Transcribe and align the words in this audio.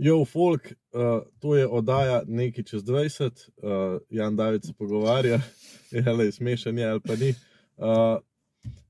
Jo, 0.00 0.24
folk, 0.24 0.62
uh, 0.64 1.22
to 1.38 1.56
je 1.56 1.66
oddaja 1.68 2.22
nekaj 2.26 2.64
čez 2.64 2.84
20, 2.88 3.26
uh, 3.60 3.98
Jan 4.08 4.36
David 4.36 4.64
se 4.64 4.72
pogovarja, 4.72 5.40
je 5.90 6.12
le 6.12 6.32
smešen, 6.32 6.78
je 6.78 6.86
ali 6.88 7.00
pa 7.00 7.16
ni. 7.20 7.34
Uh, 7.76 8.16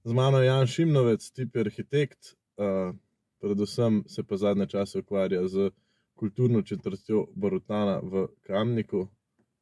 z 0.04 0.12
mano 0.12 0.38
je 0.38 0.46
Jan 0.46 0.66
Šimnovec, 0.66 1.26
tip 1.34 1.56
arhitekt, 1.56 2.36
uh, 2.62 2.94
predvsem 3.42 4.04
se 4.06 4.22
pa 4.22 4.36
zadnje 4.36 4.66
čase 4.66 5.02
ukvarja 5.02 5.48
z 5.48 5.70
kulturno 6.14 6.62
četrtjo 6.62 7.26
Borutana 7.34 7.98
v 8.02 8.28
Kamniku 8.46 9.08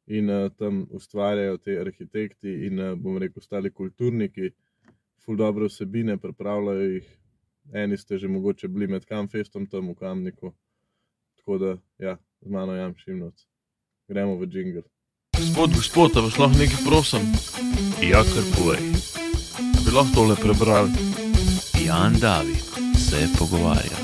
in 0.05 0.29
uh, 0.29 0.51
tam 0.53 0.85
ustvarjajo 0.91 1.57
te 1.57 1.81
arhitekti 1.81 2.57
in 2.69 2.79
uh, 2.79 2.93
bom 2.93 3.17
rekel, 3.17 3.41
ostali 3.41 3.73
kulturniki, 3.73 4.51
ful 5.25 5.35
dobro 5.35 5.65
vsebine, 5.65 6.17
pripravljajo 6.17 6.93
jih. 6.93 7.15
Eni 7.73 7.97
ste 7.97 8.17
že 8.17 8.27
mogoče 8.27 8.67
bili 8.67 8.87
med 8.87 9.05
Kamfestom 9.05 9.65
tam 9.65 9.89
v 9.89 9.95
Kamniku. 9.95 10.53
Tako 11.49 11.57
da, 11.59 11.77
ja, 11.99 12.17
z 12.41 12.49
mano 12.49 12.73
je 12.73 12.93
Šimnovc. 12.97 13.41
Gremo 14.07 14.35
v 14.35 14.45
Džingl. 14.45 14.79
Gospod, 15.33 15.69
gospod, 15.71 16.11
a 16.13 16.21
vas 16.21 16.37
lahko 16.37 16.57
nekaj 16.59 16.77
prosim? 16.85 17.21
Ja, 18.03 18.21
kar 18.23 18.45
povej. 18.53 18.77
Bi 19.81 19.89
lahko 19.89 20.13
tole 20.15 20.35
prebrali? 20.37 20.93
Jan 21.81 22.13
David 22.21 22.61
se 22.95 23.25
pogovarja. 23.33 23.97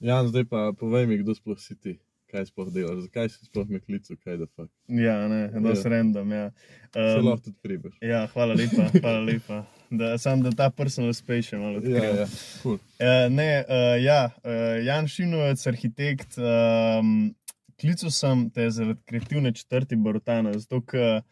Jan, 0.00 0.28
zdaj 0.28 0.44
pa 0.44 0.72
povej 0.76 1.06
mi, 1.06 1.16
kdo 1.18 1.32
sploh 1.32 1.56
si 1.58 1.72
ti. 1.74 1.96
Kaj 2.26 2.46
sploh 2.46 2.68
delaš, 2.68 3.06
zakaj 3.08 3.28
si 3.28 3.46
sploh 3.46 3.64
me 3.68 3.80
klical, 3.80 4.20
kaj 4.20 4.36
da 4.36 4.46
fakt. 4.52 4.76
Ja, 4.88 5.24
ne, 5.28 5.48
da 5.48 5.68
Ja. 5.68 5.74
se 5.74 5.88
random. 5.88 6.32
Ja. 6.32 6.50
Se 6.92 7.00
Um, 7.16 7.24
lahko 7.24 7.40
tudi 7.40 7.56
pribiš. 7.62 7.96
ja, 8.02 8.26
hvala 8.26 8.52
lepa, 8.54 8.92
hvala 9.00 9.20
lepa. 9.22 9.64
Da, 9.98 10.18
sam 10.18 10.42
da 10.42 10.50
ta 10.50 10.70
personal 10.70 11.12
space 11.14 11.50
še 11.52 11.58
malo 11.60 11.78
odkrijem. 11.78 12.04
Ja, 12.04 12.24
ja, 12.24 12.26
cool. 12.62 12.78
Uh, 12.98 13.28
ne, 13.30 13.48
uh, 13.68 13.94
ja, 14.02 14.18
uh, 14.42 14.84
Jan 14.84 15.08
Šinovec, 15.08 15.62
arhitekt. 15.70 16.38
Um, 16.38 17.34
klical 17.80 18.10
sem 18.14 18.48
te 18.54 18.68
zaradi 18.70 19.00
kreativne 19.08 19.52
četrti 19.52 19.96
Borutana, 19.96 20.52
zato 20.58 20.80
ker 20.80 21.22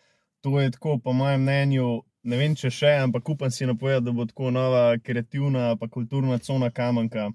to 0.43 0.57
je 0.61 0.73
tako, 0.75 0.97
po 0.99 1.13
mojem 1.15 1.45
mnenju, 1.45 2.01
ne 2.27 2.37
vem 2.41 2.57
če 2.59 2.71
še, 2.71 2.91
ampak 3.05 3.29
upam 3.31 3.51
si 3.51 3.67
napovedati, 3.67 4.09
da 4.09 4.13
bo 4.13 4.27
tako 4.27 4.51
nova 4.51 4.97
kreativna, 4.99 5.77
pa 5.79 5.87
kulturna 5.89 6.39
cona 6.43 6.71
kamenka. 6.71 7.31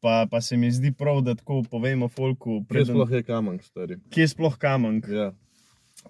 Pa, 0.00 0.28
pa 0.30 0.38
se 0.40 0.54
mi 0.56 0.68
zdi 0.70 0.92
prav, 0.94 1.24
da 1.26 1.34
tako 1.34 1.64
povemo 1.66 2.06
folku, 2.08 2.60
Kje 2.70 2.84
sploh 2.86 3.10
je 3.10 3.22
kamen, 3.26 3.56
stari? 3.66 3.96
kje 4.14 4.22
je 4.22 4.28
sploh 4.30 4.54
kamenk. 4.58 5.08
Ja, 5.10 5.32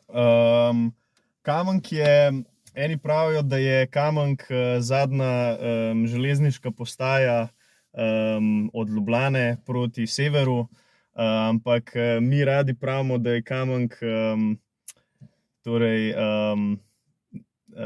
Um, 0.09 0.93
Kamenk 1.43 1.93
je, 1.93 2.33
eni 2.75 2.99
pravijo, 2.99 3.43
da 3.43 3.57
je 3.59 3.87
Kamenk 3.87 4.43
uh, 4.43 4.57
zadnja 4.81 5.57
um, 5.91 6.07
železniška 6.07 6.71
postaja 6.71 7.49
um, 7.93 8.71
od 8.75 8.89
Ljubljane 8.89 9.57
proti 9.67 10.07
severu, 10.07 10.59
uh, 10.59 10.69
ampak 11.49 11.93
uh, 11.95 12.23
mi 12.23 12.45
radi 12.45 12.75
pravimo, 12.75 13.19
da 13.19 13.31
je 13.31 13.43
Kamenk. 13.43 13.95
Um, 14.03 14.59
torej, 15.61 16.15
um, 16.15 16.81
uh, 17.69 17.79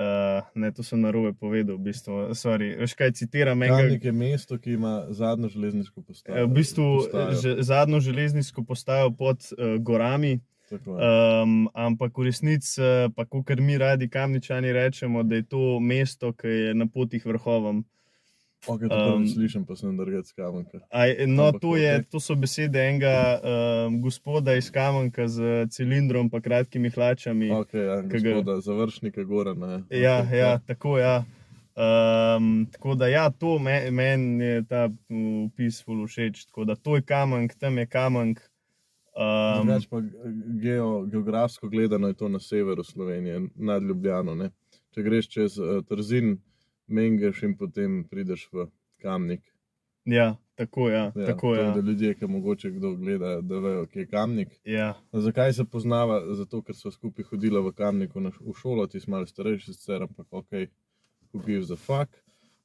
ne, 0.55 0.71
to 0.71 0.83
sem 0.83 1.01
narobe 1.01 1.33
povedal, 1.33 1.75
v 1.75 1.83
bistvu. 1.83 2.31
Sorry, 2.31 2.77
veš 2.77 2.95
kaj 2.95 3.13
citiram? 3.13 3.59
enega- 3.59 3.77
Kamnik 3.81 4.05
je 4.05 4.13
mesto, 4.13 4.59
ki 4.59 4.73
ima 4.73 5.07
zadnjo 5.11 5.49
železniško 5.49 6.03
postajo. 6.03 6.37
Eh, 6.37 6.45
V 6.45 6.49
bistvu 6.51 6.85
postajo. 6.97 7.33
že, 7.33 7.57
zadnjo 7.61 8.01
železniško 8.01 8.65
postajo 8.65 9.11
pod 9.11 9.43
uh, 9.53 9.77
gorami. 9.81 10.41
Um, 10.81 11.69
ampak 11.75 12.19
v 12.19 12.23
resnici, 12.23 12.81
eh, 12.81 13.09
pa 13.17 13.25
kot 13.25 13.51
mi 13.61 13.79
radi 13.79 14.09
kamničani 14.09 14.73
rečemo, 14.73 15.23
da 15.23 15.37
je 15.37 15.43
to 15.43 15.81
mesto, 15.81 16.33
ki 16.33 16.49
je 16.49 16.75
na 16.75 16.87
poti 16.87 17.21
k 17.21 17.27
vrhovom. 17.27 17.85
Ok, 18.63 18.81
to 18.87 19.15
um, 19.17 19.27
slišim, 19.27 19.67
pa 19.67 19.75
sem 19.75 19.97
drgec 19.97 20.31
kamenka. 20.39 20.79
Aj, 20.91 21.11
no, 21.27 21.51
Ampak 21.51 21.61
to, 21.61 21.75
je, 21.77 22.03
to 22.07 22.21
so 22.23 22.35
besede 22.39 22.79
enega 22.79 23.43
um, 23.43 23.99
gospoda 24.01 24.55
iz 24.55 24.71
Kamenka 24.71 25.27
z 25.27 25.67
cilindrom 25.67 26.31
in 26.33 26.41
kratkimi 26.41 26.87
hlačami. 26.87 27.51
Ok, 27.51 27.75
ja, 27.75 28.03
Ki 28.07 28.23
ga- 28.23 28.23
gospoda, 28.23 28.61
završnika 28.61 29.25
Gorana. 29.25 29.83
je. 29.91 30.01
Ja, 30.01 30.23
Ok, 30.23 30.31
ja, 30.33 30.59
tako 30.59 30.99
ja. 30.99 31.25
Um, 31.75 32.67
tako 32.71 32.95
da, 32.95 33.09
ja, 33.09 33.31
to 33.31 33.59
me- 33.59 33.91
meni 33.91 34.45
je 34.45 34.63
ta 34.63 34.89
mm, 35.11 35.51
opis 35.51 35.83
ful 35.83 36.07
všeč. 36.07 36.47
Tako 36.47 36.65
da, 36.65 36.75
to 36.77 36.97
je 36.97 37.03
Kamenk, 37.03 37.59
tam 37.59 37.79
je 37.79 37.87
Kamenk. 37.87 38.41
Um, 39.13 39.67
Drugač 39.67 39.87
pa 39.91 40.01
geo, 40.61 41.05
geografsko 41.05 41.69
gledano 41.69 42.09
je 42.09 42.15
to 42.15 42.29
na 42.29 42.41
severu 42.41 42.85
Slovenije, 42.85 43.43
nad 43.55 43.83
Ljubljano. 43.83 44.35
Ne? 44.35 44.51
Če 44.95 45.03
greš 45.03 45.29
čez 45.29 45.59
uh, 45.61 45.83
Trzin, 45.85 46.39
Mengeš 46.89 47.43
in 47.43 47.57
potem 47.57 48.05
prideš 48.09 48.49
v 48.53 48.67
Kamnik. 49.03 49.43
ja, 50.05 50.37
tako 50.55 50.89
ja. 50.89 51.13
Ja, 51.17 51.27
tako, 51.27 51.55
to, 51.55 51.61
ja. 51.61 51.71
Da 51.75 51.81
ljudje, 51.81 52.15
ki 52.15 52.27
mogoče 52.27 52.71
kdo 52.71 52.95
gleda, 52.97 53.41
da 53.41 53.59
vejo, 53.59 53.87
kje 53.87 54.01
je 54.01 54.07
Kamnik. 54.07 54.49
ja. 54.65 54.95
Zakaj 55.13 55.53
se 55.53 55.65
poznava? 55.65 56.35
Zato, 56.35 56.63
ker 56.63 56.75
so 56.75 56.91
skupaj 56.91 57.25
hodila 57.31 57.61
v 57.61 57.73
Kamniku 57.73 58.21
na, 58.21 58.33
v 58.41 58.57
šolo, 58.57 58.87
ti 58.87 59.01
si 59.01 59.11
malo 59.11 59.27
starejši, 59.27 59.75
sicer, 59.75 60.03
ampak 60.03 60.27
ok, 60.31 60.67
who 61.33 61.45
gives 61.47 61.71
a 61.71 61.77
fuck. 61.77 62.17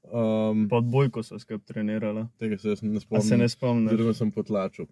Um, 0.07 0.67
Pod 0.69 0.85
bojko 0.87 1.23
so 1.23 1.39
skupaj 1.39 1.65
trenirali. 1.67 2.25
tega 2.39 2.57
se 2.57 2.75
ne 2.81 2.99
spomnim. 2.99 3.27
se 3.27 3.37
ne 3.37 3.49
spomnim. 3.49 3.87
Oziroma 3.87 4.13
sem 4.13 4.31
potlačil. 4.31 4.85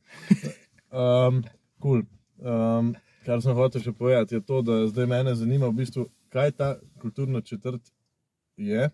Um, 0.96 1.44
cool. 1.84 2.04
um, 2.40 2.94
kar 3.26 3.42
sem 3.44 3.56
hotel 3.58 3.82
še 3.84 3.92
povedati, 3.92 4.38
je 4.38 4.42
to, 4.46 4.62
da 4.64 4.86
zdaj 4.88 5.08
mene 5.12 5.34
zanima, 5.36 5.68
v 5.68 5.82
bistvu, 5.82 6.06
kaj 6.32 6.54
ta 6.56 6.70
kulturna 7.02 7.42
četrt 7.44 7.82
je, 8.56 8.88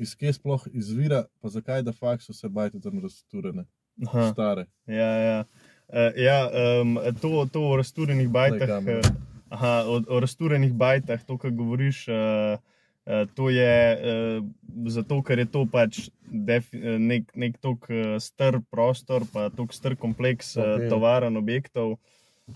iz 0.00 0.12
kje 0.16 0.34
sploh 0.36 0.66
izvira, 0.76 1.24
pa 1.40 1.48
zakaj 1.48 1.84
da 1.86 1.92
fakt 1.96 2.24
so 2.26 2.36
se 2.36 2.48
bajte 2.48 2.80
tam 2.84 3.00
razturene, 3.00 3.64
Aha, 4.06 4.30
stare. 4.32 4.66
ja, 4.86 5.12
ja. 5.24 5.38
Uh, 5.88 6.12
ja 6.20 6.38
um, 6.82 6.98
to, 7.20 7.46
to 7.52 7.64
o 7.70 7.76
razturjenih 7.80 8.28
bajtah. 8.28 8.68
kamera. 8.68 9.00
eh, 9.00 9.28
Aha, 9.50 9.72
o, 9.90 10.02
o 10.06 10.20
razturjenih 10.20 10.74
bajtah, 10.78 11.24
to, 11.26 11.38
kar 11.38 11.50
govoriš, 11.50 12.04
uh, 12.08 12.60
to 13.34 13.50
je 13.50 13.74
uh, 13.96 14.44
zato, 14.86 15.22
ker 15.22 15.40
je 15.40 15.48
to 15.48 15.64
pač 15.66 16.08
eh, 16.30 16.62
nek, 16.98 17.32
nek 17.34 17.58
tok 17.58 17.88
star 18.22 18.60
prostor, 18.70 19.26
pa 19.32 19.48
tok 19.50 19.74
star 19.74 19.96
kompleks 19.96 20.54
okay. 20.56 20.86
Ok. 20.86 20.90
tovaren 20.92 21.36
objektov. 21.40 21.98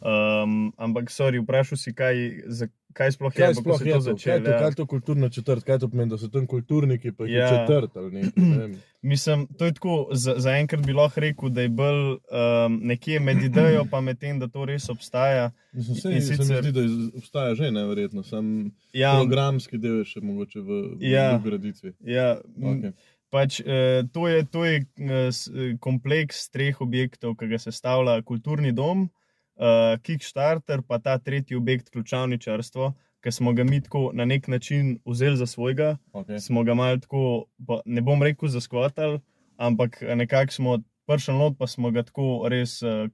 Um, 0.03 0.75
ampak, 0.75 1.11
sorry, 1.11 1.39
vprašal 1.39 1.79
si, 1.79 1.95
kaj, 1.95 2.45
za, 2.51 2.67
kaj 2.95 3.11
sploh 3.11 3.33
je, 3.33 3.41
Kaj 3.41 3.55
sploh 3.55 3.79
si 3.79 3.85
je 3.85 3.95
to 3.95 4.01
to? 4.01 4.15
Kaj 4.17 4.33
je 4.33 4.41
to, 4.41 4.51
ja. 4.51 4.59
kaj 4.59 4.69
je 4.69 4.75
to 4.75 4.87
kulturna 4.87 5.29
četrt? 5.29 5.63
Kaj 5.63 5.79
to 5.79 5.89
pomeni, 5.89 6.11
da 6.11 6.17
so 6.17 6.29
tam 6.29 6.47
kulturniki, 6.47 7.13
pa 7.13 7.25
jih 7.25 7.35
Ja. 7.35 7.45
je 7.45 7.59
četrt 7.61 7.97
ali 7.97 8.11
nekaj? 8.13 8.33
Ne. 8.39 8.69
Mislim, 9.05 9.47
to 9.49 9.65
je 9.65 9.73
tako, 9.73 9.95
za- 10.15 10.35
zaenkrat 10.39 10.81
bi 10.81 10.93
lahko 10.93 11.21
rekel, 11.21 11.49
da 11.51 11.61
je 11.61 11.69
bolj 11.71 12.05
um, 12.11 12.79
nekje 12.83 13.21
med 13.21 13.43
idejo, 13.45 13.85
pa 13.85 14.01
med 14.01 14.19
tem, 14.19 14.39
da 14.39 14.49
to 14.49 14.65
res 14.65 14.89
obstaja. 14.89 15.51
Mislim, 15.73 15.97
se, 15.97 16.13
In 16.13 16.23
se 16.23 16.33
mi 16.33 16.39
sicer- 16.39 16.63
zdi, 16.63 16.73
da 16.73 16.85
obstaja 17.15 17.55
že 17.55 17.71
neverjetno, 17.71 18.23
sam 18.23 18.71
Ja, 18.93 19.17
programski 19.17 19.79
del 19.79 19.99
je 19.99 20.05
še 20.07 20.21
mogoče 20.23 20.61
v, 20.61 20.69
v 20.95 21.03
Ja. 21.03 21.39
graditvi. 21.39 21.93
ja, 22.01 22.39
Okay. 22.57 22.93
pač, 23.31 23.61
uh, 23.61 23.67
to 24.09 24.29
je, 24.29 24.45
to 24.47 24.65
je 24.65 24.77
s- 25.31 25.49
eh, 25.49 25.75
kompleks 25.79 26.49
treh 26.49 26.81
objektov, 26.81 27.35
ki 27.35 27.49
ga 27.49 27.59
sestavlja 27.59 28.23
kulturni 28.23 28.73
dom, 28.73 29.11
uh, 29.57 30.01
Kickstarter, 30.03 30.83
pa 30.83 30.99
ta 30.99 31.19
tretji 31.19 31.57
objekt, 31.57 31.91
ključavničarstvo, 31.91 32.93
ki 33.25 33.33
smo 33.33 33.53
ga 33.53 33.65
mi 33.65 33.81
tako 33.83 34.11
na 34.13 34.25
nek 34.25 34.49
način 34.49 34.99
vzeli 35.07 35.37
za 35.37 35.47
svojega. 35.47 35.97
Okay. 36.13 36.41
smo 36.41 36.65
ga 36.65 36.75
malo 36.75 36.97
tako, 36.97 37.45
pa 37.67 37.81
ne 37.85 38.01
bom 38.01 38.23
rekel, 38.23 38.49
zaskvatali, 38.49 39.21
ampak 39.57 40.03
nekako 40.15 40.53
smo 40.53 40.79
prišli 41.07 41.35
not, 41.35 41.59
pa 41.59 41.67
smo 41.67 41.91
ga 41.91 42.03
tako 42.03 42.49
res 42.49 42.83
uh, 42.83 43.09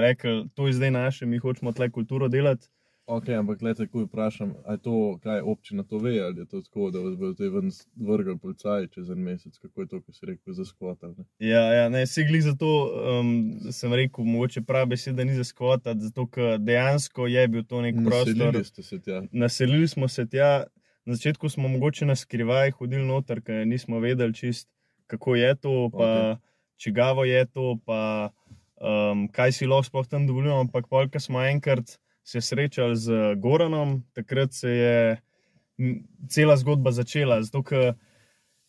rekli, 0.00 0.48
to 0.54 0.66
je 0.66 0.72
zdaj 0.72 0.90
naše, 0.90 1.26
mi 1.26 1.38
hočemo 1.38 1.72
tle 1.72 1.90
kulturo 1.90 2.28
delati. 2.28 2.68
Ok, 3.06 3.28
ampak 3.28 3.58
gledaj, 3.58 3.86
ko 3.86 4.02
vprašam, 4.02 4.54
ali 4.66 4.78
to, 4.82 5.18
kaj 5.22 5.40
občina 5.40 5.84
to 5.86 5.98
ve, 6.02 6.16
ali 6.20 6.40
je 6.40 6.46
to 6.46 6.60
tako, 6.62 6.90
da 6.90 6.98
vas 6.98 7.14
bodo 7.14 7.34
te 7.38 7.48
ven 7.48 7.70
vrgli 7.96 8.34
policaji 8.38 8.88
čez 8.88 9.10
en 9.10 9.18
mesec, 9.22 9.58
kako 9.58 9.80
je 9.80 9.88
to, 9.88 10.00
ko 10.02 10.12
si 10.12 10.26
rekel, 10.26 10.54
za 10.54 10.64
skvotal. 10.64 11.12
Ja, 11.38 11.60
ja 11.72 11.88
ne, 11.88 12.06
se 12.06 12.24
glih 12.26 12.42
zato 12.42 12.70
um, 13.20 13.30
sem 13.70 13.94
rekel, 13.94 14.24
mogoče 14.24 14.62
pravi 14.66 14.90
beseda 14.96 15.24
ni 15.24 15.36
zaskvatati, 15.38 16.00
zato 16.00 16.26
ker 16.26 16.58
dejansko 16.58 17.28
je 17.30 17.44
bil 17.48 17.62
to 17.62 17.82
nek 17.84 18.00
prostor. 18.02 18.34
Naselili 18.34 18.64
ste 18.64 18.82
se 18.82 18.98
tja. 19.00 19.20
Naselili 19.30 19.88
smo 19.88 20.08
se 20.08 20.26
tja, 20.26 20.64
na 21.04 21.14
začetku 21.14 21.48
smo 21.48 21.68
mogoče 21.68 22.08
na 22.10 22.16
skrivaj 22.16 22.70
hodili 22.80 23.06
noter, 23.06 23.38
ker 23.42 23.62
nismo 23.66 24.00
vedeli 24.02 24.34
čist, 24.34 24.66
kako 25.06 25.36
je 25.36 25.54
to, 25.54 25.76
pa 25.94 26.10
Okej. 26.10 26.34
čigavo 26.76 27.24
je 27.24 27.46
to, 27.46 27.78
pa 27.86 28.32
um, 28.82 29.28
kaj 29.28 29.52
si 29.52 29.70
lahko 29.70 29.86
sploh 29.92 30.10
tam 30.10 30.26
dovolimo. 30.26 30.58
Ampak 30.60 30.90
polka 30.90 31.22
smo 31.22 31.44
enkrat 31.46 32.00
se 32.26 32.40
srečali 32.40 32.96
z 32.96 33.34
Goranom, 33.36 34.02
takrat 34.12 34.52
se 34.52 34.70
je 34.70 35.16
cela 36.28 36.56
zgodba 36.56 36.90
začela. 36.90 37.38
Zato, 37.42 37.62
ker 37.62 37.94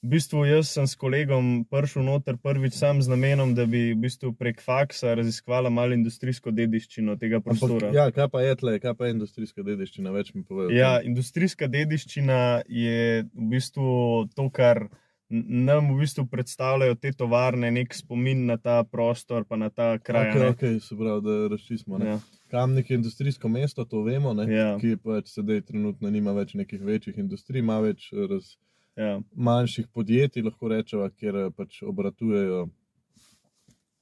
v 0.03 0.11
bistvu 0.13 0.43
jaz 0.45 0.69
sem 0.75 0.85
s 0.85 0.93
kolegom 0.99 1.65
prišel 1.65 2.05
noter 2.05 2.37
prvič 2.37 2.77
sam 2.77 3.01
z 3.01 3.09
namenom, 3.09 3.55
da 3.57 3.65
bi 3.65 3.95
v 3.95 3.97
bistvu 4.03 4.35
prek 4.37 4.61
faksa 4.61 5.15
raziskovala 5.17 5.73
malo 5.73 5.97
industrijsko 5.97 6.53
dediščino 6.53 7.17
tega 7.17 7.41
prostora. 7.41 7.89
Ampak, 7.89 7.97
ja, 7.97 8.05
kaj 8.13 8.29
pa 8.29 8.45
je 8.45 8.55
tle, 8.61 8.77
kaj 8.83 8.93
pa 8.93 9.09
je 9.09 9.17
industrijska 9.17 9.65
dediščina, 9.65 10.13
več 10.13 10.31
mi 10.37 10.45
povedo. 10.45 10.69
Ja, 10.75 10.99
industrijska 11.01 11.65
dediščina 11.65 12.61
je 12.69 13.25
v 13.25 13.51
bistvu 13.57 13.89
to, 14.37 14.51
kar 14.53 14.85
nam 15.29 15.89
v 15.95 16.03
bistvu 16.05 16.29
predstavljajo 16.29 16.95
te 17.01 17.11
tovarne 17.17 17.73
nek 17.73 17.95
spomin 17.97 18.45
na 18.47 18.61
ta 18.61 18.83
prostor, 18.85 19.49
pa 19.49 19.57
na 19.57 19.73
ta 19.73 19.95
kraj. 19.97 20.29
Okay, 20.29 20.43
ne. 20.45 20.53
okay, 20.53 20.79
se 20.79 20.95
pravi, 20.95 21.25
da 21.25 21.55
razčistimo. 21.55 22.05
Ja. 22.05 22.21
Kamnik 22.47 22.89
je 22.89 22.95
industrijsko 22.95 23.49
mesto, 23.49 23.85
to 23.85 24.01
vemo, 24.01 24.33
ne, 24.33 24.45
Ja. 24.47 24.77
ki 24.79 24.95
pač 24.97 25.27
sedaj 25.29 25.61
trenutno 25.61 26.09
nima 26.09 26.31
več 26.31 26.53
nekih 26.53 26.81
večjih 26.81 27.17
industrij, 27.17 27.59
ima 27.59 27.79
več 27.79 28.09
raz, 28.29 28.55
Ja. 28.97 29.21
manjših 29.35 29.87
podjetij, 29.87 30.41
lahko 30.43 30.67
rečemo, 30.67 31.09
kjer 31.11 31.51
pač 31.51 31.81
obratujejo 31.83 32.69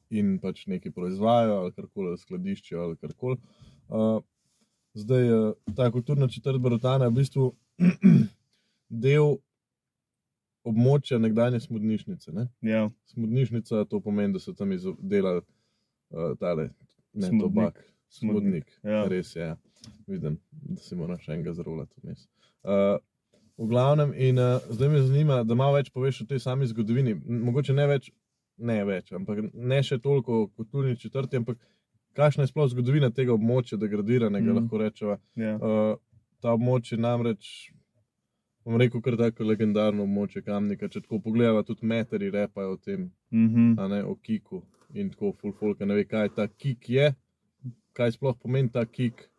in 0.10 0.38
pač 0.40 0.68
nekaj 0.68 0.92
proizvajajo, 0.92 1.56
ali 1.58 1.72
karkoli 1.72 2.18
skladiščijo, 2.18 2.80
ali 2.82 2.96
karkoli. 2.96 3.38
Uh, 3.90 4.22
zdaj, 4.94 5.30
uh, 5.30 5.54
ta 5.76 5.90
kulturna 5.92 6.28
četrt 6.28 6.62
Brotana 6.62 7.06
je 7.06 7.12
v 7.12 7.18
bistvu 7.18 7.50
del 9.06 9.36
območja 10.66 11.18
nekdanje 11.20 11.60
smodnišnice. 11.60 12.32
Ne? 12.34 12.48
Ja. 12.62 12.90
Smodnišnica 13.06 13.86
to 13.86 14.00
pomeni, 14.00 14.34
da 14.34 14.40
so 14.40 14.54
tam 14.54 14.72
izdelali 14.72 15.42
uh, 15.42 16.38
tale, 16.40 16.70
ne 17.14 17.28
Smodnik. 17.28 17.42
tobak, 17.42 17.84
smodnik. 18.10 18.70
Ja. 18.84 19.06
Res 19.08 19.36
je, 19.36 19.42
ja. 19.42 19.58
vidim, 20.08 20.40
da 20.52 20.82
si 20.82 20.96
moram 20.96 21.20
še 21.22 21.34
enega 21.36 21.54
zrolati 21.54 22.02
vmes. 22.04 22.28
Uh, 22.66 22.98
v 23.58 23.70
glavnem, 23.70 24.14
in 24.18 24.40
uh, 24.42 24.60
zdaj 24.70 24.90
me 24.90 25.02
zanima, 25.06 25.44
da 25.44 25.56
malo 25.56 25.78
več 25.78 25.92
poveš 25.94 26.24
o 26.24 26.30
tej 26.30 26.42
sami 26.44 26.68
zgodovini. 26.68 27.16
Mogoče 27.16 27.76
ne 27.76 27.88
več, 27.88 28.12
ne 28.58 28.82
več, 28.88 29.14
ampak 29.16 29.46
ne 29.54 29.80
še 29.84 30.00
toliko 30.04 30.42
o 30.44 30.48
kulturni 30.48 30.98
četrti, 31.00 31.40
ampak 31.40 31.62
kakšna 32.16 32.46
je 32.46 32.52
sploh 32.52 32.70
zgodovina 32.72 33.12
tega 33.12 33.36
območja, 33.36 33.80
degradiranega, 33.80 34.52
mm. 34.52 34.60
lahko 34.60 34.82
rečemo. 34.82 35.18
Ja. 35.40 35.56
Uh, 35.60 35.96
ta 36.44 36.54
območje 36.56 36.98
namreč, 37.02 37.72
bom 38.66 38.80
rekel, 38.82 39.02
kar 39.04 39.18
tako 39.20 39.48
legendarno 39.50 40.06
območje 40.06 40.44
Kamnika. 40.46 40.90
Če 40.92 41.04
tako 41.06 41.20
pogledamo, 41.26 41.64
tudi 41.68 41.88
meteri 41.88 42.32
repajo 42.34 42.76
o 42.76 42.78
tem, 42.78 43.12
Mhm. 43.32 43.76
a 43.80 43.88
ne 43.88 44.04
o 44.04 44.16
kiku 44.16 44.64
in 44.94 45.10
tako 45.10 45.34
fulfolka 45.34 45.86
ne 45.86 45.96
ve, 45.96 46.06
kaj 46.06 46.30
ta 46.36 46.48
kik 46.48 46.90
je, 46.90 47.14
kaj 47.96 48.18
sploh 48.18 48.36
pomeni 48.42 48.72
ta 48.72 48.86
kik. 48.86 49.30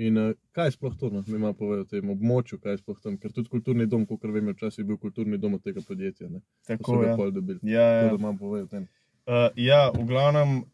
In 0.00 0.16
uh, 0.16 0.32
kaj 0.56 0.70
sploh 0.72 0.94
to, 0.96 1.10
no, 1.12 1.20
mi 1.28 1.38
malo 1.38 1.52
povejo 1.58 1.84
o 1.84 1.88
tem 1.88 2.10
območju, 2.14 2.56
kaj 2.62 2.78
sploh 2.80 2.96
tam, 3.04 3.18
ker 3.20 3.32
tudi 3.36 3.52
kulturni 3.52 3.84
dom, 3.86 4.06
kot 4.08 4.24
vem, 4.24 4.48
je 4.48 4.56
včasih 4.56 4.86
bil 4.88 4.96
kulturni 5.00 5.36
dom 5.38 5.58
od 5.58 5.64
tega 5.64 5.84
podjetja. 5.84 6.30
Ne, 6.32 6.40
Tako 6.66 7.02
je. 7.02 7.14
pol 7.20 7.30
dobili. 7.30 7.60
Ja, 7.68 7.84
ja. 7.84 8.02
Tako 8.06 8.16
da 8.16 8.22
malo 8.22 8.38
povejo 8.40 8.64
o 8.64 8.70
tem. 8.70 8.88
Uh, 9.22 9.52
ja, 9.54 9.84
v 9.94 10.02
glavnem, 10.08 10.64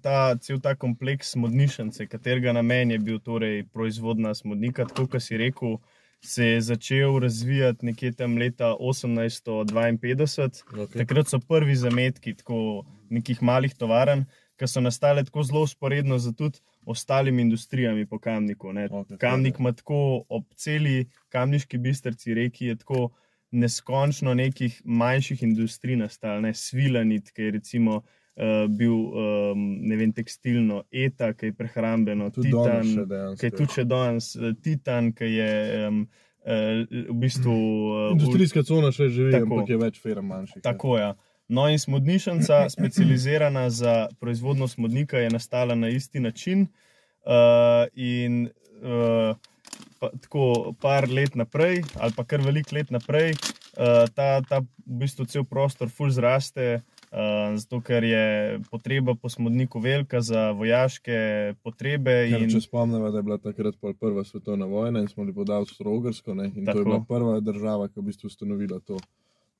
ta, 0.00 0.36
cel 0.40 0.60
ta 0.62 0.72
kompleks 0.72 1.34
smodnišnice, 1.34 2.06
katerega 2.08 2.54
namen 2.56 2.94
je 2.94 2.98
bil 3.02 3.18
torej 3.20 3.66
proizvodna 3.74 4.32
smodnika, 4.34 4.86
tako 4.88 5.04
kot 5.10 5.26
si 5.26 5.36
rekel, 5.36 5.76
se 6.24 6.46
je 6.46 6.60
začel 6.60 7.18
razvijati 7.20 7.86
nekje 7.86 8.12
tam 8.12 8.38
leta 8.38 8.72
1852. 8.80 10.64
Okay. 10.72 11.02
Takrat 11.02 11.28
so 11.28 11.40
prvi 11.44 11.76
zametki 11.76 12.34
tako 12.38 12.86
nekih 13.10 13.42
malih 13.42 13.74
tovarn, 13.76 14.24
ki 14.60 14.68
so 14.68 14.80
nastale 14.84 15.24
tako 15.24 15.42
zelo 15.48 15.62
usporedno 15.64 16.18
z 16.20 16.34
tudi 16.36 16.60
ostalimi 16.84 17.42
industrijami 17.42 18.06
po 18.06 18.18
Kamniku. 18.18 18.72
ne. 18.72 18.88
Okej, 18.90 19.16
Kamnik 19.18 19.58
ima 19.58 19.72
tako 19.72 20.24
ob 20.28 20.44
celi 20.56 21.08
kamniški 21.28 21.78
bistrci 21.78 22.34
reki, 22.34 22.66
je 22.66 22.76
tako 22.76 23.08
neskončno 23.50 24.34
nekih 24.34 24.82
manjših 24.84 25.42
industrij 25.42 25.96
nastalo, 25.96 26.40
ne 26.40 26.54
svilanit, 26.54 27.30
ki 27.30 27.42
je 27.42 27.50
recimo 27.50 27.96
uh, 27.96 28.68
bil 28.68 28.92
um, 28.94 29.64
ne 29.80 29.96
vem, 29.96 30.12
tekstilno, 30.12 30.84
eta, 30.92 31.32
ki 31.32 31.50
je 31.50 31.56
prehrambeno, 31.56 32.30
Tudi 32.30 32.52
danes 32.54 32.94
titan, 32.94 33.36
ki 33.40 33.46
je 33.46 33.56
tudi 33.56 33.72
še 33.74 33.84
danes, 33.84 34.34
eh, 34.36 34.54
titan, 34.62 35.10
ki 35.16 35.32
je 35.32 35.50
um, 35.88 36.04
uh, 36.44 36.84
v 37.08 37.18
bistvu. 37.24 37.56
Uh, 37.56 38.06
Industrijska 38.14 38.62
cona 38.62 38.92
še 38.94 39.08
živi, 39.08 39.32
Tako. 39.34 39.48
ampak 39.48 39.74
je 39.74 39.82
več 39.82 40.00
firm 40.04 40.30
manjših. 40.30 40.60
ja. 40.62 40.68
Tako 40.70 40.98
je. 41.00 41.10
No, 41.50 41.66
in 41.68 41.78
smodnišnica, 41.78 42.68
specializirana 42.70 43.70
za 43.70 44.08
proizvodnjo 44.20 44.68
smodnika, 44.68 45.18
je 45.18 45.30
nastala 45.30 45.74
na 45.74 45.88
isti 45.88 46.20
način. 46.20 46.66
Uh, 47.26 47.88
in 47.94 48.44
uh, 48.82 49.36
pa, 49.98 50.10
tako 50.20 50.74
par 50.80 51.08
let 51.10 51.34
naprej, 51.34 51.82
ali 51.98 52.12
pa 52.16 52.24
kar 52.24 52.40
veliko 52.40 52.76
let 52.76 52.90
naprej, 52.90 53.32
uh, 53.32 54.06
ta, 54.14 54.40
ta 54.48 54.60
v 54.60 55.02
bistvu 55.02 55.26
cel 55.26 55.44
prostor 55.44 55.90
ful 55.90 56.10
zraste. 56.14 56.80
Uh, 57.10 57.58
zato, 57.58 57.80
ker 57.82 58.04
je 58.06 58.60
potreba 58.70 59.16
po 59.18 59.28
smodniku 59.28 59.80
velika 59.82 60.20
za 60.22 60.52
vojaške 60.54 61.54
potrebe. 61.62 62.28
Ker, 62.30 62.44
In, 62.44 62.52
če 62.54 62.60
spomnimo, 62.62 63.10
da 63.10 63.18
je 63.18 63.26
bila 63.26 63.38
takrat 63.42 63.74
prva 63.98 64.22
svetovna 64.24 64.70
vojna 64.70 65.02
in 65.02 65.08
smo 65.10 65.24
bili 65.24 65.34
pod 65.34 65.50
Avstro-Ogrsko, 65.50 66.34
ne, 66.38 66.52
in 66.54 66.62
Tako. 66.62 66.72
to 66.72 66.78
je 66.78 66.84
bila 66.84 67.00
prva 67.08 67.40
država, 67.42 67.88
ki 67.90 67.98
je 67.98 68.02
v 68.04 68.12
bistvu 68.12 68.30
ustanovila 68.30 68.78
to. 68.86 69.02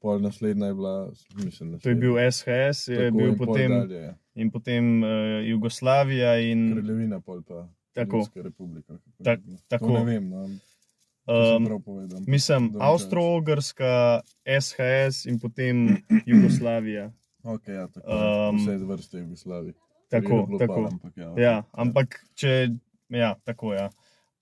Pol 0.00 0.20
naslednja 0.20 0.66
je 0.66 0.74
bila, 0.74 1.12
mislim, 1.44 1.78
to 1.80 1.88
je 1.88 1.94
bil 1.94 2.14
SHS, 2.32 2.88
je 2.88 2.96
Tako, 2.96 3.16
bil 3.18 3.28
in 3.28 3.38
potem, 3.38 3.70
dalje, 3.70 3.96
ja. 3.96 4.14
in 4.34 4.50
potem 4.50 5.02
uh, 5.02 5.08
Jugoslavija. 5.44 6.38
In, 6.40 6.70
Kraljevina, 6.72 7.20
pol 7.20 7.42
pa 7.42 7.68
Tako. 7.92 8.24
Republika. 8.34 8.98
bilo. 9.18 9.58
tako. 9.68 9.86
To 9.86 9.92
ne 9.92 10.04
vem, 10.04 10.28
no, 10.28 10.44
um, 10.44 12.24
Mislim, 12.26 12.72
Avstro-Ogrska, 12.80 14.20
SHS 14.60 15.26
in 15.26 15.38
potem 15.38 15.96
Jugoslavija. 16.32 17.12
Okay, 17.42 17.72
ja, 17.72 17.88
tako, 17.88 18.06
Um, 18.50 18.56
vse 18.56 18.76
vrste 18.76 19.18
Jugoslavije. 19.18 19.74
Tako, 20.08 20.48
tako. 20.58 20.74
Pal, 20.74 20.86
ampak, 20.86 21.16
ja, 21.16 21.30
okay. 21.30 21.40
Ja, 21.40 21.62
ampak 21.72 22.24
če. 22.34 22.68
Ja, 23.08 23.34
tako 23.44 23.72
je. 23.72 23.80
Ja. 23.80 23.90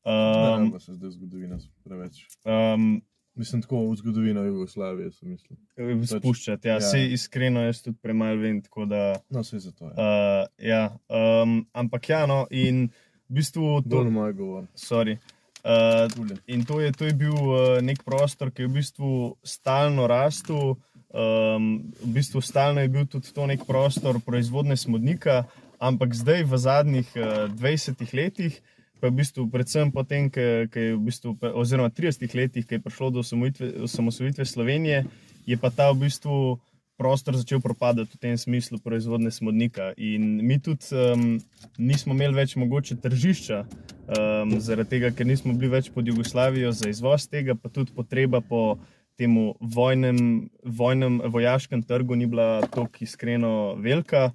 Um, 0.08 0.70
ne, 0.72 0.80
se 0.80 0.94
zdaj 0.94 1.10
zgodovina 1.10 1.58
preveč. 1.84 2.26
um, 2.44 3.02
Mislim, 3.38 3.62
tako 3.62 3.84
v 3.90 3.96
zgodovino 3.96 4.42
Jugoslavije 4.42 5.12
sem 5.12 5.28
mislil. 5.30 5.58
spuščati, 6.06 6.68
ja, 6.68 6.74
ja. 6.74 6.80
Sej 6.80 7.12
iskreno 7.14 7.62
jaz 7.62 7.82
tudi 7.84 7.98
premalo 8.02 8.40
vem. 8.42 8.58
Da, 8.90 9.02
No, 9.30 9.42
vse 9.46 9.58
za 9.62 9.70
to. 9.72 9.84
Ja. 9.84 9.92
uh, 9.94 10.46
ja, 10.58 10.82
um, 11.08 11.60
ampak 11.72 12.08
ja, 12.08 12.24
no, 12.26 12.46
in 12.50 12.88
v 13.28 13.38
bistvu 13.38 13.82
to. 13.84 13.92
Dol 13.94 14.10
moj 14.10 14.34
govor. 14.34 14.66
Sorry. 14.74 15.18
Uh. 15.62 16.08
In 16.46 16.64
to 16.64 16.80
je, 16.80 16.92
to 16.92 17.06
je 17.06 17.14
bil 17.14 17.34
uh, 17.34 17.78
nek 17.82 18.02
prostor, 18.02 18.50
ki 18.50 18.66
je 18.66 18.68
v 18.70 18.76
bistvu 18.80 19.10
stalno 19.46 20.06
rastel. 20.10 20.74
Um, 21.08 21.88
v 22.02 22.10
bistvu 22.18 22.42
stalno 22.42 22.82
je 22.82 22.90
bil 22.90 23.06
tudi 23.06 23.30
to 23.32 23.46
nek 23.46 23.62
prostor 23.66 24.18
proizvodne 24.20 24.76
smodnika, 24.76 25.46
ampak 25.78 26.12
zdaj 26.14 26.42
v 26.42 26.58
zadnjih 26.58 27.08
uh, 27.16 27.46
20 27.54 28.02
letih, 28.18 28.58
pa 29.00 29.06
je 29.06 29.10
v 29.10 29.18
bistvu 29.22 29.46
predvsem 29.50 29.92
potem, 29.94 30.30
ko 30.30 30.40
je 30.78 30.94
v 30.94 31.00
bistvu, 31.02 31.36
oziroma 31.54 31.90
30 31.90 32.34
letih, 32.34 32.66
ko 32.66 32.74
je 32.74 32.82
prišlo 32.82 33.10
do 33.10 33.20
osamosvojitve- 33.22 34.44
Slovenije, 34.44 35.04
je 35.46 35.56
pa 35.56 35.70
ta 35.70 35.90
v 35.92 36.06
bistvu 36.06 36.58
prostor 36.98 37.38
začel 37.38 37.62
propadati 37.62 38.10
v 38.10 38.18
tem 38.18 38.34
smislu 38.34 38.82
proizvodne 38.82 39.30
smodnika. 39.30 39.94
In 39.96 40.42
mi 40.42 40.58
tudi 40.58 40.90
um, 40.90 41.38
nismo 41.78 42.10
imeli 42.12 42.34
več 42.34 42.58
mogoče 42.58 42.98
tržišča, 42.98 43.58
um, 43.62 44.58
zaradi 44.58 44.98
tega, 44.98 45.14
ker 45.14 45.26
nismo 45.26 45.54
bili 45.54 45.70
več 45.78 45.92
pod 45.94 46.10
Jugoslavijo 46.10 46.74
za 46.74 46.90
izvoz 46.90 47.30
tega, 47.30 47.54
pa 47.54 47.70
tudi 47.70 47.94
potreba 47.94 48.42
po 48.42 48.78
temu 49.18 49.54
vojnem, 49.60 50.50
vojnem 50.62 51.22
vojaškem 51.30 51.82
trgu 51.86 52.18
ni 52.18 52.26
bila 52.26 52.66
tako 52.66 52.90
iskreno 53.00 53.74
velika, 53.78 54.32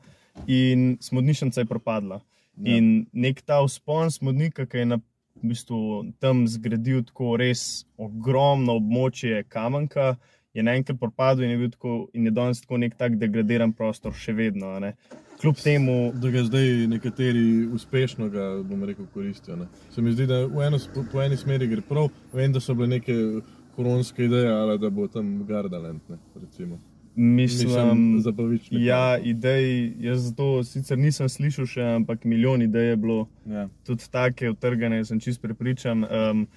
in 0.48 0.98
smodnišnica 1.04 1.62
je 1.62 1.70
propadla. 1.70 2.24
Ja. 2.58 2.78
In 2.78 3.08
nek 3.14 3.42
ta 3.42 3.62
vzpon 3.66 4.12
smodnika, 4.14 4.66
ki 4.70 4.78
je 4.78 4.86
na, 4.86 5.00
v 5.42 5.50
bistvu, 5.50 5.80
tam 6.22 6.46
zgradil 6.48 7.02
tako 7.04 7.36
res 7.42 7.86
ogromno 7.98 8.78
območje 8.78 9.44
kamenka, 9.50 10.16
je 10.54 10.62
naenkrat 10.64 11.00
propadel 11.02 11.48
in 11.48 11.56
je, 11.56 11.58
bil 11.58 11.72
tako, 11.74 11.94
in 12.14 12.26
je 12.30 12.32
danes 12.32 12.62
tako 12.62 12.78
nek 12.78 12.94
tak 12.98 13.18
degradiran 13.18 13.74
prostor, 13.74 14.14
še 14.14 14.36
vedno. 14.38 14.76
ne. 14.80 14.94
Kljub 15.42 15.58
temu, 15.58 16.14
Da 16.22 16.30
ga 16.30 16.44
zdaj 16.46 16.88
nekateri 16.88 17.66
uspešno, 17.74 18.30
ga, 18.30 18.62
bom 18.64 18.84
rekel, 18.86 19.10
koristijo. 19.14 19.56
Ne. 19.56 19.66
Se 19.92 20.02
mi 20.02 20.14
zdi, 20.14 20.28
da 20.30 20.44
eno, 20.46 20.78
sp- 20.78 21.04
po 21.12 21.22
eni 21.22 21.38
smeri 21.38 21.68
gre 21.68 21.82
prav, 21.82 22.12
vem, 22.34 22.54
da 22.54 22.62
so 22.62 22.78
bile 22.78 22.88
neke 22.88 23.42
koronske 23.76 24.26
ideje, 24.30 24.52
ali 24.54 24.78
da 24.80 24.90
bo 24.90 25.08
tam 25.08 25.42
Gardaland. 25.48 26.02
Ne, 26.10 26.18
recimo. 26.38 26.78
Mislim, 27.16 28.22
zabavične. 28.22 28.84
ja, 28.86 29.18
idej, 29.18 29.94
jaz 30.00 30.22
zato 30.30 30.64
sicer 30.64 30.98
nisem 30.98 31.30
slišal 31.30 31.68
še, 31.70 31.84
ampak 32.00 32.24
milijon 32.24 32.62
idej 32.62 32.90
je 32.90 32.96
bilo. 32.96 33.28
ja. 33.46 33.68
tudi 33.86 34.08
take 34.12 34.50
utrgane, 34.50 35.04
sem 35.06 35.20
čist 35.20 35.42
prepričan. 35.42 36.04
Um, 36.04 36.48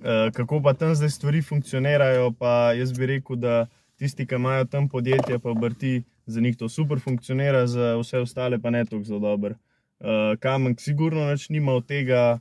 uh, 0.00 0.30
kako 0.34 0.62
pa 0.62 0.74
tam 0.74 0.94
zdaj 0.94 1.10
stvari 1.10 1.42
funkcionirajo, 1.42 2.32
pa 2.38 2.72
jaz 2.78 2.92
bi 2.92 3.06
rekel, 3.06 3.36
da 3.36 3.66
tisti, 3.98 4.26
ki 4.26 4.34
imajo 4.34 4.64
tam 4.64 4.88
podjetje, 4.88 5.38
pa 5.38 5.50
obrti, 5.50 6.02
za 6.26 6.40
njih 6.40 6.56
to 6.56 6.68
super 6.68 7.00
funkcionira, 7.00 7.66
za 7.66 7.96
vse 7.96 8.18
ostale 8.18 8.58
pa 8.58 8.70
ne 8.70 8.84
tako 8.84 9.02
zelo 9.04 9.18
dobro. 9.20 9.54
Uh, 10.00 10.38
Kamen, 10.40 10.76
sigurno 10.78 11.30
nič 11.30 11.48
nima 11.48 11.72
od 11.72 11.86
tega, 11.86 12.38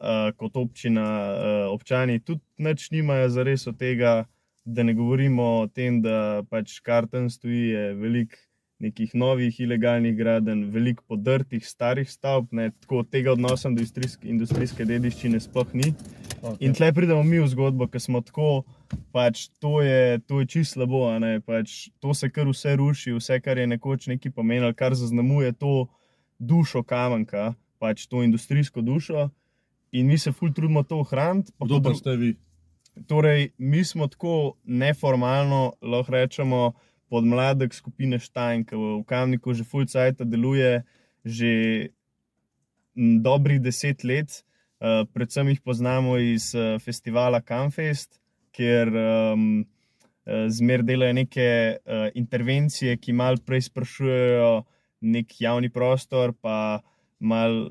uh, 0.00 0.34
kot 0.36 0.56
občina, 0.56 1.06
uh, 1.32 1.72
občani 1.72 2.18
tudi 2.20 2.40
nič 2.58 2.90
nimajo 2.90 3.28
za 3.28 3.42
res 3.42 3.66
od 3.66 3.78
tega, 3.78 4.24
da 4.64 4.82
ne 4.82 4.94
govorimo 4.94 5.42
o 5.62 5.66
tem, 5.66 6.02
da 6.02 6.42
pač 6.50 6.78
kar 6.84 7.08
tam 7.08 7.30
stoji, 7.30 7.68
je 7.74 7.84
veliko 7.94 8.36
nekih 8.80 9.12
novih 9.14 9.60
ilegalnih 9.60 10.14
gradenj, 10.16 10.64
veliko 10.72 11.04
podrtih, 11.08 11.60
starih 11.68 12.08
stavb, 12.10 12.48
ne, 12.56 12.70
tako 12.80 13.02
tega 13.04 13.34
odnosa 13.34 13.68
do 13.68 13.76
industrijske, 13.76 14.28
industrijske 14.28 14.86
dediščine 14.88 15.40
sploh 15.40 15.74
ni. 15.76 15.92
Okay. 16.40 16.56
In 16.64 16.74
tle 16.76 16.88
pridemo 16.96 17.20
mi 17.22 17.42
v 17.42 17.48
zgodbo, 17.52 17.90
ker 17.92 18.00
smo 18.00 18.22
tako, 18.24 18.62
pač 19.12 19.50
to 19.60 19.82
je, 19.84 20.18
to 20.24 20.40
je 20.40 20.48
čisto 20.48 20.80
slabo, 20.80 21.02
ne, 21.20 21.34
pač 21.44 21.90
to 22.00 22.16
se 22.16 22.30
kar 22.32 22.48
vse 22.48 22.78
ruši, 22.80 23.12
vse, 23.18 23.40
kar 23.44 23.60
je 23.60 23.68
nekoč 23.68 24.08
nekaj 24.14 24.32
pomenilo, 24.32 24.72
kar 24.74 24.96
zaznamuje 24.96 25.52
to 25.60 25.74
dušo 26.40 26.80
kamenka, 26.82 27.52
pač 27.78 28.08
to 28.08 28.24
industrijsko 28.24 28.80
dušo. 28.80 29.28
In 29.92 30.06
mi 30.06 30.16
se 30.18 30.32
ful 30.32 30.54
trudimo 30.54 30.84
to 30.86 31.02
ohraniti. 31.02 31.52
Kdo 31.58 31.82
pa 31.82 31.92
ste 31.98 32.16
vi? 32.16 32.36
Torej, 33.06 33.50
mi 33.58 33.84
smo 33.84 34.08
tako 34.08 34.56
neformalno, 34.64 35.72
lahko 35.82 36.12
rečemo, 36.12 36.72
podmladek 37.10 37.74
skupine 37.74 38.18
Štajn, 38.22 38.64
ki 38.68 38.76
v 38.78 39.02
Kamniku 39.08 39.54
že 39.54 39.64
full 39.66 39.88
cajt 39.90 40.22
deluje, 40.22 40.82
že 41.24 41.50
dobrih 42.96 43.60
deset 43.60 44.04
let. 44.04 44.44
Uh, 44.80 45.04
predvsem 45.12 45.50
jih 45.52 45.60
poznamo 45.60 46.16
iz 46.16 46.54
uh, 46.56 46.78
festivala 46.80 47.42
Camfest, 47.44 48.16
kjer 48.56 48.88
um, 48.88 49.60
uh, 49.60 50.46
zmer 50.48 50.80
delajo 50.86 51.18
neke 51.18 51.48
uh, 51.76 52.08
intervencije, 52.16 52.96
ki 52.96 53.12
mal 53.12 53.36
prej 53.44 53.68
sprašujejo 53.68 54.62
nek 55.00 55.36
javni 55.40 55.68
prostor, 55.68 56.32
pa 56.32 56.80
mal 57.20 57.52
uh, 57.62 57.70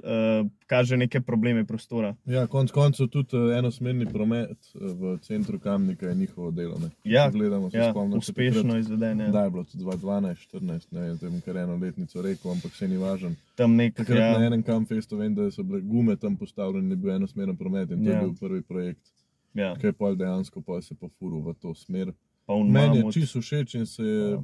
kaže 0.68 0.98
neke 0.98 1.22
probleme 1.22 1.66
prostora. 1.66 2.16
Ja, 2.26 2.48
konc 2.48 2.72
koncev 2.72 3.08
tudi 3.08 3.38
uh, 3.38 3.58
enosmerni 3.58 4.06
promet 4.06 4.52
uh, 4.76 4.82
v 4.92 5.18
centru 5.22 5.60
Kamnika 5.60 6.06
je 6.08 6.16
njihovo 6.16 6.52
delo. 6.52 6.78
Ne? 6.80 6.90
Ja, 7.04 7.30
Gledamo, 7.30 7.70
se 7.70 7.78
Ja, 7.78 7.94
uspešno 8.18 8.78
izvedene. 8.78 9.30
Da 9.30 9.44
je 9.44 9.50
bilo 9.50 9.64
tudi 9.64 9.84
2012, 9.84 10.48
14, 10.54 10.88
ne 10.92 11.18
vem, 11.22 11.42
kar 11.42 11.58
eno 11.58 11.76
letnico 11.76 12.22
rekel, 12.22 12.52
ampak 12.52 12.76
se 12.76 12.88
ni 12.88 12.98
važno. 12.98 13.32
Tam 13.56 13.76
nek, 13.76 13.96
Takrat 13.96 14.18
ja, 14.18 14.38
na 14.40 14.46
enem 14.46 14.64
kamfestu 14.64 15.18
vem, 15.18 15.36
da 15.36 15.52
so 15.52 15.64
bile 15.64 15.82
gume 15.82 16.16
tam 16.16 16.36
postavljene, 16.38 16.88
ni 16.90 16.96
bil 16.96 17.12
enosmeren 17.16 17.58
promet 17.58 17.92
in 17.92 18.04
to 18.06 18.10
Ja. 18.12 18.20
je 18.20 18.26
bil 18.26 18.36
prvi 18.40 18.62
projekt, 18.62 19.12
ja, 19.54 19.76
je 19.84 19.94
pol 19.94 20.16
dejansko 20.16 20.62
pol 20.62 20.82
se 20.82 20.96
pofuril 20.96 21.42
v 21.42 21.54
to 21.54 21.74
smer. 21.76 22.14
Meni 22.48 22.98
je 22.98 23.12
čisto 23.12 23.42
všeč 23.42 23.76
in 23.76 23.86
se, 23.86 24.04
je, 24.04 24.32
Ja. 24.32 24.44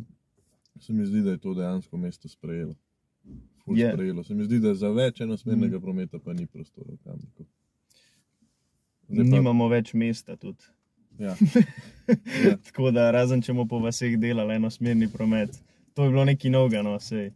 se 0.81 0.93
mi 0.93 1.05
zdi, 1.05 1.21
da 1.21 1.31
je 1.31 1.37
to 1.37 1.53
dejansko 1.53 1.97
mesto 1.97 2.29
sprejelo. 2.29 2.73
Ful 3.65 3.77
Je. 3.77 3.91
sprejelo. 3.91 4.23
Se 4.23 4.33
mi 4.33 4.45
zdi, 4.45 4.59
da 4.59 4.75
za 4.75 4.89
več 4.89 5.21
enosmernega 5.21 5.79
prometa 5.79 6.19
pa 6.19 6.33
ni 6.33 6.45
prostora 6.45 6.91
v 6.91 6.97
Kamniku. 7.03 7.45
Zdaj 9.07 9.23
pa- 9.23 9.31
Nimamo 9.31 9.67
več 9.67 9.93
mesta 9.95 10.35
tudi. 10.35 10.63
Ja. 11.19 11.35
Ja. 12.45 12.57
Tako 12.59 12.91
da, 12.91 13.07
razen 13.09 13.41
če 13.41 13.49
bomo 13.49 13.65
po 13.65 13.79
vseh 13.81 14.13
delali 14.15 14.53
enosmerni 14.53 15.07
promet, 15.09 15.55
to 15.93 16.03
je 16.03 16.11
bilo 16.11 16.21
nekaj 16.23 16.51
novega, 16.51 16.83
no, 16.83 16.99
sej. 16.99 17.31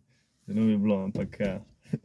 Ne 0.46 0.62
bi 0.62 0.76
bilo, 0.78 1.00
ampak 1.04 1.40
ja, 1.40 1.56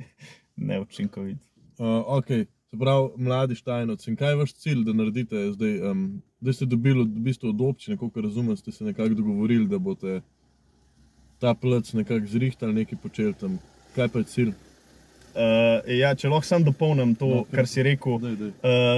neučinkovit. 0.59 1.37
Uh, 1.77 1.87
ok, 2.09 2.29
se 2.65 2.79
pravi, 2.79 3.11
mladi 3.19 3.55
Štajnovci. 3.55 4.11
In 4.11 4.17
kaj 4.17 4.31
je 4.31 4.37
vaš 4.37 4.55
cilj, 4.55 4.85
da 4.85 4.95
naredite 4.95 5.43
zdaj? 5.53 5.77
Um, 5.83 6.07
da 6.41 6.53
ste 6.53 6.65
dobili 6.67 7.05
v 7.05 7.21
bistvu 7.21 7.51
od 7.51 7.61
občine, 7.63 7.97
kako 7.97 8.21
razumem, 8.23 8.57
ste 8.57 8.73
se 8.73 8.85
nekako 8.85 9.15
dogovorili, 9.15 9.69
da 9.69 9.79
boste 9.79 10.21
ta 11.39 11.55
plec 11.55 11.93
nekako 11.93 12.27
zrihtali, 12.27 12.75
nekaj 12.75 12.99
počeli 12.99 13.35
tam. 13.35 13.59
Kaj 13.95 14.09
pa 14.09 14.19
je 14.23 14.25
cilj? 14.25 14.53
Uh, 15.35 15.83
ja, 15.91 16.13
če 16.15 16.31
lahko 16.31 16.47
sam 16.47 16.63
dopolnim 16.63 17.17
to, 17.19 17.27
No, 17.27 17.45
kar 17.51 17.67
si 17.67 17.83
rekel. 17.83 18.21
Daj, 18.23 18.35
daj. 18.39 18.51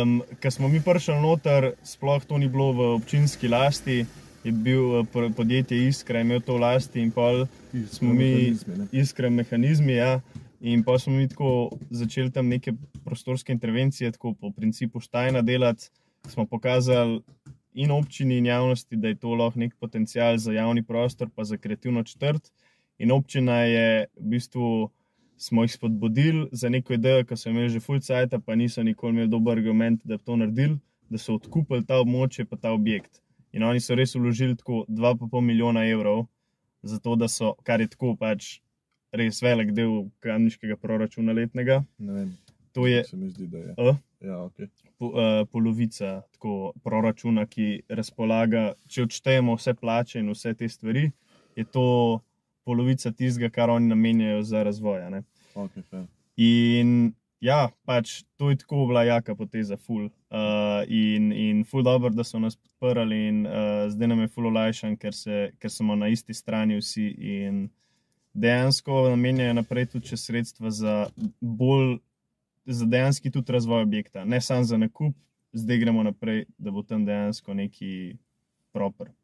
Um, 0.02 0.18
Ker 0.40 0.52
smo 0.52 0.68
mi 0.68 0.82
prišli 0.84 1.16
noter, 1.22 1.70
sploh 1.84 2.24
to 2.28 2.36
ni 2.36 2.48
bilo 2.52 2.74
v 2.76 2.88
občinski 2.98 3.48
lasti, 3.48 4.02
je 4.44 4.52
bil 4.52 5.00
eh, 5.00 5.06
po- 5.12 5.30
podjetje 5.34 5.78
Iskra, 5.88 6.20
imel 6.20 6.40
to 6.44 6.54
v 6.54 6.62
lasti 6.62 7.00
in 7.02 7.10
pol 7.10 7.46
smo 7.90 8.12
mi 8.12 8.28
Mehanizmi, 8.30 8.76
ne? 8.78 8.86
iskre 8.92 9.30
mehanizmi. 9.30 9.96
Ja. 9.96 10.20
In 10.60 10.84
pa 10.84 10.98
smo 10.98 11.16
mi 11.16 11.26
tako 11.28 11.72
začeli 11.90 12.30
tam 12.32 12.48
neke 12.48 12.72
prostorske 13.04 13.52
intervencije, 13.52 14.12
tako 14.12 14.34
po 14.34 14.50
principu 14.50 15.00
Štajna 15.00 15.42
delati. 15.42 15.88
Smo 16.28 16.46
pokazali 16.46 17.20
in 17.74 17.90
občini, 17.90 18.38
in 18.38 18.46
javnosti, 18.46 18.96
da 18.96 19.08
je 19.08 19.18
to 19.20 19.34
lahko 19.34 19.60
nek 19.60 19.74
potencial 19.80 20.38
za 20.38 20.52
javni 20.52 20.82
prostor, 20.82 21.28
pa 21.34 21.44
za 21.44 21.56
kreativno 21.56 22.02
četrt. 22.04 22.52
In 22.98 23.12
občina 23.12 23.62
je 23.64 24.06
v 24.16 24.28
bistvu. 24.36 24.90
Smo 25.38 25.66
jih 25.66 25.72
spodbudili 25.72 26.46
za 26.52 26.70
neko 26.72 26.94
idejo, 26.96 27.24
ki 27.28 27.36
so 27.36 27.50
imeli 27.50 27.68
že 27.68 27.80
full 27.84 28.00
cajt, 28.00 28.38
pa 28.40 28.54
niso 28.56 28.80
nikoli 28.82 29.12
imeli 29.12 29.28
dober 29.28 29.58
argument, 29.58 30.00
da 30.04 30.16
bi 30.16 30.24
to 30.24 30.36
naredili, 30.36 30.78
da 31.12 31.20
so 31.20 31.34
odkupili 31.36 31.84
ta 31.84 31.98
območje, 32.00 32.46
pa 32.48 32.56
ta 32.56 32.72
objekt. 32.72 33.20
In 33.52 33.66
oni 33.68 33.80
so 33.84 33.94
res 33.94 34.16
vložili 34.16 34.56
tako 34.56 34.86
2,5 34.88 35.40
milijona 35.44 35.84
evrov, 35.84 36.24
zato 36.82 37.18
da 37.20 37.28
so, 37.28 37.52
kar 37.68 37.84
je 37.84 37.90
tako 37.92 38.14
pač 38.16 38.62
res 39.12 39.42
velik 39.42 39.74
del 39.76 40.06
kamniškega 40.24 40.76
proračuna 40.80 41.36
letnega. 41.36 41.82
To 42.72 42.86
je 42.86 43.04
zdi, 43.04 43.48
je. 43.52 43.74
uh, 43.76 43.96
Ja, 44.20 44.40
okay. 44.44 44.68
po, 44.98 45.06
uh, 45.06 45.44
polovica 45.52 46.22
tako, 46.32 46.72
proračuna, 46.84 47.46
ki 47.46 47.82
razpolaga, 47.88 48.72
če 48.88 49.04
odštejemo 49.06 49.56
vse 49.56 49.74
plače 49.76 50.20
in 50.20 50.30
vse 50.32 50.54
te 50.56 50.68
stvari, 50.68 51.10
je 51.56 51.64
to 51.64 51.84
polovica 52.66 53.12
tistega, 53.14 53.50
kar 53.54 53.70
oni 53.70 53.88
namenjajo 53.92 54.42
za 54.42 54.62
razvoj. 54.66 55.23
Okay, 55.54 55.82
fair. 55.90 56.04
In 56.37 57.14
ja, 57.40 57.68
pač 57.87 58.23
to 58.37 58.50
je 58.50 58.58
tako 58.61 58.87
bila 58.90 59.04
jaka 59.06 59.35
poteza, 59.35 59.76
ful. 59.76 60.08
Uh, 60.30 60.82
in, 60.88 61.30
in 61.32 61.64
ful 61.64 61.85
dobro, 61.87 62.11
da 62.11 62.25
so 62.25 62.40
nas 62.42 62.56
podprli, 62.56 63.20
in 63.28 63.46
uh, 63.46 63.87
zdaj 63.92 64.11
nam 64.11 64.25
je 64.25 64.32
ful 64.35 64.50
olajšan, 64.50 64.96
ker, 65.00 65.14
se, 65.14 65.50
ker 65.62 65.70
smo 65.70 65.96
na 65.96 66.11
isti 66.12 66.35
strani 66.35 66.80
vsi. 66.80 67.06
In 67.38 67.68
dejansko 68.35 69.06
namenjajo 69.12 69.54
naprej 69.61 69.90
tudi 69.94 70.12
še 70.12 70.18
sredstva 70.20 70.73
za 70.75 70.96
bolj, 71.40 71.99
za 72.66 72.88
dejanski 72.90 73.30
tudi 73.30 73.54
razvoj 73.54 73.87
objekta, 73.87 74.25
ne 74.25 74.40
samo 74.42 74.66
za 74.66 74.78
nakup, 74.80 75.14
zdaj 75.56 75.78
gremo 75.78 76.02
naprej, 76.02 76.44
da 76.58 76.75
bo 76.75 76.82
tam 76.82 77.06
dejansko 77.06 77.54
neki 77.54 78.16
proper. 78.75 79.14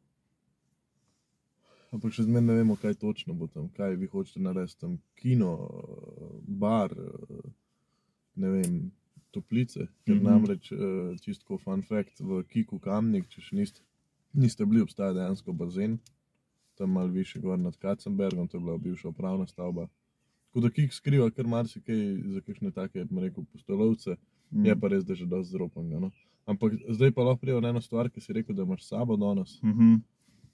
Ampak 1.93 2.13
še 2.15 2.23
zmeraj 2.25 2.45
ne 2.47 2.53
vemo, 2.53 2.75
kaj 2.75 2.93
točno 2.97 3.33
bo 3.37 3.47
tam, 3.47 3.67
kaj 3.69 3.95
vi 3.95 4.07
hočete 4.09 4.39
narediti 4.41 4.79
tam. 4.81 4.95
Kino, 5.15 5.51
bar, 6.47 6.93
ne 8.35 8.49
vem, 8.49 8.91
toplice. 9.31 9.87
Ker 10.05 10.15
mm 10.15 10.17
Mhm. 10.17 10.25
-hmm. 10.25 10.31
namreč, 10.31 10.71
eh, 10.71 10.77
čisto 11.21 11.57
fun 11.57 11.81
fact, 11.81 12.19
v 12.19 12.43
Kiku 12.43 12.79
Kamnik, 12.79 13.27
če 13.29 13.41
še 13.41 13.55
niste, 13.55 13.81
niste 14.33 14.65
bili, 14.65 14.81
obstaja 14.81 15.13
dejansko 15.13 15.53
bazen, 15.53 15.99
tam 16.75 16.89
malo 16.91 17.07
više 17.07 17.39
gor 17.39 17.59
nad 17.59 17.77
Kacenbergom, 17.77 18.47
to 18.47 18.57
je 18.57 18.61
bila 18.61 18.77
bivša 18.77 19.07
upravna 19.09 19.47
stavba. 19.47 19.87
Tako 20.47 20.59
da 20.59 20.69
Kik 20.69 20.93
skriva 20.93 21.31
kar 21.31 21.47
marsikaj 21.47 21.95
za 22.25 22.41
kakšne 22.41 22.71
take, 22.71 23.05
bom 23.05 23.19
rekel, 23.19 23.43
postolovce, 23.53 24.15
Mm. 24.51 24.65
je 24.65 24.75
pa 24.79 24.87
res, 24.87 25.03
da 25.05 25.13
je 25.13 25.17
že 25.17 25.25
dosti 25.25 25.51
zropanga. 25.51 25.99
No? 25.99 26.11
Ampak 26.45 26.73
zdaj 26.89 27.11
pa 27.11 27.23
lahko 27.23 27.41
prijav 27.41 27.61
na 27.61 27.69
eno 27.69 27.81
stvar, 27.81 28.09
ki 28.09 28.21
si 28.21 28.33
rekel, 28.33 28.55
da 28.55 28.61
imaš 28.63 28.83
sabo 28.87 29.15
danes 29.17 29.61
Mm 29.63 29.73
-hmm. 29.73 30.01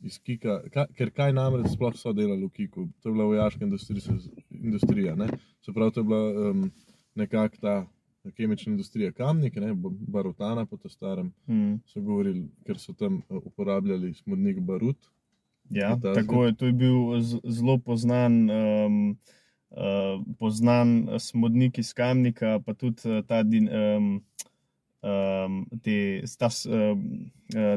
Iz 0.02 0.20
Kika, 0.20 0.62
ka, 0.72 0.86
ker 0.96 1.10
kaj 1.12 1.34
namreč 1.34 1.74
sploh 1.74 1.96
so 1.96 2.14
delali 2.14 2.46
v 2.46 2.50
Kiku, 2.50 2.88
to 3.02 3.10
je 3.10 3.14
bila 3.14 3.26
vojaška 3.26 3.66
industrija, 3.66 4.18
industrija 4.52 5.16
ne? 5.16 5.28
se 5.62 5.74
pravi, 5.74 5.92
to 5.92 6.00
je 6.00 6.04
bila 6.04 6.52
um, 6.52 6.72
nekako 7.16 7.58
ta 7.62 7.74
kemična 8.36 8.72
industrija 8.72 9.12
Kamnik, 9.12 9.56
ne, 9.56 9.74
Ba- 9.74 9.90
barutana 9.92 10.66
po 10.66 10.78
tem 10.78 10.90
starem, 10.92 11.34
Mm. 11.48 11.80
so 11.86 12.02
govorili, 12.02 12.48
ker 12.66 12.78
so 12.78 12.94
tam 12.94 13.22
uh, 13.30 13.38
uporabljali 13.44 14.14
smodnik 14.14 14.60
barut. 14.60 14.98
Ja, 15.70 15.96
Ta 15.96 16.14
tako 16.14 16.46
je. 16.46 16.54
To 16.56 16.66
je 16.66 16.72
bil 16.74 17.20
zelo 17.44 17.78
poznan, 17.78 18.50
um, 18.50 19.18
uh, 19.72 20.18
poznan 20.40 20.90
smodnik 21.20 21.78
iz 21.78 21.94
Kamnika, 21.94 22.60
pa 22.60 22.74
tudi 22.74 23.02
uh, 23.06 23.22
ta 23.26 23.44
din, 23.44 23.70
um, 23.70 24.24
um, 25.02 25.66
te, 25.84 25.98
ta, 26.40 26.48
uh, 26.48 26.98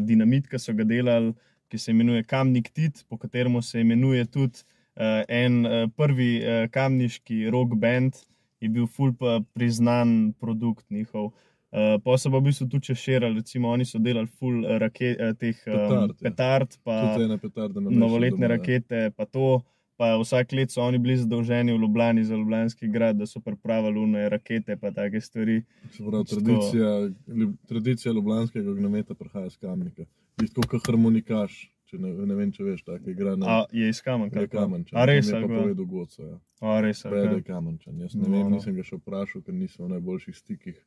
dinamit, 0.00 0.48
ki 0.48 0.58
so 0.58 0.72
ga 0.74 0.84
delali, 0.84 1.34
ki 1.72 1.78
se 1.78 1.90
imenuje 1.90 2.22
Kamnik 2.28 2.68
Tit, 2.68 3.04
po 3.08 3.16
katerem 3.16 3.56
se 3.62 3.80
imenuje 3.80 4.24
tudi 4.24 4.60
uh, 4.96 5.24
en 5.28 5.64
uh, 5.64 5.88
prvi 5.96 6.42
uh, 6.42 6.68
kamniški 6.70 7.48
rock 7.50 7.72
band, 7.80 8.20
je 8.60 8.68
bil 8.68 8.86
ful 8.86 9.14
pa 9.16 9.40
priznan 9.56 10.34
produkt 10.40 10.84
njihov. 10.90 11.32
Uh, 11.72 11.96
pa 12.04 12.18
so 12.20 12.28
pa 12.28 12.36
v 12.36 12.50
bistvu 12.50 12.68
tudi 12.68 12.92
širili, 12.92 13.40
recimo 13.40 13.70
oni 13.72 13.86
so 13.88 13.98
delali 13.98 14.28
ful 14.28 14.60
uh, 14.60 14.76
rake, 14.82 15.14
uh, 15.16 15.32
teh 15.40 15.56
um, 15.64 15.72
Petard, 15.72 16.10
ja. 16.12 16.28
petard, 16.28 16.78
pa 16.84 16.96
Tudi 17.06 17.24
ene 17.24 17.38
petarde 17.40 17.80
na 17.80 17.94
novoletne 18.04 18.52
rakete, 18.56 19.10
pa 19.16 19.24
to. 19.24 19.62
Pa 20.00 20.16
vsak 20.18 20.54
let 20.56 20.72
so 20.72 20.80
oni 20.82 20.98
bili 20.98 21.14
zadolženi 21.20 21.72
v 21.72 21.78
Ljubljani 21.78 22.24
za 22.24 22.34
Ljubljanski 22.34 22.88
grad, 22.90 23.16
da 23.20 23.26
so 23.28 23.40
pripravili 23.44 23.94
lune 23.94 24.24
rakete, 24.28 24.76
pa 24.76 24.90
take 24.90 25.20
stvari. 25.20 25.60
Pravi, 25.98 26.24
tradicija, 26.32 26.94
ljub, 27.28 27.52
tradicija 27.68 28.12
ljubljanskega 28.12 28.70
ognjemeta 28.70 29.14
prihaja 29.14 29.46
iz 29.46 29.56
Kamnika. 29.60 30.08
Je 30.40 30.48
tako 30.48 30.68
kot 30.68 30.86
harmonikaš, 30.86 31.58
če 31.90 31.98
ne, 32.00 32.12
ne 32.26 32.34
vem, 32.34 32.52
če 32.52 32.64
veš, 32.64 32.84
tako 32.86 33.10
igra 33.12 33.34
na 33.36 33.46
A 33.46 33.56
je 33.72 33.88
iz 33.88 34.00
Kamenka? 34.00 34.40
je 34.40 34.48
Kamenčan. 34.48 34.98
A 34.98 35.04
res, 35.04 35.28
je 35.28 35.34
pa 35.36 35.40
kako? 35.44 35.60
povedal 35.60 35.86
Goco. 35.86 36.22
Ja. 36.22 36.38
A 36.62 36.80
res, 36.80 37.04
je, 37.04 37.10
da 37.10 37.20
ali 37.20 37.40
je? 37.40 37.46
Kamenčan. 37.46 38.00
Jaz 38.00 38.14
ne 38.14 38.24
No, 38.24 38.30
vem, 38.32 38.46
no. 38.48 38.56
nisem 38.56 38.76
ga 38.76 38.86
še 38.86 38.96
vprašal, 38.96 39.42
ker 39.44 39.54
nisem 39.54 39.84
v 39.86 39.90
najboljših 39.96 40.36
stikih. 40.38 40.78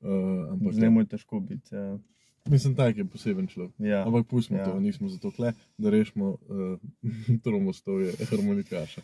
Uh, 0.00 0.50
ampak 0.56 0.74
Z 0.74 0.80
njim 0.80 0.98
je 1.02 1.06
težko 1.14 1.40
biti. 1.44 1.74
Ja. 1.76 1.98
Mislim, 2.48 2.74
tak 2.74 2.96
je 2.96 3.04
poseben 3.04 3.46
človek. 3.46 3.74
Ja. 3.78 4.02
Ampak 4.08 4.26
pustimo 4.26 4.58
Ja. 4.58 4.64
ja. 4.66 4.72
to, 4.72 4.80
nismo 4.80 5.08
zato 5.12 5.30
kle, 5.30 5.52
da 5.78 5.90
rešimo 5.92 6.34
uh, 6.36 6.78
tromostovje 7.44 8.16
harmonikaša. 8.30 9.02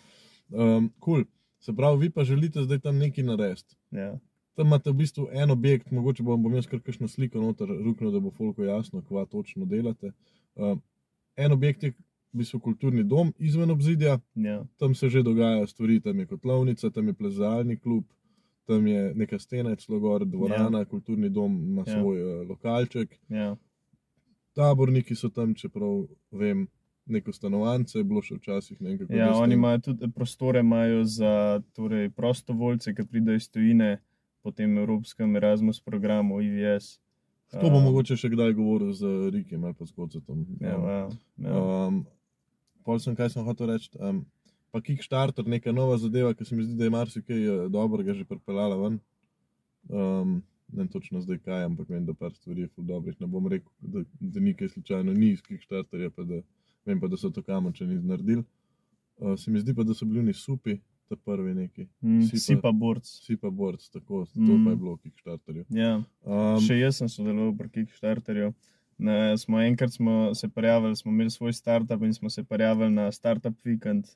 Um, 0.50 0.90
cool. 1.04 1.24
Se 1.60 1.72
pravi, 1.76 2.06
vi 2.06 2.10
pa 2.10 2.24
želite 2.24 2.62
zdaj 2.62 2.78
tam 2.78 2.98
nekaj 2.98 3.24
narediti. 3.24 3.76
Ja. 3.90 4.18
Tam 4.56 4.66
imate 4.66 4.90
v 4.90 4.94
bistvu 5.02 5.28
en 5.32 5.50
objekt, 5.52 5.90
mogoče 5.92 6.24
bom, 6.24 6.40
bom 6.42 6.54
jaz 6.56 6.66
kar 6.66 6.80
kakšno 6.80 7.08
sliko 7.12 7.40
noter 7.42 7.68
ruknil, 7.68 8.10
da 8.14 8.20
bo 8.24 8.30
folko 8.32 8.64
jasno, 8.64 9.02
kva 9.04 9.26
točno 9.28 9.66
delate. 9.68 10.12
Uh, 10.56 10.78
en 11.36 11.52
objekt 11.52 11.82
je 11.84 11.90
v 11.92 12.40
bistvu 12.40 12.60
kulturni 12.64 13.04
dom 13.04 13.34
izven 13.38 13.70
obzidja, 13.70 14.18
Ja. 14.34 14.64
tam 14.76 14.94
se 14.94 15.08
že 15.08 15.22
dogajajo 15.22 15.66
stvari, 15.66 16.00
tam 16.00 16.18
je 16.20 16.26
kotlovnica, 16.26 16.90
tam 16.90 17.06
je 17.08 17.14
plezalni 17.14 17.76
klub, 17.76 18.04
tam 18.64 18.86
je 18.86 19.12
neka 19.14 19.38
stena, 19.38 19.76
celo 19.76 20.00
gor, 20.00 20.24
dvorana, 20.26 20.78
ja. 20.78 20.84
kulturni 20.84 21.28
dom 21.30 21.52
ima 21.62 21.84
Ja. 21.86 21.92
ja. 21.92 22.00
svoj 22.00 22.22
uh, 22.24 22.48
lokalček. 22.48 23.18
Ja. 23.28 23.56
Taborniki 24.52 25.14
so 25.14 25.28
tam, 25.28 25.54
čeprav 25.54 26.06
vem, 26.30 26.66
neko 27.06 27.32
stanovanje 27.32 27.84
je 27.94 28.04
bilo 28.04 28.22
še 28.22 28.34
včasih. 28.40 28.80
Ne 28.80 28.88
vem, 28.90 28.98
kako 28.98 29.14
Ja, 29.14 29.34
oni 29.36 29.54
imajo 29.54 29.78
tudi 29.78 30.08
prostore 30.12 30.60
imajo 30.60 31.04
za 31.04 31.60
torej, 31.76 32.10
prostovoljce, 32.10 32.94
ki 32.94 33.04
pridejo 33.06 33.36
iz 33.36 33.50
tujine 33.50 33.98
po 34.46 34.54
tem 34.54 34.78
evropskem 34.78 35.36
Erasmus 35.36 35.80
programu 35.82 36.38
IVS. 36.38 37.00
To 37.50 37.66
bo 37.66 37.80
Um, 37.80 37.88
mogoče 37.90 38.14
še 38.14 38.30
kdaj 38.30 38.54
govoril 38.54 38.92
z 38.94 39.30
Rikem 39.34 39.64
ali 39.66 39.74
pa 39.74 39.86
s 39.86 39.90
Kocetom. 39.90 40.44
Ja, 40.62 40.78
ja, 40.78 40.98
ja. 41.42 41.54
Um, 41.58 42.04
pol 42.86 43.02
sem, 43.02 43.16
kaj 43.18 43.32
sem 43.34 43.42
hotel 43.42 43.72
reči. 43.74 43.90
Um, 43.98 44.22
pa 44.70 44.78
Kickstarter, 44.78 45.46
neka 45.50 45.74
nova 45.74 45.98
zadeva, 45.98 46.30
ki 46.30 46.46
se 46.46 46.54
mi 46.54 46.62
zdi, 46.62 46.78
da 46.78 46.86
je 46.86 46.94
marsikaj 46.94 47.42
eh, 47.42 47.66
dobrega 47.74 48.14
že 48.14 48.26
pripeljala 48.26 48.78
ven. 48.78 49.00
Um, 49.90 50.38
ne 50.70 50.84
vem 50.84 50.90
točno 50.94 51.22
zdaj 51.26 51.42
kaj, 51.42 51.66
ampak 51.66 51.90
vem, 51.90 52.06
da 52.06 52.14
par 52.14 52.30
stvari 52.34 52.66
je 52.66 52.70
ful 52.74 52.86
dobrih. 52.86 53.18
Ne 53.18 53.30
bom 53.30 53.50
rekel, 53.50 53.70
da, 53.82 54.06
da 54.20 54.46
nekaj 54.46 54.76
slučajno 54.78 55.14
ni 55.14 55.32
iz 55.34 55.42
Kickstarterja, 55.42 56.14
pa 56.14 56.22
da, 56.22 56.42
vem 56.86 57.02
pa, 57.02 57.10
da 57.10 57.18
so 57.18 57.34
to 57.34 57.42
kamočani 57.42 57.98
naredili. 57.98 58.46
Uh, 59.18 59.34
se 59.34 59.50
mi 59.50 59.58
zdi 59.58 59.74
pa, 59.74 59.82
da 59.82 59.94
so 59.94 60.06
bili 60.06 60.22
oni 60.22 60.34
supi, 60.38 60.78
ta 61.08 61.16
prvi 61.16 61.54
neki. 61.54 61.86
Mm, 62.00 62.20
si 62.22 62.32
pa- 62.32 62.38
Si 62.38 62.56
pa 62.56 62.72
borc. 62.72 63.04
Si 63.04 63.36
pa 63.36 63.50
borc, 63.50 63.88
tako, 63.88 64.24
to 64.26 64.40
Mm. 64.42 64.64
pa 64.64 64.70
je 64.70 64.76
bilo 64.76 64.94
v 64.94 64.98
Kickstarterju. 65.00 65.64
Ja. 65.70 66.02
Um, 66.22 66.60
Še 66.60 66.76
jaz 66.76 66.96
sem 66.96 67.08
sodeloval 67.08 67.54
pri 67.54 67.68
Kickstarterju. 67.70 68.54
Ne, 68.98 69.36
smo 69.36 69.60
enkrat 69.60 69.92
smo 69.92 70.34
se 70.34 70.48
prijavili, 70.48 70.96
smo 70.96 71.10
imeli 71.10 71.30
svoj 71.30 71.52
startup 71.52 72.02
in 72.02 72.14
smo 72.14 72.30
se 72.30 72.42
prijavili 72.44 72.90
na 72.90 73.12
Startup 73.12 73.54
Weekend 73.64 74.08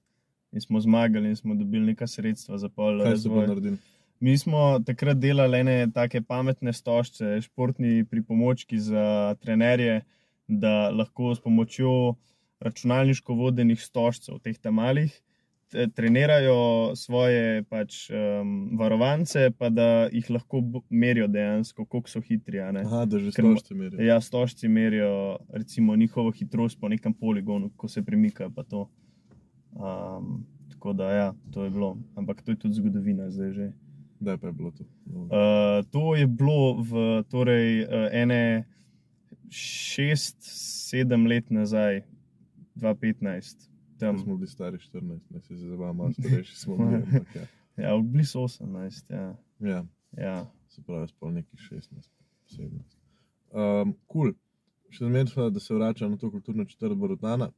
in 0.52 0.60
smo 0.60 0.80
zmagali 0.80 1.28
in 1.28 1.36
smo 1.36 1.54
dobili 1.54 1.86
neka 1.86 2.06
sredstva 2.06 2.58
za 2.58 2.68
pol 2.70 2.98
kaj 2.98 3.16
ste 3.16 3.28
pa 3.30 3.46
naredili? 3.46 3.76
Mi 4.20 4.38
smo 4.38 4.58
takrat 4.80 5.18
delali 5.18 5.58
ene 5.58 5.90
take 5.90 6.20
pametne 6.22 6.72
stožce, 6.72 7.40
športni 7.40 8.04
pripomočki 8.04 8.78
za 8.78 9.04
trenerje, 9.34 10.00
da 10.48 10.90
lahko 10.90 11.34
s 11.34 11.40
pomočjo 11.40 12.14
računalniško 12.60 13.34
vodenih 13.34 13.80
stožcev, 13.80 14.38
teh 14.38 14.58
tam 14.58 14.74
malih, 14.74 15.12
t- 15.12 15.20
trenirajo 15.70 16.92
svoje 16.96 17.62
pač, 17.70 18.10
um, 18.10 18.76
varovance, 18.78 19.50
pa 19.58 19.70
da 19.70 20.08
jih 20.12 20.30
lahko 20.30 20.62
merijo 20.90 21.28
dejansko, 21.30 21.84
koliko 21.84 22.10
so 22.10 22.20
hitri. 22.20 22.60
Aha, 22.60 23.04
da 23.06 23.18
že 23.18 23.32
stožci 23.32 23.74
merijo. 23.74 24.02
Ja, 24.02 24.20
stožci 24.20 24.68
merijo 24.68 25.38
recimo 25.48 25.96
njihovo 25.96 26.30
hitrost 26.30 26.80
po 26.80 26.88
nekem 26.88 27.14
poligonu, 27.14 27.70
ko 27.76 27.88
se 27.88 28.02
to. 28.68 28.90
Um, 29.72 30.46
tako 30.70 30.92
da, 30.92 31.12
ja, 31.12 31.34
to 31.50 31.64
je 31.64 31.70
bilo. 31.70 31.96
Ampak 32.16 32.42
to 32.42 32.50
je 32.50 32.58
tudi 32.58 32.74
zgodovina 32.74 33.30
zdaj 33.30 33.52
že. 33.52 33.72
Kdaj 34.20 34.36
pa 34.36 34.46
je 34.46 34.52
bilo 34.52 34.70
to? 34.70 34.84
No. 35.06 35.20
Uh, 35.22 35.30
to 35.90 36.14
je 36.16 36.26
bilo 36.26 36.82
v 36.82 37.22
torej, 37.30 37.84
uh, 37.84 38.08
ene 38.12 38.64
šest, 39.50 40.36
sedem 40.90 41.26
let 41.26 41.50
nazaj, 41.50 42.02
2015. 42.76 43.69
Tam, 44.00 44.18
smo 44.18 44.36
bili 44.36 44.48
stari 44.48 44.78
14, 44.78 45.20
ne 45.30 45.40
se 45.40 45.56
zdaj 45.56 45.76
malo 45.76 46.12
starejši 46.12 46.56
smo 46.56 46.76
bili. 46.76 47.02
ampak 47.16 47.34
Ja. 47.34 47.46
ja, 47.76 47.94
v 47.96 48.02
blizu 48.02 48.38
18. 48.38 49.12
Ja, 49.12 49.36
ja, 49.60 49.84
ja. 50.16 50.46
se 50.68 50.82
pravi, 50.82 51.08
spol 51.08 51.32
nekih 51.32 51.60
16, 51.70 52.08
17. 52.58 53.00
Um, 53.50 53.94
cool. 54.12 54.32
Še 54.90 55.06
zmeraj, 55.06 55.50
da 55.54 55.60
se 55.62 55.74
vračam 55.74 56.10
na 56.10 56.18
to 56.18 56.30
kulturno 56.30 56.64
četrt 56.66 56.96
Borotana. 56.98 57.50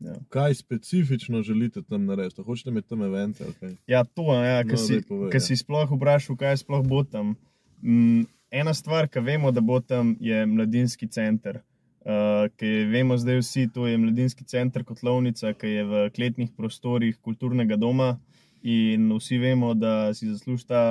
Ja. 0.00 0.14
Kaj 0.28 0.54
specifično 0.54 1.42
želite 1.42 1.82
tam 1.82 2.04
narediti? 2.04 2.42
Hočete 2.42 2.70
imeti 2.70 2.88
tam 2.88 3.02
evente? 3.02 3.44
kaj? 3.60 3.74
Ja, 3.86 4.04
to 4.04 4.34
je, 4.34 4.64
No, 4.64 4.70
ki 4.70 4.76
si, 4.76 4.92
daj 4.92 5.02
povej, 5.08 5.30
ki 5.30 5.36
ja. 5.36 5.40
si 5.40 5.56
sploh 5.56 5.90
vprašal, 5.92 6.36
kaj 6.40 6.56
sploh 6.56 6.86
bo 6.88 7.02
tam. 7.04 7.34
Mm, 7.82 8.24
ena 8.50 8.74
stvar, 8.74 9.08
ki 9.08 9.20
vemo, 9.20 9.52
da 9.52 9.60
bo 9.60 9.80
tam, 9.80 10.14
je 10.20 10.46
mladinski 10.46 11.08
center. 11.08 11.60
Uh, 12.00 12.48
ki 12.56 12.68
vemo 12.88 13.18
zdaj 13.20 13.42
vsi, 13.42 13.66
to 13.74 13.84
je 13.86 13.98
mladinski 14.00 14.44
center 14.48 14.84
Kotlovnica, 14.88 15.52
ki 15.52 15.68
je 15.68 15.84
v 15.84 16.04
kletnih 16.16 16.48
prostorih 16.56 17.18
kulturnega 17.20 17.76
doma. 17.76 18.14
In 18.62 19.10
vsi 19.12 19.38
vemo, 19.40 19.74
da 19.76 20.14
si 20.16 20.30
zasluži 20.30 20.66
ta 20.68 20.82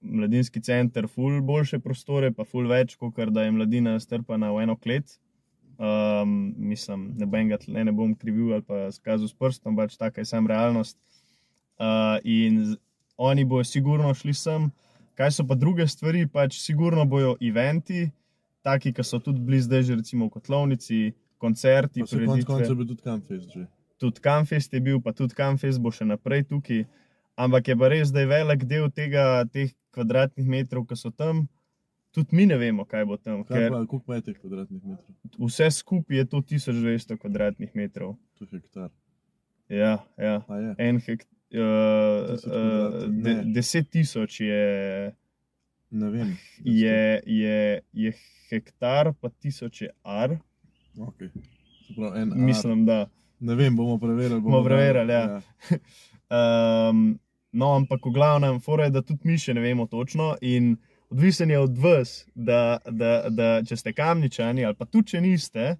mladinski 0.00 0.60
center 0.60 1.06
ful 1.06 1.40
boljše 1.42 1.78
prostore, 1.78 2.32
pa 2.34 2.44
ful 2.44 2.66
več, 2.70 2.96
kot 2.98 3.18
da 3.30 3.46
je 3.46 3.54
mladina 3.54 3.96
strpana 4.00 4.50
v 4.54 4.66
eno 4.66 4.76
klet. 4.76 5.18
Um, 5.78 6.54
mislim, 6.58 7.12
ne, 7.18 7.26
bom 7.26 7.48
ga 7.48 7.58
tle, 7.62 7.84
ne 7.86 7.94
bom 7.94 8.14
krivil 8.18 8.56
ali 8.56 8.64
pa 8.66 8.88
skazal 8.90 9.30
s 9.30 9.34
prstom, 9.38 9.76
pač 9.78 9.94
taka 9.94 10.22
je 10.22 10.26
sam 10.26 10.46
realnost. 10.50 10.98
Uh, 11.78 12.18
in 12.26 12.74
oni 13.16 13.44
bojo 13.46 13.64
sigurno 13.64 14.10
šli 14.14 14.34
sem. 14.34 14.70
Kaj 15.18 15.36
so 15.36 15.46
pa 15.46 15.54
druge 15.58 15.86
stvari, 15.86 16.26
pač 16.26 16.58
sigurno 16.58 17.06
bojo 17.06 17.36
eventi, 17.42 18.08
taki, 18.68 18.92
ki 18.92 19.06
so 19.06 19.20
tudi 19.24 19.40
blizu 19.40 19.70
zdaj, 19.70 19.82
že 19.88 19.98
recimo 20.02 20.28
v 20.28 20.36
Kotlovnici, 20.36 21.00
koncerti, 21.40 22.04
se 22.06 22.20
konec 22.24 22.46
koncev 22.46 22.76
bi 22.76 22.86
tudi 22.86 23.02
Campfest 23.02 23.52
že. 23.54 23.66
Tudi 23.98 24.22
Campfest 24.22 24.74
je 24.74 24.80
bil, 24.80 25.00
pa 25.02 25.12
tudi 25.12 25.34
Campfest 25.34 25.80
bo 25.82 25.90
še 25.94 26.06
naprej 26.06 26.46
tukaj. 26.50 26.84
Ampak 27.38 27.70
je 27.70 27.76
pa 27.78 27.88
res, 27.90 28.10
da 28.10 28.24
je 28.24 28.30
velik 28.30 28.64
del 28.66 28.90
tega, 28.90 29.46
teh 29.54 29.70
kvadratnih 29.94 30.46
metrov, 30.46 30.88
ki 30.90 30.98
so 30.98 31.10
tam, 31.14 31.46
tudi 32.14 32.34
mi 32.34 32.46
ne 32.50 32.58
vemo, 32.58 32.86
kaj 32.86 33.06
bo 33.06 33.18
tam. 33.18 33.44
Kaj 33.46 33.62
Ker 33.62 33.74
pa, 33.74 33.82
koliko 33.90 34.16
je 34.16 34.24
teh 34.26 34.38
kvadratnih 34.38 34.82
metrov? 34.82 35.14
vse 35.38 35.70
skupaj 35.70 36.18
je 36.18 36.24
to 36.26 36.42
1200 36.42 37.18
kvadratnih 37.22 37.74
metrov. 37.78 38.16
To 38.38 38.46
je 38.46 38.58
hektar. 38.58 38.90
Ja, 39.68 39.98
ja. 40.18 40.42
Je? 40.48 40.74
en 40.78 40.98
hektar. 40.98 41.34
Uh, 41.48 42.36
Tisoč 43.88 44.34
uh, 44.34 44.44
de, 44.44 44.50
je, 44.50 44.64
Ne 45.90 46.10
vem. 46.10 46.36
je, 46.82 47.20
je, 47.26 47.80
je 47.92 48.12
hektar, 48.50 49.12
pa 49.20 49.28
tisoč 49.28 49.82
je 49.82 49.90
ar. 50.02 50.36
Okay. 50.96 51.30
Pravi, 51.96 52.20
ar. 52.20 52.36
Mislim, 52.36 52.84
da. 52.86 53.06
Ne 53.40 53.54
vem, 53.54 53.76
bomo 53.76 53.98
preverili. 53.98 54.40
Bomo 54.40 54.56
dali- 54.56 54.64
preverili, 54.64 55.12
ja. 55.12 55.40
Um, 56.90 57.18
no, 57.60 57.74
ampak 57.74 58.06
v 58.06 58.10
glavnem, 58.10 58.60
je, 58.60 58.90
da 58.90 59.02
tudi 59.02 59.20
mi 59.24 59.38
še 59.38 59.54
ne 59.54 59.60
vemo 59.62 59.86
točno. 59.86 60.34
In 60.40 60.76
odvisen 61.10 61.50
je 61.50 61.58
od 61.58 61.78
vas, 61.78 62.26
da, 62.34 62.78
da, 62.90 63.28
da 63.30 63.62
če 63.64 63.76
ste 63.76 63.92
kamničani 63.92 64.64
ali 64.64 64.76
pa 64.76 64.84
tudi 64.84 65.14
če 65.14 65.20
niste, 65.20 65.76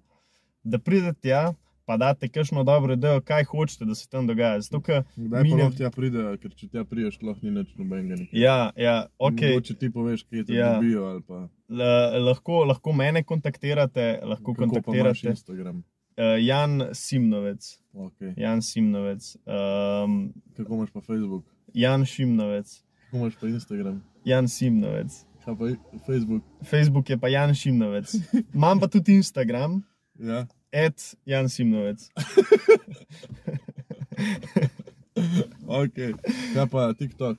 da 0.63 0.79
pridete 0.79 1.19
tja, 1.27 1.43
pa 1.89 1.97
date 1.97 2.29
kakšno 2.29 2.61
dobro 2.63 2.93
idejo, 2.93 3.17
kaj 3.23 3.43
hočete, 3.45 3.85
da 3.85 3.95
se 3.95 4.05
tam 4.07 4.27
dogaja. 4.27 4.61
Zato, 4.61 4.79
Kdaj 4.79 5.01
mi 5.41 5.49
pa 5.49 5.55
ne- 5.55 5.63
lahko 5.63 5.77
tja 5.77 5.89
pride, 5.91 6.25
ker 6.37 6.51
če 6.53 6.67
tja 6.69 6.83
priješ, 6.85 7.17
lahko 7.21 7.41
ni 7.41 7.51
nič 7.51 7.71
nobenega. 7.75 8.27
Ja, 8.31 8.57
ja, 8.77 8.95
ok. 9.19 9.41
Mogoče 9.43 9.73
ti 9.75 9.89
poveš, 9.89 10.23
kje 10.23 10.45
te 10.45 10.53
Ja. 10.53 10.73
dobijo 10.75 11.21
pa 11.23 11.47
L- 11.69 12.23
lahko, 12.23 12.61
lahko 12.65 12.93
mene 12.93 13.23
kontaktirate, 13.23 14.19
lahko 14.23 14.53
kako 14.53 14.69
kontaktirate. 14.69 15.29
Instagram. 15.29 15.81
Uh, 16.15 16.37
Jan 16.39 16.73
Simnovec. 16.93 17.63
Okay. 17.95 18.33
Jan 18.37 18.61
Simnovec. 18.61 19.23
Um, 19.39 20.33
Kako 20.53 20.73
imaš 20.75 20.91
pa 20.91 21.01
Facebook, 21.01 21.45
Jan 21.73 22.05
Šimnovec. 22.05 22.67
kako 23.01 23.17
imaš 23.17 23.35
pa 23.35 23.47
Instagram, 23.47 24.01
Jan 24.25 24.47
Simnovec. 24.47 25.11
kaj 25.45 25.55
pa 25.55 25.65
Facebook. 26.05 26.43
Facebook 26.63 27.09
je 27.09 27.17
pa 27.17 27.27
Jan 27.29 27.53
Šimnovec. 27.55 28.13
Imam 28.53 28.79
pa 28.79 28.87
tudi 28.87 29.15
Instagram, 29.15 29.81
Ja. 30.21 30.45
Et 30.71 30.97
Jan 31.25 31.49
Simnovec. 31.49 31.99
Okay. 35.67 36.13
Kaj 36.53 36.67
pa 36.67 36.93
TikTok, 36.93 37.37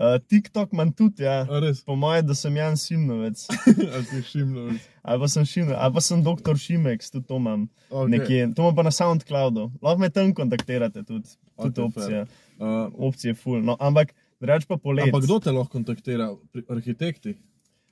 Uh, 0.00 0.16
TikTok 0.18 0.72
imam 0.72 0.88
tudi, 0.92 1.22
ja. 1.22 1.44
Po 1.84 1.92
mojem, 1.92 2.24
da 2.26 2.34
sem 2.34 2.54
Jan 2.56 2.76
Simnovec. 2.76 3.42
ali 3.94 4.04
si 4.04 4.22
šimno. 4.22 4.62
Ali 5.02 5.20
pa 5.20 5.28
sem 5.28 5.44
Šimnovec, 5.44 5.76
ali 5.78 5.94
pa 5.94 6.00
sem 6.00 6.22
doktor 6.24 6.56
Šimek, 6.56 7.04
tudi 7.04 7.26
to 7.26 7.36
imam. 7.36 7.66
Okay. 7.90 8.08
Nekje. 8.08 8.46
To 8.56 8.62
imam 8.62 8.76
pa 8.76 8.82
na 8.82 8.90
SoundCloudu. 8.90 9.66
Lahko 9.82 10.00
me 10.00 10.08
tam 10.10 10.32
kontaktirate 10.34 11.02
tudi. 11.04 11.28
Tudi 11.54 11.68
Okej, 11.76 11.84
opcija. 11.84 12.22
Uh, 12.56 12.88
Opcije 12.98 13.34
full. 13.34 13.60
No, 13.60 13.76
ampak 13.78 14.14
drugače 14.40 14.66
pa 14.66 14.78
poleti. 14.78 15.10
ampak 15.10 15.22
kdo 15.22 15.38
te 15.38 15.52
lahko 15.52 15.68
kontaktira? 15.70 16.30
Pri- 16.48 16.64
Arhitekti? 16.70 17.36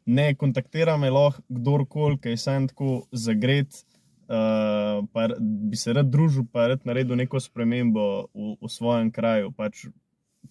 Ne, 0.07 0.33
kontaktira 0.35 0.97
me 0.97 1.11
lahko 1.11 1.45
kdorkoli, 1.51 2.17
ki 2.19 2.29
je 2.29 2.37
sam 2.39 2.69
tako 2.69 3.03
zagret, 3.13 3.85
uh, 4.29 5.05
pa 5.13 5.29
bi 5.41 5.77
se 5.77 5.93
rad 5.93 6.11
družil, 6.13 6.47
pa 6.53 6.69
rad 6.73 6.87
naredil 6.89 7.17
neko 7.17 7.41
spremembo 7.41 8.29
v, 8.35 8.55
v 8.61 8.71
svojem 8.71 9.11
kraju. 9.11 9.53
Pač, 9.57 9.87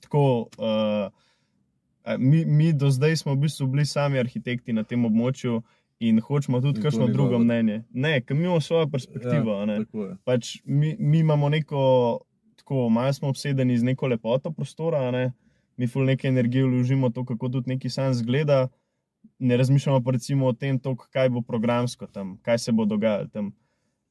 tako, 0.04 0.50
uh, 0.58 1.10
mi, 2.18 2.46
mi 2.46 2.74
do 2.74 2.92
zdaj 2.92 3.24
smo 3.24 3.36
v 3.36 3.48
bistvu 3.48 3.68
bili 3.68 3.86
sami 3.86 4.20
arhitekti 4.20 4.74
na 4.74 4.84
tem 4.84 5.06
območju 5.06 5.62
in 6.00 6.22
hočemo 6.22 6.62
tudi 6.62 6.80
to 6.80 6.86
kakšno 6.86 7.08
drugo 7.08 7.40
mnenje. 7.40 7.84
Ne, 7.94 8.22
ker 8.22 8.38
mi 8.38 8.46
imamo 8.46 8.62
svojo 8.62 8.90
perspektivo. 8.90 9.58
Ja, 9.66 9.82
pač 10.26 10.58
mi, 10.66 10.96
mi 11.00 11.20
imamo 11.26 11.50
neko, 11.50 11.82
tako 12.62 12.90
malo 12.90 13.14
smo 13.14 13.30
obsedeni 13.34 13.78
z 13.78 13.84
neko 13.84 14.08
lepoto 14.08 14.52
prostora, 14.52 15.10
ne? 15.12 15.32
mi 15.78 15.88
ful 15.88 16.06
neke 16.10 16.28
energije 16.28 16.66
vložimo, 16.66 17.10
to, 17.14 17.22
kako 17.26 17.50
tudi 17.50 17.70
neki 17.70 17.90
sam 17.90 18.14
zgleda, 18.14 18.68
ne 19.40 19.58
razmišljamo 19.58 20.02
pa 20.04 20.12
recimo 20.12 20.48
o 20.48 20.54
tem, 20.54 20.80
toliko, 20.80 21.06
kaj 21.14 21.30
bo 21.30 21.42
programsko 21.42 22.08
tam, 22.08 22.38
kaj 22.42 22.58
se 22.58 22.72
bo 22.72 22.86
dogajalo 22.86 23.28
tam. 23.34 23.52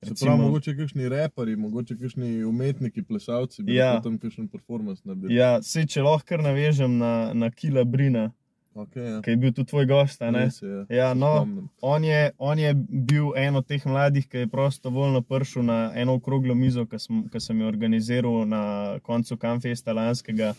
Se 0.08 0.24
pravi, 0.24 0.40
mogoče 0.42 0.76
kakšni 0.76 1.08
reperi, 1.08 1.56
mogoče 1.56 1.96
kakšni 1.96 2.44
umetniki, 2.44 3.02
plesalci, 3.02 3.62
bi 3.62 3.74
Ja. 3.74 4.00
tam 4.00 4.18
kakšen 4.18 4.48
performance 4.48 5.02
naredili. 5.04 5.34
Ja, 5.34 5.62
se 5.62 5.86
če 5.86 6.02
lahko 6.02 6.26
kar 6.28 6.42
navežem 6.42 6.98
na, 6.98 7.32
na 7.34 7.50
Kila 7.50 7.84
Brina, 7.84 8.30
Okay, 8.76 9.04
ja. 9.08 9.20
ki 9.24 9.30
je 9.30 9.36
bil 9.40 9.52
tudi 9.56 9.70
tvoj 9.70 9.86
gost. 9.88 10.20
Res 10.20 10.58
ja. 10.62 10.82
Ja, 10.92 11.14
no. 11.14 11.48
On 11.80 12.04
je, 12.04 12.30
on 12.38 12.58
je 12.58 12.74
bil 13.08 13.30
en 13.36 13.56
od 13.56 13.64
teh 13.66 13.80
mladih, 13.88 14.26
ki 14.28 14.42
je 14.44 14.48
prostovoljno 14.52 15.22
prišel 15.24 15.64
na 15.64 15.92
eno 15.96 16.14
okroglo 16.14 16.54
mizo, 16.54 16.84
ki 16.84 16.98
sem, 17.00 17.22
ki 17.32 17.40
sem 17.40 17.60
jo 17.60 17.68
organiziral 17.68 18.44
na 18.44 18.60
koncu 19.02 19.36
Kamfesta 19.36 19.94
lanskega. 19.96 20.52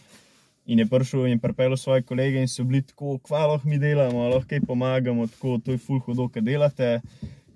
In 0.66 0.80
je 0.82 0.86
prišel 0.90 1.28
in 1.30 1.40
pripeljal 1.40 1.78
svoje 1.78 2.02
kolege, 2.02 2.42
in 2.42 2.48
so 2.50 2.66
bili 2.66 2.82
tako, 2.82 3.20
kva 3.20 3.46
lahko 3.54 3.70
mi 3.70 3.78
delamo, 3.80 4.26
lahko 4.34 4.50
kaj 4.50 4.66
pomagamo, 4.66 5.28
tako 5.28 5.60
to 5.64 5.72
je 5.72 5.78
full 5.78 6.00
hudo, 6.00 6.26
kaj 6.28 6.42
delate. 6.42 6.90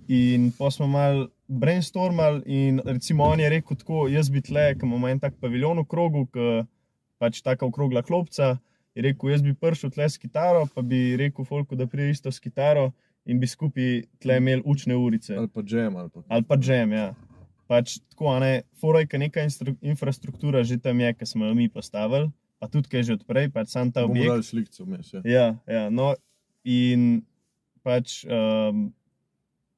In 0.08 0.52
pa 0.54 0.70
smo 0.72 0.86
mal 0.88 1.26
brainstormali, 1.52 2.42
in 2.46 2.80
recimo 2.86 3.24
on 3.28 3.40
je 3.40 3.50
rekel 3.50 3.78
tako, 3.78 4.08
jaz 4.08 4.30
bi 4.32 4.42
tle, 4.42 4.72
ki 4.80 4.88
imamo 4.88 5.10
en 5.12 5.20
tak 5.20 5.36
paviljon 5.42 5.82
v 5.84 5.88
krogu, 5.92 6.26
ki 6.32 6.64
pač 7.22 7.42
taka 7.44 7.68
okrogla 7.68 8.04
klopca. 8.08 8.56
Je 8.96 9.04
rekel, 9.06 9.32
jaz 9.32 9.44
bi 9.44 9.54
prišel 9.56 9.92
tle 9.92 10.08
s 10.10 10.20
kitaro, 10.20 10.66
pa 10.74 10.84
bi 10.84 11.16
rekel, 11.20 11.46
Folku, 11.48 11.76
da 11.80 11.88
pride 11.88 12.12
isto 12.12 12.32
s 12.32 12.40
kitaro 12.44 12.90
in 13.26 13.40
bi 13.40 13.48
skupaj 13.48 14.02
tle 14.24 14.38
imeli 14.42 14.64
učne 14.66 14.96
urice. 14.98 15.36
Ali 15.38 15.48
pa 15.48 15.62
džem. 15.64 15.96
Ali 15.96 16.10
pa. 16.10 16.24
Ali 16.28 16.48
pa 16.48 16.58
džem, 16.58 16.96
ja. 16.98 17.12
Pač 17.72 18.00
tako, 18.12 18.32
a 18.34 18.40
ne, 18.44 18.52
forajka 18.82 19.20
neka 19.22 19.44
instru- 19.48 19.78
infrastruktura 19.82 20.64
že 20.68 20.80
tam 20.82 21.00
je, 21.00 21.14
ki 21.14 21.26
smo 21.26 21.46
jo 21.48 21.54
mi 21.56 21.70
postavili, 21.70 22.32
pa 22.60 22.68
tudi 22.68 22.90
kaj 22.92 23.04
že 23.08 23.20
odprej, 23.20 23.52
pač 23.54 23.72
sam 23.72 23.92
ta 23.92 24.02
Bomo 24.04 24.12
objekt. 24.18 24.32
dali 24.34 24.44
slikce 24.44 24.84
vmes. 24.84 25.14
Ja. 25.14 25.22
Ja, 25.24 25.46
ja, 25.68 25.84
no, 25.90 26.16
in 26.68 27.22
pač 27.86 28.26
um, 28.28 28.90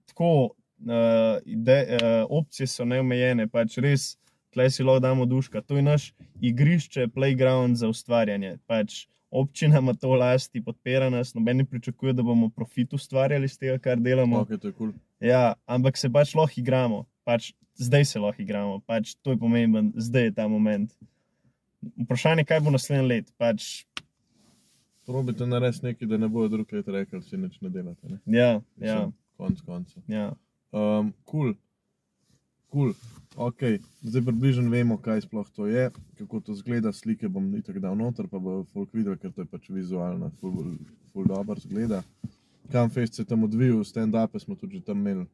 tako, 0.09 0.55
uh, 0.85 1.39
ide, 1.45 1.79
uh, 1.97 2.25
opcije 2.29 2.67
so 2.67 2.85
neomejene, 2.85 3.47
pač 3.51 3.77
res, 3.77 4.13
tleh 4.53 4.69
si 4.73 4.83
lahko 4.85 5.03
damo 5.03 5.25
duška. 5.25 5.61
To 5.67 5.77
je 5.77 5.85
naš 5.85 6.11
igrišče, 6.41 7.07
playground 7.15 7.79
za 7.81 7.89
ustvarjanje. 7.89 8.57
Pač 8.67 9.05
občina 9.33 9.79
ima 9.81 9.93
to 9.93 10.13
lasti, 10.13 10.61
podpira 10.61 11.09
nas, 11.09 11.33
noben 11.33 11.57
ne 11.57 11.65
pričakuje, 11.65 12.13
da 12.13 12.23
bomo 12.23 12.49
profit 12.49 12.93
ustvarjali 12.93 13.49
iz 13.49 13.57
tega, 13.57 13.79
kar 13.81 13.97
delamo. 13.97 14.43
Okay, 14.45 14.59
to 14.61 14.69
je 14.69 14.77
cool. 14.77 14.93
Ja, 15.23 15.53
ampak 15.65 15.97
se 15.97 16.11
pač 16.11 16.35
lahko 16.35 16.61
igramo, 16.61 17.05
pač 17.25 17.53
zdaj 17.79 18.05
se 18.05 18.19
lahko 18.19 18.41
igramo, 18.41 18.79
pač 18.85 19.15
to 19.21 19.33
je 19.33 19.39
pomemben, 19.41 19.91
zdaj 19.95 20.29
je 20.29 20.35
ta 20.37 20.47
moment. 20.47 20.93
Vprašanje, 22.05 22.45
kaj 22.47 22.61
bo 22.63 22.71
naslednji 22.71 23.07
let. 23.09 23.33
Pač, 23.37 23.85
Probite 25.05 25.45
narediti 25.47 25.85
nekaj, 25.85 26.07
da 26.07 26.17
ne 26.17 26.27
bojo 26.31 26.47
drug 26.47 26.69
let 26.71 26.87
rekli, 26.87 27.19
da 27.19 27.25
si 27.25 27.37
nič 27.37 27.57
ne 27.61 27.69
delate. 27.69 28.07
Ne? 28.07 28.17
ja, 28.25 28.61
ja, 28.79 29.11
Konc 29.37 29.59
koncev. 29.65 30.03
ja. 30.07 30.31
Um, 30.73 31.13
cool. 31.29 31.53
Cool. 32.71 32.93
Okay. 33.37 33.79
Zdaj 34.01 34.25
približno 34.25 34.69
vemo, 34.69 34.97
kaj 34.97 35.21
sploh 35.21 35.45
to 35.53 35.67
je, 35.69 35.91
kako 36.17 36.39
to 36.39 36.55
zgleda. 36.57 36.93
Slike 36.93 37.29
bom 37.29 37.45
itak 37.55 37.77
dal 37.79 37.93
noter, 37.97 38.27
pa 38.27 38.41
bo 38.41 38.63
folk 38.73 38.89
videl, 38.93 39.17
ker 39.17 39.29
to 39.31 39.45
je 39.45 39.49
pač 39.49 39.69
vizualno, 39.69 40.31
ful, 40.41 40.73
ful 41.13 41.29
dobro 41.29 41.59
zgleda. 41.61 42.01
Kamfest 42.71 43.13
se 43.13 43.21
je 43.21 43.29
tam 43.29 43.43
odvijal, 43.45 43.83
stand-upe 43.85 44.39
smo 44.41 44.55
tudi 44.55 44.81
tam 44.81 44.97
imeli. 45.05 45.27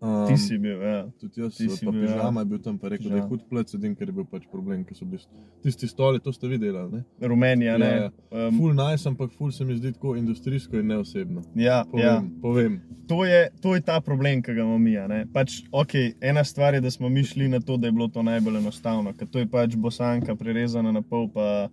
Um, 0.00 0.28
Ti 0.28 0.36
si 0.38 0.54
bil, 0.62 0.78
ja. 0.78 0.98
Tudi 1.18 1.40
jaz, 1.42 1.56
ti 1.58 1.66
si 1.68 1.82
pa 1.82 1.90
bil, 1.90 2.04
ja. 2.04 2.12
pižama 2.14 2.40
je 2.40 2.46
bil 2.46 2.58
tam, 2.62 2.76
pa 2.78 2.86
je 2.86 2.90
rekel, 2.92 3.08
da 3.10 3.16
je 3.16 3.22
Ja. 3.22 3.26
hud 3.26 3.40
plec, 3.50 3.70
sedim, 3.70 3.96
ker 3.98 4.06
je 4.08 4.12
bil 4.14 4.24
pač 4.30 4.44
problem, 4.46 4.84
ker 4.86 4.94
so 4.94 5.04
bili 5.04 5.18
tisti 5.60 5.88
stoli, 5.90 6.20
to 6.22 6.30
ste 6.32 6.46
videli, 6.46 6.78
ne? 6.92 7.00
Rumenija, 7.18 7.74
ne. 7.78 7.86
Ja, 7.86 7.96
ja. 7.96 8.10
Um, 8.46 8.58
Ful 8.60 8.76
nice, 8.78 9.08
ampak 9.08 9.32
ful 9.34 9.50
se 9.50 9.64
mi 9.64 9.74
zdi 9.74 9.90
tako 9.92 10.14
industrijsko 10.16 10.78
in 10.78 10.86
neosebno. 10.86 11.42
ja, 11.56 11.80
Povem, 11.84 12.04
ja. 12.04 12.12
ja. 12.12 12.22
povem. 12.42 12.80
To, 13.08 13.24
je, 13.24 13.48
to 13.60 13.74
je 13.74 13.80
ta 13.80 14.00
problem, 14.00 14.38
ki 14.42 14.54
ga 14.54 14.62
imamo 14.62 14.78
mi. 14.78 14.94
Pač, 15.32 15.62
okay, 15.72 16.14
ena 16.20 16.44
stvar 16.44 16.74
je, 16.74 16.80
da 16.80 16.90
smo 16.90 17.08
mi 17.08 17.24
šli 17.24 17.48
na 17.48 17.58
to, 17.60 17.76
da 17.76 17.86
je 17.88 17.92
bilo 17.92 18.06
to 18.08 18.22
najbolj 18.22 18.56
enostavno, 18.56 19.10
ker 19.12 19.26
to 19.26 19.38
je 19.38 19.46
pač 19.46 19.74
bosanka 19.74 20.36
prerezana 20.36 20.92
na 20.92 21.02
pol, 21.02 21.26
pa, 21.28 21.68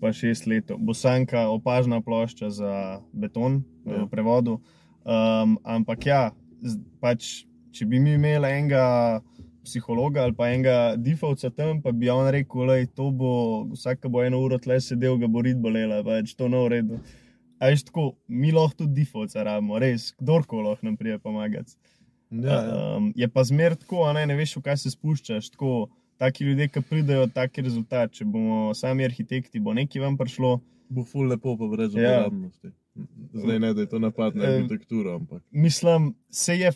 pa 0.00 0.12
šest 0.12 0.46
let. 0.46 0.72
Bosanka, 0.78 1.44
opažna 1.48 2.00
plošča 2.00 2.50
za 2.50 2.72
beton 3.12 3.60
Ja. 3.84 4.00
v 4.00 4.08
prevodu. 4.08 4.56
Um, 5.04 5.58
ampak 5.62 6.06
ja, 6.06 6.32
pač, 7.00 7.44
če 7.76 7.86
bi 7.90 8.00
mi 8.00 8.16
imeli 8.16 8.50
enega 8.58 8.84
psihologa 9.66 10.22
ali 10.22 10.34
pa 10.38 10.48
enega 10.52 10.94
difovca 10.96 11.50
tam, 11.50 11.80
pa 11.82 11.92
bi 11.92 12.10
on 12.12 12.28
rekel, 12.32 12.66
da 12.70 12.78
to 12.94 13.10
bo 13.10 13.32
vsak, 13.74 14.06
bo 14.12 14.22
eno 14.24 14.40
uro 14.44 14.58
tle 14.62 14.78
sedel, 14.80 15.18
ga 15.18 15.28
bo 15.30 15.42
rit 15.42 15.58
bolela, 15.60 16.02
pač 16.06 16.34
to 16.38 16.48
ne 16.48 16.62
v 16.64 16.72
redu. 16.76 17.00
A 17.58 17.70
veš 17.72 17.86
tako, 17.88 18.10
mi 18.28 18.52
lahko 18.52 18.82
tudi 18.84 19.02
difovca 19.02 19.44
rabimo, 19.46 19.78
res, 19.82 20.10
kdorkoli 20.20 20.68
lahko 20.68 20.86
nam 20.86 20.96
prije 21.00 21.18
pomagati. 21.18 21.76
Ja, 22.30 22.52
ja. 22.52 22.96
Um, 22.96 23.12
je 23.16 23.28
pa 23.28 23.44
zmer 23.44 23.76
tako, 23.80 24.04
a 24.04 24.12
ne, 24.12 24.26
ne 24.28 24.36
veš, 24.36 24.56
v 24.58 24.64
kaj 24.66 24.80
se 24.82 24.92
spuščaš. 24.92 25.50
Tako, 25.54 25.86
taki 26.20 26.44
ljudje, 26.44 26.68
ki 26.74 26.82
pridejo, 26.88 27.28
taki 27.32 27.62
rezultat. 27.64 28.12
Če 28.18 28.26
bomo 28.28 28.74
sami 28.74 29.06
arhitekti, 29.06 29.62
bo 29.62 29.74
nekaj 29.76 30.02
vam 30.02 30.18
prišlo. 30.20 30.56
Bo 30.92 31.04
ful 31.06 31.30
lepo, 31.30 31.56
pa 31.58 31.68
brez 31.70 31.94
Ja. 31.94 32.26
uporabnosti. 32.26 32.72
Zdaj 33.36 33.58
ne, 33.60 33.72
da 33.74 33.84
je 33.84 33.88
to 33.90 33.98
napad 34.00 34.36
na 34.36 34.44
arhitekturo, 34.48 35.16
ampak 35.20 35.42
Mislim, 35.50 36.14
se 36.30 36.56
je 36.58 36.70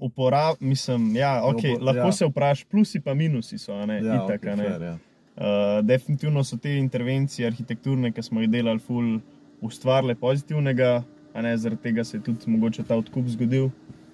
uporab, 0.00 0.56
mislim, 0.60 1.16
ja, 1.16 1.42
okay, 1.44 1.76
upo- 1.76 1.84
lahko 1.84 2.06
ja. 2.06 2.12
se 2.12 2.26
vprašaš, 2.26 2.64
plusi 2.64 3.00
pa 3.00 3.14
minusi 3.14 3.58
so, 3.58 3.86
ne, 3.86 4.00
ja, 4.02 4.14
itak, 4.14 4.42
okay, 4.42 4.56
ne. 4.56 4.68
fair, 4.68 4.82
ja. 4.82 4.98
Uh, 5.32 5.86
definitivno 5.86 6.44
so 6.44 6.56
te 6.56 6.74
intervencije 6.76 7.46
arhitekturne, 7.46 8.12
ki 8.12 8.22
smo 8.22 8.40
jih 8.40 8.50
delali, 8.50 8.80
ful, 8.80 9.18
ustvarile 9.64 10.14
pozitivnega, 10.14 11.02
a 11.34 11.42
ne 11.42 11.56
zaradi 11.56 11.82
tega 11.82 12.04
se 12.04 12.16
je 12.16 12.22
tudi 12.22 12.50
mogoče 12.50 12.82
ta 12.84 12.96
odkup 12.96 13.28
zgodil. 13.32 13.70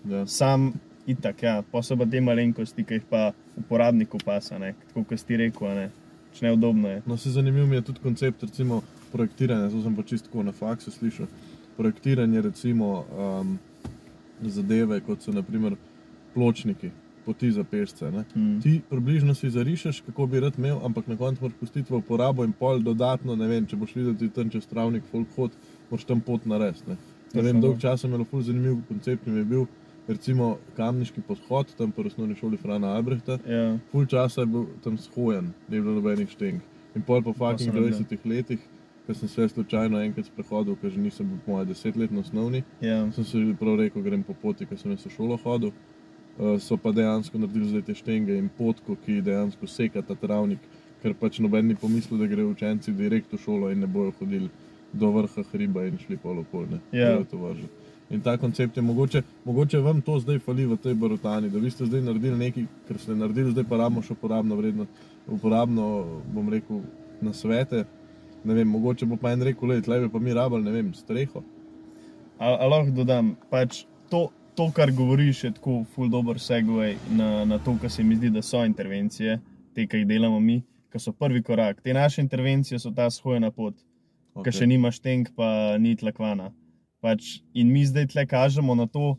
Ja. 0.09 0.27
Sam 0.27 0.73
itak, 1.07 1.43
ja, 1.43 1.63
posebej 1.73 2.11
te 2.11 2.21
malenkosti, 2.21 2.85
ki 2.85 3.01
jih 3.01 3.09
pa 3.11 3.33
uporabniku 3.57 4.21
pasa, 4.25 4.59
ne, 4.59 4.75
tako 4.89 5.09
kot 5.09 5.25
ti 5.27 5.41
rekel, 5.41 5.67
a 5.69 5.75
ne, 5.75 5.89
če 6.37 6.47
neudobno 6.47 6.89
je. 6.89 7.03
No, 7.07 7.17
se 7.17 7.33
zanimiv 7.35 7.67
mi 7.67 7.81
je 7.81 7.89
tudi 7.91 8.05
koncept 8.05 8.43
recimo, 8.47 8.83
projektiranja. 9.13 9.71
To 9.73 9.83
sem 9.83 9.97
pa 9.97 10.03
čisto 10.03 10.43
na 10.43 10.53
faksu 10.53 10.91
slišal. 10.91 11.27
Projektiranje 11.77 12.43
recimo 12.43 13.05
um, 13.05 13.59
zadeve, 14.43 15.01
kot 15.01 15.23
so 15.23 15.33
naprimer 15.33 15.77
pločniki, 16.35 16.91
poti 17.27 17.51
za 17.53 17.65
pešce. 17.65 18.11
Ne? 18.11 18.25
Mm. 18.37 18.61
Ti 18.63 18.81
približno 18.91 19.35
si 19.35 19.51
zarišeš, 19.51 20.01
kako 20.07 20.27
bi 20.27 20.41
rad 20.41 20.59
imel, 20.59 20.79
ampak 20.85 21.07
na 21.07 21.17
koncu 21.17 21.45
moraš 21.45 21.59
pustiti 21.61 21.93
v 21.93 21.97
uporabo 21.97 22.45
in 22.45 22.53
pol 22.53 22.81
dodatno, 22.83 23.37
ne 23.37 23.49
vem, 23.49 23.67
če 23.67 23.77
boš 23.77 23.95
videl 23.97 24.17
ti 24.17 24.31
tam 24.33 24.51
čez 24.51 24.67
travnik, 24.67 25.05
folk 25.13 25.29
hod, 25.37 25.59
moraš 25.91 26.07
tam 26.09 26.21
pot 26.21 26.47
narediti. 26.47 26.89
Ne, 26.89 26.97
ne 27.35 27.43
vem, 27.43 27.57
no. 27.57 27.67
dolg 27.67 27.83
čas 27.83 28.05
je 28.05 28.09
imel 28.09 28.25
ful 28.31 28.43
zanimiv 28.43 28.81
koncept, 28.89 29.27
mi 29.27 29.43
je 29.43 29.45
bil 29.45 29.67
recimo 30.09 30.57
kamniški 30.77 31.21
podhod, 31.21 31.75
tam 31.77 31.93
po 31.93 32.03
osnovni 32.03 32.37
šoli 32.37 32.57
Frana 32.57 32.95
Albrehta. 32.97 33.39
Ja, 33.47 33.77
Ful 33.93 34.07
časa 34.07 34.41
je 34.41 34.47
bil 34.47 34.67
tam 34.85 34.97
shojen, 34.99 35.53
ni 35.69 35.81
bilo 35.81 35.99
nobenih 35.99 36.31
šteng. 36.33 36.65
In 36.97 37.05
pol 37.05 37.23
po 37.23 37.35
fucking 37.37 37.69
sem 37.69 37.77
videl. 37.77 38.01
20 38.01 38.25
letih, 38.25 38.63
ko 39.09 39.15
sem 39.15 39.29
se 39.29 39.49
slučajno 39.49 40.01
enkrat 40.05 40.27
sprehodil, 40.27 40.77
ker 40.77 40.91
že 40.93 41.01
nisem 41.01 41.29
bil 41.29 41.39
po 41.47 41.55
mojem 41.55 41.69
desetletni 41.71 42.21
osnovni, 42.21 42.61
ja. 42.85 43.01
sem 43.13 43.25
se 43.25 43.41
prav 43.57 43.79
rekel, 43.81 44.03
grem 44.05 44.23
po 44.23 44.35
poti, 44.37 44.67
ker 44.69 44.77
sem 44.77 44.93
jaz 44.93 45.07
v 45.07 45.13
šolo 45.15 45.39
hodil. 45.45 45.73
Uh, 46.39 46.59
so 46.61 46.77
pa 46.77 46.93
dejansko 46.93 47.41
naredili 47.41 47.71
zdaj 47.73 47.83
te 47.87 47.97
štenge 47.97 48.37
in 48.37 48.51
potko, 48.59 48.99
ki 49.07 49.23
dejansko 49.25 49.67
seka 49.67 50.05
ta 50.05 50.15
travnik, 50.15 50.61
ker 51.01 51.17
pač 51.17 51.41
noben 51.41 51.67
ni 51.67 51.75
pomislil, 51.75 52.21
da 52.21 52.29
grejo 52.29 52.53
učenci 52.53 52.93
direkt 52.93 53.33
v 53.33 53.41
šolo 53.41 53.73
in 53.73 53.81
ne 53.81 53.89
bojo 53.89 54.13
hodili 54.21 54.53
do 54.93 55.11
vrha 55.17 55.45
hriba 55.55 55.89
in 55.89 55.97
šli 56.05 56.21
polo 56.21 56.45
polne. 56.53 56.79
Ja. 56.93 57.17
In 58.11 58.21
ta 58.21 58.37
koncept 58.37 58.77
je 58.77 58.83
mogoče, 58.83 59.23
mogoče 59.45 59.81
vam 59.85 60.05
to 60.05 60.21
zdaj 60.21 60.39
fali 60.45 60.67
v 60.67 60.77
tej 60.77 60.95
barotani, 60.95 61.51
da 61.51 61.59
vi 61.59 61.71
ste 61.71 61.89
zdaj 61.89 62.05
naredili 62.13 62.39
nekaj, 62.45 62.69
kar 62.89 63.01
ste 63.01 63.17
naredili, 63.17 63.57
zdaj 63.57 63.65
pa 63.69 63.81
rabimo 63.81 64.05
še 64.05 64.13
uporabno 64.13 64.57
vredno, 64.57 64.87
uporabno, 65.27 65.89
bom 66.29 66.53
rekel, 66.53 66.85
na 67.21 67.33
svete. 67.33 67.85
Ne 68.49 68.55
vem, 68.57 68.69
mogoče 68.73 69.07
bo 69.07 69.19
pa 69.21 69.35
en 69.37 69.45
rekel, 69.45 69.69
le, 69.69 69.83
tle 69.85 70.01
bi 70.01 70.09
pa 70.09 70.21
mi 70.25 70.33
rabili, 70.33 70.65
ne 70.65 70.73
vem, 70.73 70.93
streho. 70.97 71.43
A, 72.39 72.55
a 72.55 72.69
lahko 72.71 72.95
dodam, 72.97 73.35
pač 73.53 73.83
to, 74.09 74.29
to, 74.57 74.71
kar 74.73 74.93
govoriš, 74.97 75.43
je 75.45 75.51
tako 75.59 75.83
full 75.93 76.09
dobro 76.09 76.41
segway 76.41 76.95
na, 77.13 77.45
na 77.45 77.59
to, 77.61 77.77
kar 77.83 77.93
se 77.93 78.03
mi 78.03 78.17
zdi, 78.17 78.31
da 78.33 78.41
so 78.43 78.63
intervencije, 78.65 79.37
te, 79.77 79.85
ki 79.85 80.01
jih 80.01 80.09
delamo 80.09 80.41
mi, 80.41 80.63
ki 80.89 81.03
so 81.03 81.13
prvi 81.13 81.43
korak. 81.45 81.83
Te 81.85 81.93
naše 81.93 82.25
intervencije 82.25 82.81
so 82.81 82.95
ta 82.95 83.11
shojena 83.13 83.53
pot, 83.53 83.77
okay. 84.33 84.49
ki 84.49 84.57
še 84.63 84.71
nimaš 84.71 85.03
tenk, 85.05 85.35
pa 85.37 85.77
ni 85.83 85.93
tlakvana. 86.01 86.49
Pač, 87.05 87.43
in 87.53 87.69
mi 87.75 87.85
zdaj 87.87 88.09
tle 88.15 88.25
kažemo 88.27 88.75
na 88.79 88.89
to, 88.89 89.19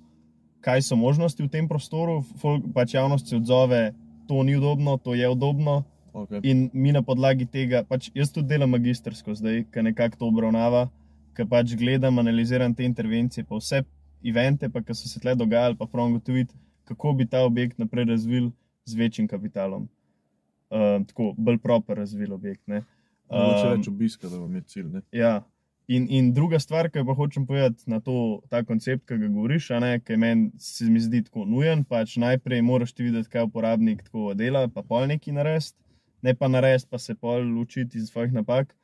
kaj 0.65 0.81
so 0.89 0.97
možnosti 0.99 1.43
v 1.43 1.51
tem 1.53 1.69
prostoru, 1.69 2.23
folk, 2.41 2.65
pač 2.75 2.97
javnost 2.97 3.29
se 3.29 3.37
odzove, 3.37 3.91
to 4.27 4.41
ni 4.43 4.57
udobno, 4.57 4.97
to 4.97 5.13
je 5.15 5.29
udobno. 5.29 5.83
Okay. 6.13 6.39
In 6.43 6.69
mi 6.73 6.91
na 6.91 7.01
podlagi 7.05 7.45
tega, 7.45 7.83
pač 7.87 8.09
jaz 8.15 8.31
tudi 8.33 8.49
delam 8.53 8.71
magistrsko 8.73 9.35
zdaj, 9.37 9.63
ki 9.73 9.83
nekako 9.85 10.19
to 10.19 10.29
obravnava, 10.31 10.87
ki 11.37 11.45
pač 11.49 11.75
gledam, 11.79 12.19
analiziram 12.19 12.73
te 12.75 12.87
intervencije, 12.87 13.45
pa 13.47 13.59
vse 13.59 13.83
evente, 14.25 14.69
pa, 14.69 14.81
ki 14.83 14.95
so 14.97 15.07
se 15.07 15.21
tle 15.21 15.35
dogajali, 15.35 15.77
pa 15.79 15.87
pravim 15.87 16.17
gotoviti, 16.17 16.55
kako 16.89 17.13
bi 17.13 17.27
ta 17.29 17.45
objekt 17.45 17.79
naprej 17.79 18.09
razvil 18.09 18.49
z 18.85 18.97
večjim 18.99 19.27
kapitalom. 19.27 19.87
Uh, 20.69 20.99
tako, 21.07 21.33
bolj 21.37 21.57
proper 21.61 21.97
razvil 21.97 22.33
objekt. 22.33 22.61
Ne? 22.67 22.83
Um, 23.29 23.53
več 23.77 23.87
obiska, 23.89 24.27
da 24.29 24.37
vam 24.37 24.55
je 24.55 24.61
cilj. 24.73 24.89
Ne? 24.97 25.01
Ja. 25.15 25.39
In, 25.89 26.05
in 26.13 26.27
druga 26.33 26.59
stvar, 26.61 26.91
ki 26.93 27.01
pa 27.05 27.15
hočem 27.17 27.47
povedati 27.49 27.89
na 27.89 27.97
to, 28.05 28.41
ta 28.49 28.61
koncept, 28.61 29.07
ki 29.09 29.17
ga 29.17 29.29
govoriš, 29.33 29.71
ki 30.05 30.17
meni 30.21 30.51
se 30.61 30.85
mi 30.85 31.01
zdi 31.01 31.23
tako 31.25 31.47
nujen. 31.49 31.81
Pač 31.89 32.17
najprej 32.21 32.61
moraš 32.61 32.93
ti 32.93 33.07
videti, 33.07 33.29
kaj 33.29 33.47
uporabnik 33.47 34.03
tako 34.05 34.35
dela, 34.37 34.67
pa 34.69 34.83
pol 34.85 35.07
neki 35.09 35.33
narediti, 35.33 35.77
ne 36.21 36.35
pa 36.35 36.47
narediti, 36.47 36.87
pa 36.89 36.97
se 36.97 37.15
pol 37.15 37.59
učiti 37.61 37.97
iz 37.97 38.09
svojih 38.09 38.33
napak. 38.33 38.75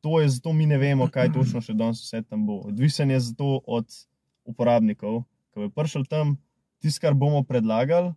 To 0.00 0.20
je 0.20 0.28
zato 0.28 0.52
mi 0.52 0.66
ne 0.66 0.78
vemo, 0.78 1.08
kaj 1.08 1.32
točno 1.32 1.60
še 1.64 1.72
danes 1.72 2.02
vse 2.04 2.22
tam 2.22 2.46
bo. 2.46 2.58
Odvisen 2.68 3.10
je 3.10 3.20
zato 3.20 3.60
od 3.66 3.88
uporabnikov, 4.44 5.22
ki 5.54 5.64
bo 5.64 5.70
prišel 5.72 6.04
tam, 6.04 6.36
tisto, 6.84 7.00
kar 7.06 7.16
bomo 7.16 7.40
predlagali, 7.48 8.12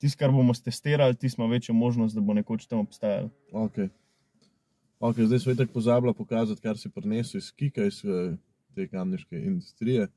tisto, 0.00 0.18
kar 0.22 0.32
bomo 0.32 0.56
testirali, 0.56 1.16
tisto 1.16 1.42
ima 1.42 1.50
večjo 1.52 1.74
možnost, 1.76 2.16
da 2.16 2.24
bo 2.24 2.34
nekoč 2.34 2.64
tam 2.66 2.86
obstajal. 2.86 3.28
Okay. 3.52 3.90
Okay, 5.00 5.28
zdaj 5.28 5.38
smo 5.44 5.54
tako 5.54 5.72
pozabili 5.72 6.14
pokazati, 6.14 6.60
kar 6.60 6.78
si 6.78 6.88
prinesel 6.92 7.38
iz 7.38 7.52
Kika, 7.52 7.84
iz 7.84 8.00
eh, 8.04 8.36
te 8.74 8.88
kamniške 8.88 9.36
industrije. 9.36 10.08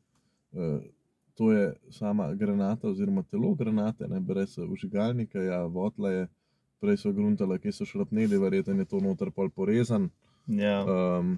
Eh, 0.56 0.80
To 1.34 1.52
je 1.52 1.74
sama 1.90 2.34
granata, 2.34 2.88
oziroma 2.88 3.24
telo 3.24 3.54
granate, 3.56 4.08
ne 4.08 4.20
brez 4.20 4.58
užigalnika, 4.58 5.42
ja, 5.42 5.64
votla 5.66 6.12
je, 6.12 6.28
prej 6.84 6.98
so 6.98 7.14
gruntala, 7.14 7.58
kje 7.58 7.72
so 7.74 7.86
šrapneli, 7.86 8.38
verjetno 8.38 8.76
je 8.76 8.86
to 8.86 9.00
noter 9.00 9.32
pol 9.32 9.50
porezan. 9.52 10.10
Ja. 10.48 10.78
Um, 10.84 11.38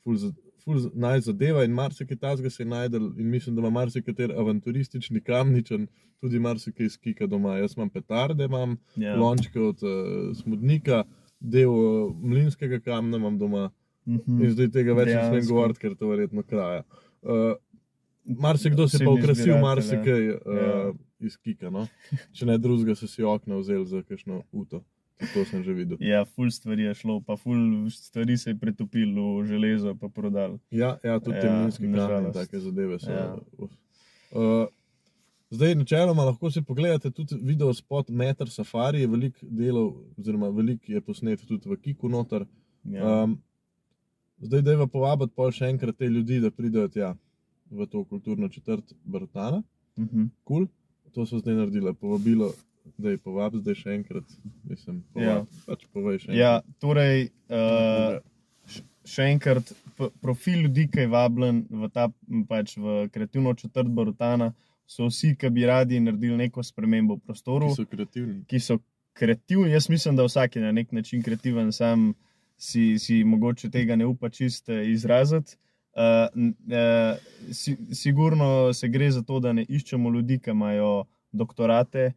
ful 0.00 0.16
za- 0.16 0.32
ful 0.58 0.78
za- 0.78 0.90
naj 0.96 1.20
zadeva 1.22 1.62
in 1.62 1.72
marsikaj 1.72 2.16
tazga 2.18 2.50
se 2.50 2.62
je 2.62 2.68
najdel 2.68 3.10
in 3.16 3.28
mislim, 3.28 3.54
da 3.54 3.60
ima 3.60 3.70
marsikater 3.72 4.32
avanturistični 4.34 5.20
kamničan, 5.22 5.86
tudi 6.20 6.38
marsikaj 6.40 6.86
iz 6.86 6.96
Kika 6.98 7.26
doma. 7.28 7.58
Jaz 7.58 7.76
imam 7.76 7.90
petarde, 7.90 8.44
imam 8.46 8.74
ja. 8.96 9.16
lončke 9.16 9.60
od 9.62 9.82
uh, 9.82 9.92
smodnika, 10.34 11.04
del 11.38 11.70
uh, 11.70 11.80
mlinskega 12.22 12.80
kamna 12.80 13.16
imam 13.18 13.38
doma 13.38 13.70
Mhm. 14.08 14.40
in 14.40 14.50
zdaj 14.50 14.68
tega 14.70 14.94
več 14.94 15.08
ne 15.08 15.22
smem 15.22 15.46
govoriti, 15.46 15.78
ker 15.78 15.94
to 15.94 16.08
verjetno 16.08 16.42
kraja. 16.44 16.82
Uh, 17.22 17.52
marsikdo 18.26 18.88
se 18.88 18.98
pa 18.98 19.04
Osebni 19.04 19.18
ukrasil 19.18 19.44
zbiratelj, 19.44 19.62
marsikaj 19.62 20.22
uh, 20.28 20.36
Ja. 20.56 20.92
Iz 21.20 21.36
Kika, 21.36 21.70
no? 21.70 21.86
če 22.32 22.46
ne 22.46 22.58
drugega, 22.58 22.94
so 22.96 23.06
si 23.10 23.22
okna 23.22 23.56
vzeli 23.58 23.86
za 23.86 24.02
kakšno 24.02 24.42
uto. 24.52 24.82
To 25.34 25.42
sem 25.44 25.64
že 25.66 25.74
videl. 25.74 25.98
Ja, 25.98 26.22
ful 26.24 26.46
stvari 26.54 26.84
je 26.86 26.94
šlo, 26.94 27.16
pa 27.26 27.34
ful 27.36 27.58
stvari 27.90 28.36
se 28.38 28.52
je 28.52 28.58
pretopilo 28.58 29.40
v 29.40 29.46
železo, 29.50 29.96
pa 29.98 30.06
prodal. 30.08 30.60
Ja, 30.70 30.92
ja 31.02 31.16
tudi 31.18 31.40
te 31.40 31.46
Ja, 31.48 31.56
mlinske 31.58 31.82
kamne 31.82 31.90
in 31.90 31.98
nažalost. 31.98 32.38
take 32.38 32.60
zadeve 32.62 32.98
so. 33.02 33.10
Ja. 33.10 33.34
Uh, 34.30 34.68
zdaj, 35.50 35.74
načeloma 35.74 36.22
lahko 36.28 36.50
si 36.54 36.62
pogledate 36.62 37.10
tudi 37.10 37.34
video 37.42 37.72
spot 37.74 38.12
Meter 38.14 38.46
Safari, 38.50 39.06
veliko 39.10 39.42
delov, 39.42 39.90
oziroma 40.18 40.52
veliko 40.54 40.86
je 40.92 41.00
posnet 41.00 41.42
tudi 41.48 41.66
v 41.66 41.76
Kiku 41.82 42.08
noter. 42.08 42.46
Ja. 42.84 43.24
Um, 43.24 43.40
zdaj, 44.38 44.62
da 44.62 44.70
je 44.76 44.86
povabiti 44.86 45.34
pol 45.34 45.50
še 45.50 45.66
enkrat 45.66 45.98
te 45.98 46.06
ljudi, 46.06 46.38
da 46.40 46.54
pridejo 46.54 46.86
tja 46.94 47.16
v 47.70 47.86
to 47.90 48.04
kulturno 48.04 48.46
četrt 48.48 48.94
Brtana. 49.04 49.64
Mhm. 49.98 50.30
Cool. 50.46 50.68
To 51.14 51.26
so 51.26 51.38
zdaj 51.38 51.54
naredili, 51.54 51.94
povabilo, 51.94 52.52
da 52.98 53.10
je 53.10 53.18
povabi 53.18 53.58
zdaj 53.58 53.74
še 53.74 53.94
enkrat. 53.94 54.24
Mislim, 54.64 55.02
Ja. 55.16 55.22
ja. 55.22 55.36
pač 55.66 55.86
povej 55.92 56.18
še 56.18 56.30
enkrat. 56.30 56.40
ja, 56.40 56.52
torej, 56.80 57.28
uh, 57.50 58.18
še 59.08 59.28
enkrat, 59.32 59.72
profil 60.20 60.66
ljudi, 60.66 60.88
ki 60.92 61.06
je 61.06 61.10
vabljen 61.12 61.62
v 61.70 61.88
ta 61.92 62.08
pač 62.48 62.76
v 62.76 63.08
kreativno 63.12 63.54
četrt 63.56 63.88
Barutana, 63.88 64.52
so 64.88 65.08
vsi, 65.08 65.34
ki 65.36 65.50
bi 65.52 65.66
radi 65.68 66.00
naredili 66.00 66.36
neko 66.36 66.62
spremembo 66.64 67.16
v 67.18 67.24
prostoru. 67.28 67.68
Ki 67.68 67.76
so 67.76 67.86
kreativni. 67.88 68.38
ki 68.48 68.60
so 68.60 68.78
kreativni. 69.12 69.72
Jaz 69.72 69.88
mislim, 69.88 70.16
da 70.16 70.24
vsak 70.24 70.56
je 70.56 70.62
na 70.62 70.72
nek 70.72 70.92
način 70.92 71.22
kreativen, 71.22 71.72
sam 71.72 72.14
si, 72.56 72.98
si 72.98 73.24
mogoče 73.24 73.70
tega 73.70 73.96
ne 73.96 74.06
upa 74.06 74.28
čist 74.30 74.68
eh, 74.68 74.84
izraziti. 74.92 75.56
Uh, 75.98 76.30
uh, 76.70 77.18
si, 77.50 77.74
sigurno 77.92 78.72
se 78.72 78.88
gre 78.88 79.10
za 79.10 79.24
to, 79.26 79.40
da 79.42 79.52
ne 79.52 79.64
iščemo 79.66 80.12
ljudi, 80.14 80.38
ki 80.38 80.52
imajo 80.54 80.92
doktorate. 81.32 82.12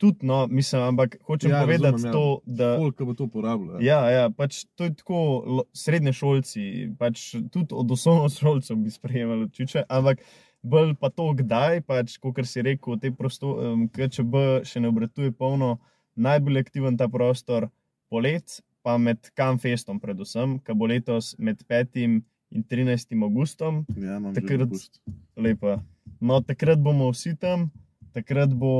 Tudi, 0.00 0.26
no, 0.26 0.46
mislim, 0.50 0.82
ampak 0.82 1.18
hočem 1.28 1.50
Ja, 1.50 1.56
ja, 1.56 1.62
povedati 1.62 1.92
razumem, 1.92 2.08
ja. 2.08 2.12
to, 2.12 2.40
da. 2.44 2.76
Koliko 2.76 3.04
bo 3.04 3.14
to 3.14 3.24
uporabljalo? 3.24 3.80
Ja, 3.84 4.00
ja, 4.10 4.30
pač 4.32 4.64
to 4.74 4.88
je 4.88 4.94
tako, 4.96 5.64
srednje 5.76 6.12
šolci, 6.16 6.62
pač 6.98 7.34
tudi 7.52 7.76
od 7.76 7.92
osnovnošolcev 7.92 8.80
bi 8.80 8.90
sprejemali 8.90 9.44
odčiče, 9.50 9.84
ampak 9.88 10.24
bolj 10.62 10.94
pa 11.00 11.12
to, 11.12 11.28
kdaj, 11.36 11.82
pač, 11.86 12.16
kot 12.18 12.40
si 12.48 12.64
rekel, 12.64 12.96
te 13.00 13.12
prostor, 13.12 13.60
um, 13.60 13.84
KČB 13.92 14.64
še 14.66 14.80
ne 14.80 14.88
obratuje 14.88 15.36
polno, 15.36 15.76
najbolj 16.16 16.64
aktiven 16.64 16.96
ta 16.96 17.08
prostor 17.08 17.68
polet, 18.10 18.58
pa 18.82 18.96
med 18.98 19.30
Kamfestom, 19.36 20.00
predvsem, 20.00 20.58
ki 20.64 20.74
bo 20.76 20.88
letos 20.88 21.34
med 21.38 21.60
5. 21.68 22.22
in 22.50 22.62
13. 22.64 23.22
augustom, 23.22 23.84
ja 23.96 24.16
imam 24.16 24.34
takrat- 24.34 25.00
lepa. 25.36 25.82
No, 26.20 26.40
takrat 26.40 26.78
bomo 26.82 27.10
vsi 27.12 27.36
tam, 27.38 27.70
takrat, 28.12 28.50
bo, 28.54 28.70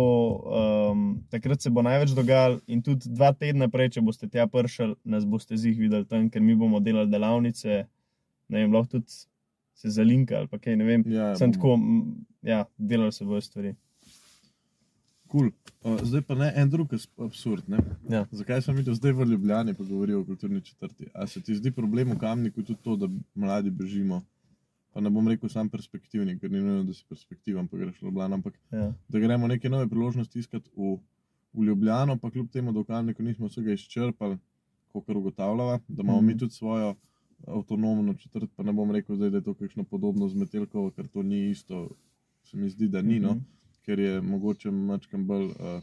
um, 0.91 1.23
takrat 1.31 1.63
se 1.63 1.71
bo 1.71 1.83
največ 1.83 2.11
dogajalo, 2.11 2.61
in 2.67 2.83
tudi 2.83 3.09
dva 3.09 3.33
tedna 3.33 3.69
prej, 3.69 3.89
če 3.95 4.01
boste 4.03 4.29
tja 4.29 4.47
pršali, 4.47 4.97
nas 5.05 5.25
boste 5.25 5.57
zih 5.57 5.79
videli 5.79 6.05
tam, 6.05 6.29
ker 6.31 6.43
mi 6.43 6.55
bomo 6.55 6.81
delali 6.81 7.11
delavnice, 7.11 7.85
ne 8.49 8.59
vem, 8.59 8.73
lahko 8.73 8.99
tudi 8.99 9.21
se 9.75 9.89
zalinka 9.89 10.37
ali 10.37 10.49
kaj, 10.59 10.77
ne 10.77 10.85
vem. 10.85 11.05
Ja, 11.07 11.31
Sem 11.37 11.53
bomo. 11.53 11.57
tako, 11.57 11.79
ja, 12.43 12.65
delali 12.77 13.13
se 13.13 13.25
bojo 13.25 13.41
stvari. 13.41 13.75
Cool. 15.31 15.51
Uh, 15.81 16.01
zdaj 16.03 16.23
pa 16.23 16.35
ne 16.35 16.53
en 16.57 16.69
drug 16.69 16.91
absurd. 17.19 17.69
Ne? 17.69 17.79
Ja. 18.09 18.25
Zakaj 18.33 18.63
sem 18.63 18.75
videl 18.75 18.95
zdaj 18.95 19.13
v 19.13 19.27
Ljubljani, 19.27 19.75
pa 19.75 19.85
govorijo 19.85 20.21
o 20.21 20.25
kulturni 20.25 20.61
četrti? 20.61 21.07
A 21.15 21.27
se 21.27 21.41
ti 21.41 21.55
zdi 21.55 21.71
problem 21.71 22.11
v 22.11 22.19
kamniku 22.19 22.63
tudi 22.63 22.81
to, 22.83 22.97
da 22.97 23.09
mladi 23.35 23.71
bežimo? 23.73 24.23
Pa 24.93 25.01
ne 25.01 25.11
bom 25.11 25.29
rekel 25.29 25.49
sam 25.49 25.69
perspektivni, 25.69 26.35
ker 26.39 26.51
ni 26.51 26.59
nujno, 26.59 26.83
da 26.83 26.93
si 26.93 27.05
perspektiven, 27.09 27.69
pa 27.69 27.77
greš 27.77 28.01
v 28.01 28.07
Ljubljano, 28.07 28.35
ampak 28.35 28.59
Ja. 28.73 28.93
da 29.09 29.19
gremo 29.19 29.47
neke 29.47 29.69
nove 29.69 29.87
priložnosti 29.89 30.39
iskati 30.39 30.71
v, 30.77 30.97
v 31.55 31.65
Ljubljano, 31.65 32.17
pa 32.17 32.31
kljub 32.31 32.51
temu, 32.51 32.73
da 32.73 32.81
v 32.81 32.85
kamniku 32.87 33.23
nismo 33.23 33.47
vsega 33.47 33.73
izčrpali, 33.73 34.39
kot 34.89 35.09
ugotavljava, 35.09 35.79
da 35.89 36.03
imamo 36.03 36.19
Mhm. 36.19 36.27
mi 36.27 36.39
tudi 36.39 36.53
svojo 36.53 36.95
avtonomno 37.47 38.15
četrt, 38.15 38.51
pa 38.57 38.63
ne 38.63 38.73
bom 38.73 38.91
rekel 38.91 39.17
zdaj, 39.17 39.31
da 39.31 39.37
je 39.37 39.43
to 39.43 39.55
kakšno 39.55 39.85
podobno 39.85 40.29
z 40.29 40.35
Metelkovo, 40.35 40.91
ker 40.91 41.07
to 41.09 41.23
ni 41.23 41.51
isto, 41.51 41.89
se 42.43 42.57
mi 42.57 42.69
zdi, 42.69 42.89
da 42.89 43.03
ni. 43.03 43.21
No? 43.21 43.37
Ker 43.91 43.99
je 43.99 44.21
mogoče 44.23 44.71
mačkam 44.71 45.27
bolj. 45.27 45.45
Uh, 45.51 45.81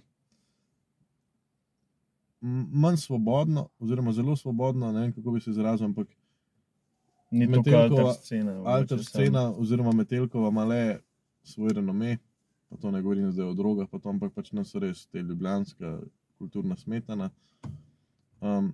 manj 2.72 2.98
svobodno, 2.98 3.68
oziroma 3.80 4.12
zelo 4.12 4.36
svobodno, 4.36 4.92
ne 4.92 5.02
vem 5.02 5.14
kako 5.14 5.32
bi 5.32 5.40
se 5.42 5.50
izrazil, 5.50 5.86
ampak 5.86 6.08
Ni 7.32 7.48
Metelkova- 7.48 7.84
alter 7.84 8.24
scena. 8.24 8.54
alter 8.66 9.04
scena, 9.04 9.54
oziroma 9.56 9.92
Metelkova 9.92 10.50
ima 10.50 10.64
le 10.66 11.00
svoj 11.44 11.74
renome, 11.74 12.18
pa 12.70 12.78
to 12.78 12.92
ne 12.92 13.02
govorim 13.02 13.32
zdaj 13.32 13.46
o 13.46 13.54
drogah, 13.54 13.88
pa 13.92 14.00
to, 14.00 14.10
ampak 14.10 14.34
pač 14.34 14.52
nas 14.52 14.76
res 14.76 15.06
te 15.08 15.20
ljubljanska 15.22 16.00
kulturna 16.38 16.76
smetana. 16.78 17.30
Um, 18.42 18.72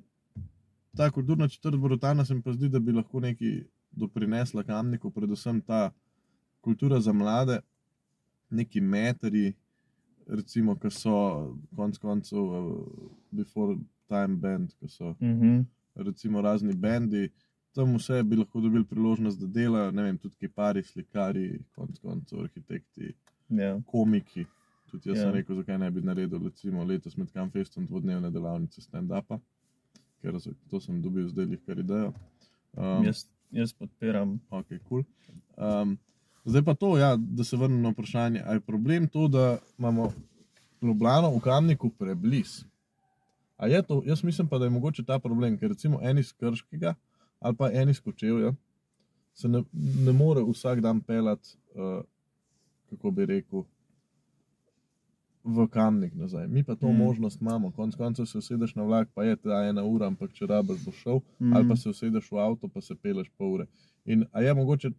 ta 0.96 1.10
kulturna 1.12 1.48
četrt 1.48 1.76
Borotana 1.78 2.26
se 2.26 2.36
mi 2.36 2.42
pa 2.42 2.54
zdi, 2.54 2.70
da 2.70 2.80
bi 2.80 2.92
lahko 2.92 3.20
nekaj 3.20 3.64
doprinesla 3.92 4.64
kamniku, 4.64 5.10
predvsem 5.12 5.62
ta 5.62 5.92
kultura 6.62 7.00
za 7.02 7.14
mlade, 7.14 7.62
neki 8.54 8.82
metri, 8.82 9.54
recimo, 10.28 10.76
ki 10.76 10.90
so 10.90 11.14
konec 11.76 11.98
koncev 11.98 12.40
uh, 12.40 12.78
Before 13.32 13.76
Time 14.08 14.36
Band, 14.38 14.74
ki 14.80 14.88
so 14.88 15.16
Mhm. 15.22 15.66
recimo 15.96 16.42
razni 16.42 16.74
bendi, 16.76 17.30
tam 17.74 17.96
vse 17.96 18.24
bi 18.24 18.36
lahko 18.36 18.62
dobili 18.62 18.86
priložnost, 18.86 19.40
da 19.40 19.48
delajo, 19.50 19.92
ne 19.92 20.04
vem, 20.04 20.18
tudi 20.18 20.36
kipari, 20.38 20.84
slikari, 20.84 21.48
konec 21.76 22.00
koncev 22.00 22.40
arhitekti, 22.40 23.14
Ja. 23.50 23.80
komiki. 23.82 24.46
Tudi 24.92 25.10
jaz 25.10 25.18
ja. 25.18 25.22
Ja. 25.22 25.26
sem 25.26 25.34
rekel, 25.34 25.56
zakaj 25.56 25.78
ne 25.80 25.92
bi 25.92 26.02
naredil 26.02 26.40
recimo 26.40 26.84
letos 26.84 27.18
med 27.18 27.32
Kamfestom 27.32 27.88
dvodnevne 27.88 28.30
delavnice 28.32 28.82
stand-upa, 28.82 29.40
ker 30.22 30.34
to 30.70 30.80
sem 30.80 31.02
dobil 31.02 31.28
zdaj 31.28 31.58
kar 31.66 31.80
idejo. 31.80 32.14
Um, 32.78 33.04
Jaz, 33.04 33.26
jaz 33.52 33.74
podpiram. 33.74 34.40
Ok, 34.50 34.66
cool. 34.90 35.04
um, 35.58 35.98
zdaj 36.46 36.64
pa 36.64 36.74
to, 36.74 36.98
ja, 36.98 37.16
da 37.18 37.44
se 37.44 37.58
vrnem 37.58 37.82
na 37.82 37.90
vprašanje. 37.90 38.42
Ali 38.46 38.56
je 38.56 38.68
problem 38.68 39.08
to, 39.08 39.28
da 39.28 39.58
imamo 39.78 40.12
Ljubljano 40.82 41.30
v 41.36 41.40
kamniku 41.40 41.90
preblizu? 41.90 42.66
A 43.58 43.68
je 43.68 43.82
to, 43.82 44.02
jaz 44.06 44.24
mislim 44.24 44.48
pa, 44.48 44.58
da 44.58 44.66
je 44.66 44.70
mogoče 44.70 45.04
ta 45.04 45.20
problem, 45.20 45.58
ker 45.58 45.70
recimo 45.70 46.00
en 46.02 46.18
iz 46.18 46.34
Krškega 46.34 46.96
ali 47.40 47.56
pa 47.56 47.70
en 47.72 47.90
iz 47.90 48.00
Kočevja 48.00 48.54
se 49.34 49.48
ne, 49.48 49.64
ne 50.06 50.12
more 50.12 50.42
vsak 50.44 50.80
dan 50.82 51.02
pelati, 51.02 51.58
uh, 51.76 52.04
kako 52.90 53.12
bi 53.12 53.26
rekel, 53.26 53.64
v 55.44 55.68
kamnik 55.68 56.14
nazaj. 56.16 56.48
Mi 56.48 56.64
pa 56.64 56.76
to 56.76 56.92
Mm. 56.92 56.98
možnost 56.98 57.42
imamo, 57.42 57.72
konec 57.72 57.96
koncev 57.96 58.26
se 58.26 58.38
usedeš 58.38 58.76
na 58.76 58.84
vlak, 58.84 59.10
pa 59.14 59.24
je 59.24 59.36
ta 59.36 59.66
ena 59.66 59.84
ura, 59.84 60.08
ampak 60.08 60.32
če 60.34 60.46
rabiš, 60.46 60.86
bo 60.86 60.92
šel 60.92 61.20
mm. 61.40 61.54
ali 61.54 61.68
pa 61.68 61.76
se 61.76 61.90
usedeš 61.90 62.32
v 62.32 62.38
avto, 62.38 62.68
pa 62.68 62.82
se 62.82 62.96
peleš 62.96 63.30
pol 63.38 63.54
ure. 63.54 63.66
In 64.06 64.26
a 64.32 64.42
je 64.42 64.54
mogoče 64.54 64.92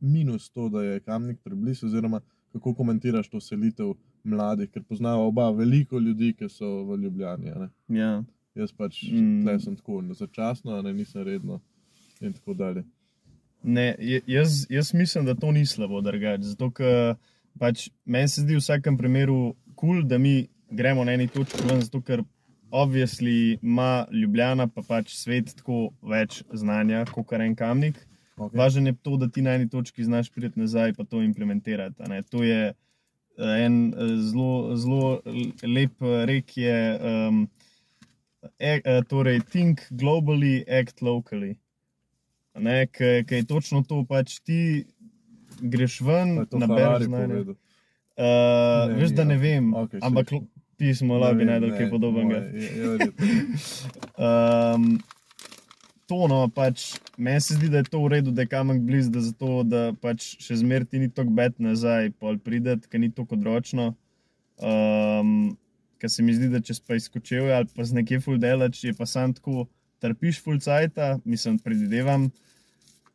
minus 0.00 0.50
to, 0.50 0.68
da 0.68 0.82
je 0.82 1.00
kamnik 1.00 1.38
preblizu, 1.44 1.86
oziroma 1.86 2.20
kako 2.52 2.74
komentiraš 2.74 3.28
to 3.28 3.40
selitev 3.40 3.92
mladih, 4.24 4.70
ker 4.70 4.82
poznava 4.82 5.22
oba 5.22 5.50
veliko 5.50 5.98
ljudi, 5.98 6.32
ki 6.32 6.48
so 6.48 6.84
v 6.84 6.96
Ljubljani. 6.96 7.50
ne? 7.50 7.68
Ja. 7.98 8.24
Jaz 8.54 8.72
pač 8.72 9.02
Mm. 9.02 9.16
mm. 9.16 9.42
tle 9.42 9.60
sem 9.60 9.76
tako 9.76 10.02
začasno, 10.10 10.82
ne 10.82 10.92
nisem 10.92 11.22
redno 11.22 11.60
in 12.20 12.32
tako 12.32 12.54
dalje. 12.54 12.84
Ne, 13.62 13.96
je- 13.98 14.22
jaz, 14.26 14.66
jaz 14.70 14.94
mislim, 14.94 15.24
da 15.24 15.34
to 15.34 15.52
ni 15.52 15.66
slabo, 15.66 16.00
drugače. 16.00 16.42
Zato, 16.42 16.70
ker 16.70 17.14
pač 17.58 17.90
meni 18.04 18.28
se 18.28 18.40
zdi 18.40 18.54
v 18.54 18.58
vsakem 18.58 18.96
primeru 18.96 19.54
kul, 19.74 19.88
cool, 19.90 20.02
da 20.02 20.18
mi 20.18 20.48
gremo 20.70 21.04
na 21.04 21.12
eni 21.12 21.28
točki 21.28 21.62
ven, 21.64 21.80
zato 21.80 22.00
ker 22.00 22.22
obvisli 22.70 23.58
ima 23.62 24.06
Ljubljana, 24.12 24.66
pa 24.66 24.82
pač 24.82 25.14
svet 25.14 25.54
tako 25.56 25.90
več 26.02 26.42
znanja, 26.52 27.04
kot 27.04 27.32
en 27.32 27.54
kamnik. 27.54 28.07
Okay. 28.38 28.56
Važno 28.56 28.86
je 28.86 28.94
to, 28.94 29.16
da 29.16 29.28
ti 29.28 29.42
na 29.42 29.50
eni 29.52 29.68
točki 29.68 30.04
znaš 30.04 30.30
priti 30.30 30.60
nazaj 30.60 30.92
in 30.92 31.04
to 31.04 31.22
implementirati. 31.22 32.02
ne. 32.04 32.22
To 32.24 32.42
je 32.42 32.68
eh, 32.68 32.74
en 33.58 33.88
eh, 33.88 34.16
zelo, 34.22 34.50
zelo 34.76 35.20
lep 35.64 36.02
eh, 36.02 36.24
rek, 36.24 36.56
je 36.56 36.78
um, 37.28 37.48
e, 38.58 38.80
torej, 39.02 39.40
think 39.42 39.80
globally, 39.90 40.62
act 40.70 41.00
locally. 41.00 41.56
Ker 43.22 43.36
je 43.36 43.44
točno 43.44 43.82
to, 43.82 44.04
pač 44.04 44.38
ti 44.40 44.84
greš 45.60 46.00
je 46.00 46.02
ven, 46.02 46.36
nabereš 46.52 47.02
znanje. 47.04 47.34
Uh, 48.18 48.24
Ne, 48.88 48.94
veš, 48.94 49.10
da 49.10 49.24
ne 49.24 49.34
ok. 49.34 49.42
vem, 49.42 49.74
Ok, 49.74 49.80
okay, 49.84 50.00
ampak 50.02 50.26
pismo 50.76 51.14
Ne 51.14 51.20
lahko 51.20 51.34
bi 51.34 51.38
vem, 51.38 51.46
najdel 51.46 51.70
ne, 51.70 51.76
kaj 51.78 51.90
podobnega. 51.90 52.38
moje, 52.40 52.54
je- 52.54 52.72
je 52.72 52.88
verjetno. 52.88 53.26
Um, 54.16 54.98
to, 56.08 56.24
no, 56.30 56.40
pač, 56.48 56.94
meni 57.20 57.40
se 57.44 57.58
zdi, 57.58 57.68
da 57.68 57.82
je 57.82 57.90
to 57.92 58.00
v 58.00 58.12
redu, 58.16 58.32
da 58.32 58.42
je 58.44 58.50
kamen 58.50 58.80
blizu, 58.86 59.12
da, 59.12 59.22
zato, 59.22 59.62
da 59.68 59.82
pač 60.00 60.30
še 60.40 60.56
zmeraj 60.62 60.88
ti 60.88 61.02
ni 61.02 61.10
tako 61.12 61.34
bed 61.36 61.58
nazaj, 61.60 62.14
pol 62.16 62.38
prideti, 62.40 62.88
ker 62.88 63.02
ni 63.02 63.10
tako 63.12 63.36
odročno. 63.36 63.90
Um, 64.58 65.52
ker 66.00 66.10
se 66.10 66.24
mi 66.24 66.34
zdi, 66.34 66.48
da 66.50 66.62
če 66.64 66.78
pa 66.86 66.96
izkočil 66.98 67.50
ali 67.54 67.68
pa 67.74 67.84
z 67.84 67.98
nekje 67.98 68.22
full 68.24 68.40
delač, 68.40 68.80
je 68.86 68.94
pa 68.96 69.06
sam 69.06 69.34
tako, 69.36 69.66
trpiš 70.02 70.40
full 70.42 70.62
cajta, 70.62 71.18
mislim, 71.24 71.58
predvidevam. 71.62 72.30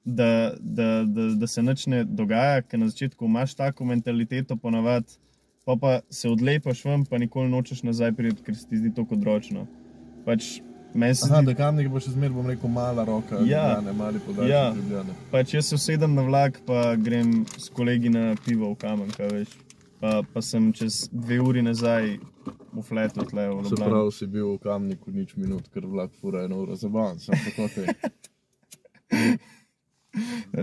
Da, 0.03 0.51
da, 0.59 1.05
da, 1.07 1.29
da 1.39 1.47
se 1.47 1.61
nič 1.63 1.85
ne 1.87 2.01
dogaja, 2.03 2.59
ker 2.67 2.81
na 2.81 2.89
začetku 2.91 3.23
imaš 3.23 3.53
tako 3.55 3.87
mentaliteto, 3.87 4.57
ponavadi, 4.59 5.15
pa, 5.63 5.77
pa 5.79 5.93
se 6.11 6.27
odlepaš 6.27 6.83
ven, 6.83 7.05
pa 7.07 7.21
nikoli 7.23 7.47
nočeš 7.49 7.85
nazaj 7.87 8.11
priti, 8.17 8.43
ker 8.43 8.57
se 8.59 8.67
ti 8.67 8.81
zdi 8.81 8.91
to 8.91 9.07
odročno. 9.15 9.63
Pač, 10.27 10.57
meni 10.59 10.59
se 10.59 10.72
Aha, 10.95 11.41
da 11.41 11.53
kamnik 11.55 11.87
bo 11.89 11.97
še 11.97 12.11
zmeraj, 12.11 12.29
bom 12.31 12.45
rekel, 12.45 12.69
mala 12.69 13.03
roka, 13.03 13.39
Ja. 13.41 13.81
ne 13.81 13.93
mali 13.93 14.19
podaljšek 14.19 14.49
Ja. 14.49 14.69
Ljubljane. 14.71 15.13
pač 15.31 15.53
jaz 15.53 15.65
se 15.65 15.75
usedem 15.75 16.13
na 16.13 16.21
vlak, 16.21 16.59
pa 16.65 16.95
grem 16.95 17.31
s 17.49 17.69
kolegi 17.69 18.09
na 18.09 18.35
pivo 18.37 18.69
v 18.69 18.77
kamen, 18.77 19.09
kaj 19.09 19.29
veš. 19.29 19.47
Pa, 19.99 20.21
pa 20.23 20.41
sem 20.41 20.71
čez 20.71 21.09
dve 21.09 21.39
uri 21.39 21.61
nazaj 21.61 22.19
v 22.73 22.81
fletu, 22.81 23.23
tle 23.23 23.47
v 23.47 23.63
Se 23.63 23.69
Ljubljani. 23.69 23.89
pravi, 23.89 24.11
si 24.11 24.27
bil 24.27 24.47
v 24.49 24.59
kamniku 24.59 25.11
nič 25.11 25.35
minut, 25.35 25.69
ker 25.69 25.81
vlak 25.83 26.11
fura 26.13 26.43
eno 26.43 26.61
uro 26.61 26.75
zabavan, 26.75 27.19
sem 27.19 27.33
tako 27.37 27.69
te. 27.69 27.85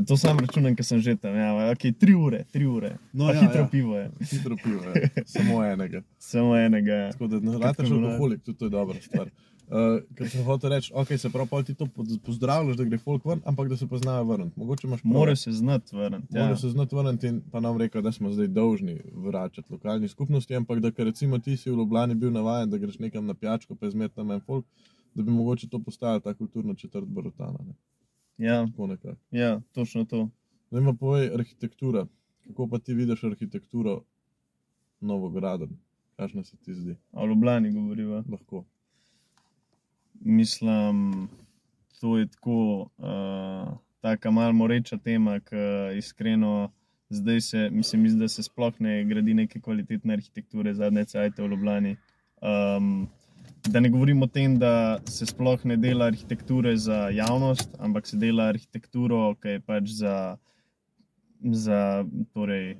To 0.07 0.15
sam 0.17 0.39
računam, 0.39 0.77
ker 0.77 0.85
sem 0.85 1.01
že 1.01 1.17
tam. 1.17 1.35
Ja, 1.35 1.51
okay, 1.69 1.91
tri 1.93 2.15
ure, 2.15 2.45
tri 2.47 2.63
ure. 2.65 2.93
No, 3.13 3.27
pa 3.27 3.35
ja, 3.35 3.41
hitro 3.41 3.61
ja. 3.61 3.67
pivo 3.67 3.97
je, 3.97 4.11
Hitro 4.23 4.55
pivo, 4.57 4.85
je. 4.87 5.11
samo 5.27 5.65
enega. 5.65 6.03
samo 6.19 6.57
enega. 6.57 6.93
ja. 6.95 7.11
Tako 7.11 7.27
da 7.27 7.41
ne 7.41 7.59
rataš 7.59 7.89
da- 7.89 7.97
alkoholik, 7.97 8.45
tudi 8.45 8.59
to 8.59 8.65
je 8.65 8.71
dobra 8.71 9.01
stvar. 9.03 9.27
Uh, 9.71 10.01
ker 10.19 10.27
sem 10.27 10.43
hotel 10.43 10.73
reči, 10.73 10.91
ok, 10.91 11.13
se 11.15 11.29
pravi, 11.31 11.65
ti 11.69 11.75
to 11.79 11.87
pozdravljaš, 12.27 12.75
da 12.77 12.85
gre 12.89 12.99
folk 12.99 13.25
ven, 13.25 13.39
ampak 13.47 13.69
da 13.71 13.77
se 13.79 13.87
pa 13.87 14.01
znajo 14.03 14.25
vrniti. 14.25 14.59
Mogoče 14.59 14.87
imaš 14.87 15.03
prav. 15.03 15.13
Mora 15.13 15.37
se 15.37 15.53
znati 15.53 15.97
vrniti. 15.97 16.27
Ja. 16.37 16.49
Ja. 16.49 16.57
se 16.57 16.69
znati 16.69 16.97
vrniti 16.97 17.27
in 17.27 17.41
pa 17.53 17.61
nam 17.61 17.79
rekel, 17.79 18.03
da 18.03 18.13
smo 18.13 18.33
zdaj 18.33 18.47
dolžni 18.47 18.97
vračati 19.15 19.73
lokalni 19.73 20.09
skupnosti, 20.09 20.57
ampak 20.57 20.81
da 20.81 20.91
ker 20.91 21.07
recimo 21.07 21.39
ti 21.39 21.57
si 21.57 21.71
v 21.71 21.77
Ljubljani 21.79 22.15
bil 22.15 22.33
navaden, 22.33 22.71
da 22.71 22.79
greš 22.79 22.99
nekam 22.99 23.27
na 23.27 23.35
pijačko, 23.35 23.75
pa 23.75 23.87
je 23.87 23.91
zmet 23.95 24.15
tam 24.15 24.31
en 24.31 24.41
folk, 24.41 24.67
da 25.15 25.23
bi 25.23 25.31
mogoče 25.31 25.69
to 25.69 25.79
postala 25.79 26.21
ta 26.21 26.35
kulturna 26.35 26.75
četrt 26.75 27.07
Barotana. 27.07 27.59
Ne? 27.67 27.75
Ja, 28.47 28.67
ja, 29.31 29.61
točno 29.73 30.05
to. 30.05 30.29
Zdaj 30.71 30.85
pa 30.85 30.93
povej 30.93 31.31
arhitektura. 31.35 32.07
Kako 32.47 32.69
pa 32.69 32.79
ti 32.79 32.95
vidiš 32.95 33.25
arhitekturo 33.25 34.01
Novograden? 35.01 35.79
Kakšna 36.17 36.45
se 36.45 36.57
ti 36.57 36.75
zdi? 36.75 36.97
A 37.13 37.25
v 37.25 37.29
Ljubljani 37.29 37.73
govoriva. 37.73 38.25
Lahko. 38.29 38.65
Mislim, 40.21 41.29
to 42.01 42.19
je 42.19 42.27
tako, 42.27 42.89
uh, 42.99 43.73
tako 44.01 44.31
malo 44.31 44.53
moreča 44.53 44.97
tema, 44.97 45.41
ki 45.41 45.99
iskreno 45.99 46.71
zdaj 47.11 47.41
se, 47.41 47.71
mislim, 47.71 48.19
da 48.19 48.29
se 48.29 48.43
sploh 48.43 48.75
ne 48.79 49.05
gradi 49.05 49.35
neke 49.35 49.61
kvalitetne 49.61 50.13
arhitekture 50.13 50.75
zadnje 50.75 51.05
cajte 51.05 51.43
v 51.43 51.47
Ljubljani. 51.47 51.97
Um, 52.77 53.09
da 53.69 53.81
ne 53.81 53.89
govorim 53.89 54.23
o 54.23 54.27
tem, 54.27 54.59
da 54.59 54.99
se 55.05 55.27
sploh 55.27 55.65
ne 55.65 55.77
dela 55.77 56.07
arhitekture 56.07 56.77
za 56.77 57.09
javnost, 57.13 57.69
ampak 57.79 58.07
se 58.07 58.17
dela 58.17 58.49
arhitekturo, 58.49 59.35
ki 59.43 59.49
je 59.49 59.61
pač 59.61 59.91
za. 60.03 60.37
Za, 61.41 62.05
torej, 62.37 62.75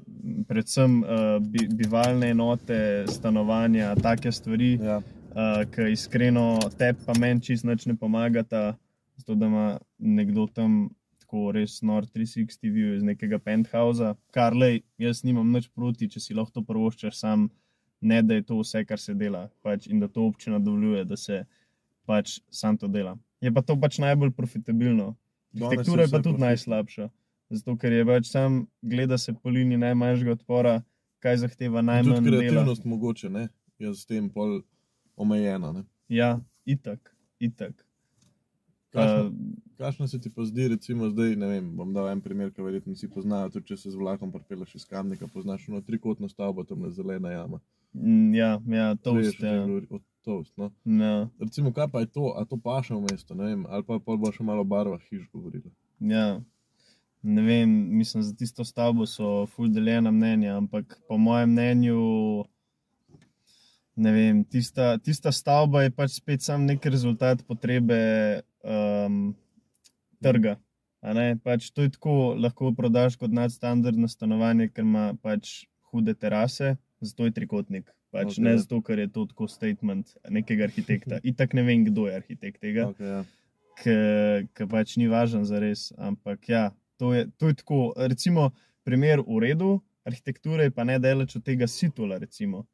predvsem 0.49 0.99
uh, 1.01 1.39
bi, 1.41 1.63
bivalne 1.73 2.29
enote, 2.35 3.07
stanovanja, 3.09 3.95
take 3.97 4.33
stvari, 4.33 4.75
Ja. 4.85 4.99
Uh, 5.35 5.65
ki 5.71 5.93
iskreno 5.93 6.59
tebi, 6.79 6.99
pa 7.07 7.15
meni 7.19 7.43
čist 7.45 7.65
nič 7.65 7.87
ne 7.87 7.97
pomagata, 7.97 8.77
zato 9.17 9.35
da 9.35 9.47
ima 9.47 9.67
nekdo 9.99 10.47
tam 10.55 10.89
tako 11.21 11.53
res 11.55 11.79
nor 11.87 12.07
360 12.11 12.67
view 12.75 12.97
iz 12.97 13.03
nekega 13.07 13.39
penthausa, 13.39 14.15
kar 14.35 14.57
le, 14.57 14.81
jaz 14.99 15.23
nimam 15.23 15.53
nič 15.53 15.69
proti, 15.75 16.09
če 16.11 16.21
si 16.21 16.35
lahko 16.35 16.59
to 16.59 16.65
prvoščaš 16.67 17.19
sam, 17.21 17.49
ne 18.01 18.23
da 18.23 18.39
je 18.39 18.47
to 18.49 18.59
vse, 18.63 18.83
kar 18.89 18.99
se 18.99 19.15
dela 19.15 19.47
pač, 19.63 19.87
in 19.87 20.01
da 20.01 20.09
to 20.09 20.27
občina 20.27 20.59
dovoljuje, 20.59 21.05
da 21.07 21.17
se 21.21 21.45
pač 22.09 22.41
sam 22.51 22.79
to 22.81 22.89
dela. 22.89 23.15
Je 23.41 23.53
pa 23.53 23.63
to 23.63 23.77
pač 23.81 24.01
najbolj 24.03 24.33
profitabilno. 24.37 25.15
Arhitektura 25.55 26.07
je 26.07 26.11
pa 26.11 26.19
tudi 26.19 26.37
profitno. 26.37 26.47
najslabša, 26.47 27.09
zato 27.51 27.77
ker 27.77 27.93
je 27.93 28.07
pač 28.09 28.31
sam 28.31 28.65
gleda 28.83 29.19
se 29.19 29.35
po 29.35 29.53
liniji 29.53 29.85
najmanjšega 29.85 30.37
odpora, 30.39 30.81
kaj 31.21 31.43
zahteva 31.45 31.83
najmanj 31.85 32.17
Tudi 32.17 32.31
dela. 32.31 32.43
kreativnost 32.43 32.85
mogoče, 32.89 33.31
ne? 33.31 33.49
Je 33.79 33.95
s 33.95 34.07
tem 34.09 34.29
pol 34.33 34.61
omejena. 35.17 35.73
Ne? 35.73 35.83
Ja, 36.09 36.41
itak, 36.67 37.15
itak. 37.41 37.87
Kakšna, 38.91 39.23
Uh, 39.23 39.33
kakšna 39.79 40.09
se 40.09 40.19
ti 40.19 40.31
pa 40.31 40.45
zdi, 40.45 40.69
recimo 40.69 41.11
zdaj, 41.11 41.37
ne 41.37 41.47
vem, 41.47 41.77
bom 41.77 41.93
dal 41.93 42.09
en 42.09 42.21
primer, 42.21 42.51
ki 42.51 42.63
verjetno 42.63 42.93
vsi 42.93 43.09
poznajo, 43.09 43.51
tudi 43.51 43.67
če 43.67 43.77
se 43.77 43.91
z 43.91 43.97
vlakom 43.97 44.33
pripeleš 44.33 44.75
iz 44.75 44.85
kamnika, 44.85 45.27
poznaš 45.27 45.69
eno 45.69 45.81
trikotno 45.81 46.29
stavbo, 46.29 46.65
tam 46.65 46.85
je 46.85 46.91
zelena 46.91 47.31
jama. 47.31 47.61
Mm, 47.93 48.35
Ja, 48.35 48.61
ja, 48.69 48.95
to 48.97 49.13
Veš, 49.15 49.41
Ja. 49.41 49.67
govori- 49.67 49.87
o 49.91 50.01
toast, 50.23 50.57
no. 50.57 50.73
Ja, 50.85 51.29
Recimo, 51.39 51.73
kaj 51.73 51.89
pa 51.89 52.01
je 52.01 52.07
to, 52.09 52.35
a 52.37 52.45
to 52.45 52.57
paša 52.57 52.95
v 52.97 53.01
mesto, 53.03 53.35
ne 53.35 53.45
vem, 53.45 53.67
ali 53.69 53.83
pa 53.83 53.99
pol 53.99 54.19
bo 54.19 54.33
še 54.33 54.43
malo 54.43 54.61
o 54.61 54.65
barvah 54.65 55.01
hiš 55.03 55.31
govorila. 55.31 55.71
ja. 56.01 56.41
Ne 57.23 57.43
vem, 57.43 57.69
mislim, 57.91 58.23
za 58.23 58.35
tisto 58.35 58.65
stavbo 58.65 59.07
so 59.07 59.47
ful 59.47 59.69
deljena 59.69 60.11
mnenja, 60.11 60.57
ampak 60.57 61.03
po 61.09 61.19
mojem 61.19 61.51
mnenju, 61.51 62.45
ne 63.97 64.13
vem, 64.13 64.45
tista, 64.45 64.99
tista 64.99 65.33
stavba 65.33 65.85
je 65.85 65.93
pač 65.95 66.19
spet 66.21 66.43
sam 66.43 66.67
nek 66.69 66.85
rezultat 66.87 67.43
potrebe 67.47 68.01
um, 68.63 69.31
trga. 70.23 70.57
Pač 71.45 71.71
to 71.73 71.87
je 71.87 71.95
tako, 71.97 72.35
lahko 72.37 72.75
prodaš 72.77 73.17
kot 73.17 73.33
nadstandardno 73.33 74.09
stanovanje, 74.09 74.69
ker 74.69 74.85
ima 74.85 75.11
pač 75.23 75.65
hude 75.91 76.15
terase, 76.15 76.77
zato 77.01 77.25
je 77.25 77.35
trikotnik. 77.37 77.89
Pač 78.11 78.27
Ok. 78.27 78.33
okay. 78.33 78.45
Ne 78.45 78.57
zato, 78.59 78.81
ker 78.83 78.99
je 78.99 79.09
to 79.09 79.27
tako 79.31 79.49
statement 79.49 80.17
nekega 80.29 80.67
arhitekta. 80.69 81.21
Itak 81.31 81.55
ne 81.55 81.63
vem, 81.63 81.85
kdo 81.87 82.09
je 82.09 82.17
arhitekt 82.17 82.61
tega. 82.61 82.91
Okay, 82.91 83.07
ja. 83.07 83.23
ki 84.55 84.67
pač 84.69 84.97
ni 85.01 85.09
važen 85.09 85.47
za 85.49 85.63
res. 85.63 85.89
Ampak 85.97 86.49
ja, 86.51 86.65
to 86.99 87.15
je, 87.15 87.29
to 87.39 87.49
je 87.49 87.61
tako. 87.63 87.95
Recimo, 87.97 88.51
primer 88.85 89.23
v 89.25 89.39
redu, 89.47 89.71
arhitekture 90.05 90.69
pa 90.75 90.85
ne 90.85 90.99
daleč 90.99 91.39
od 91.39 91.47
tega 91.47 91.71
situla, 91.71 92.19
recimo. 92.19 92.67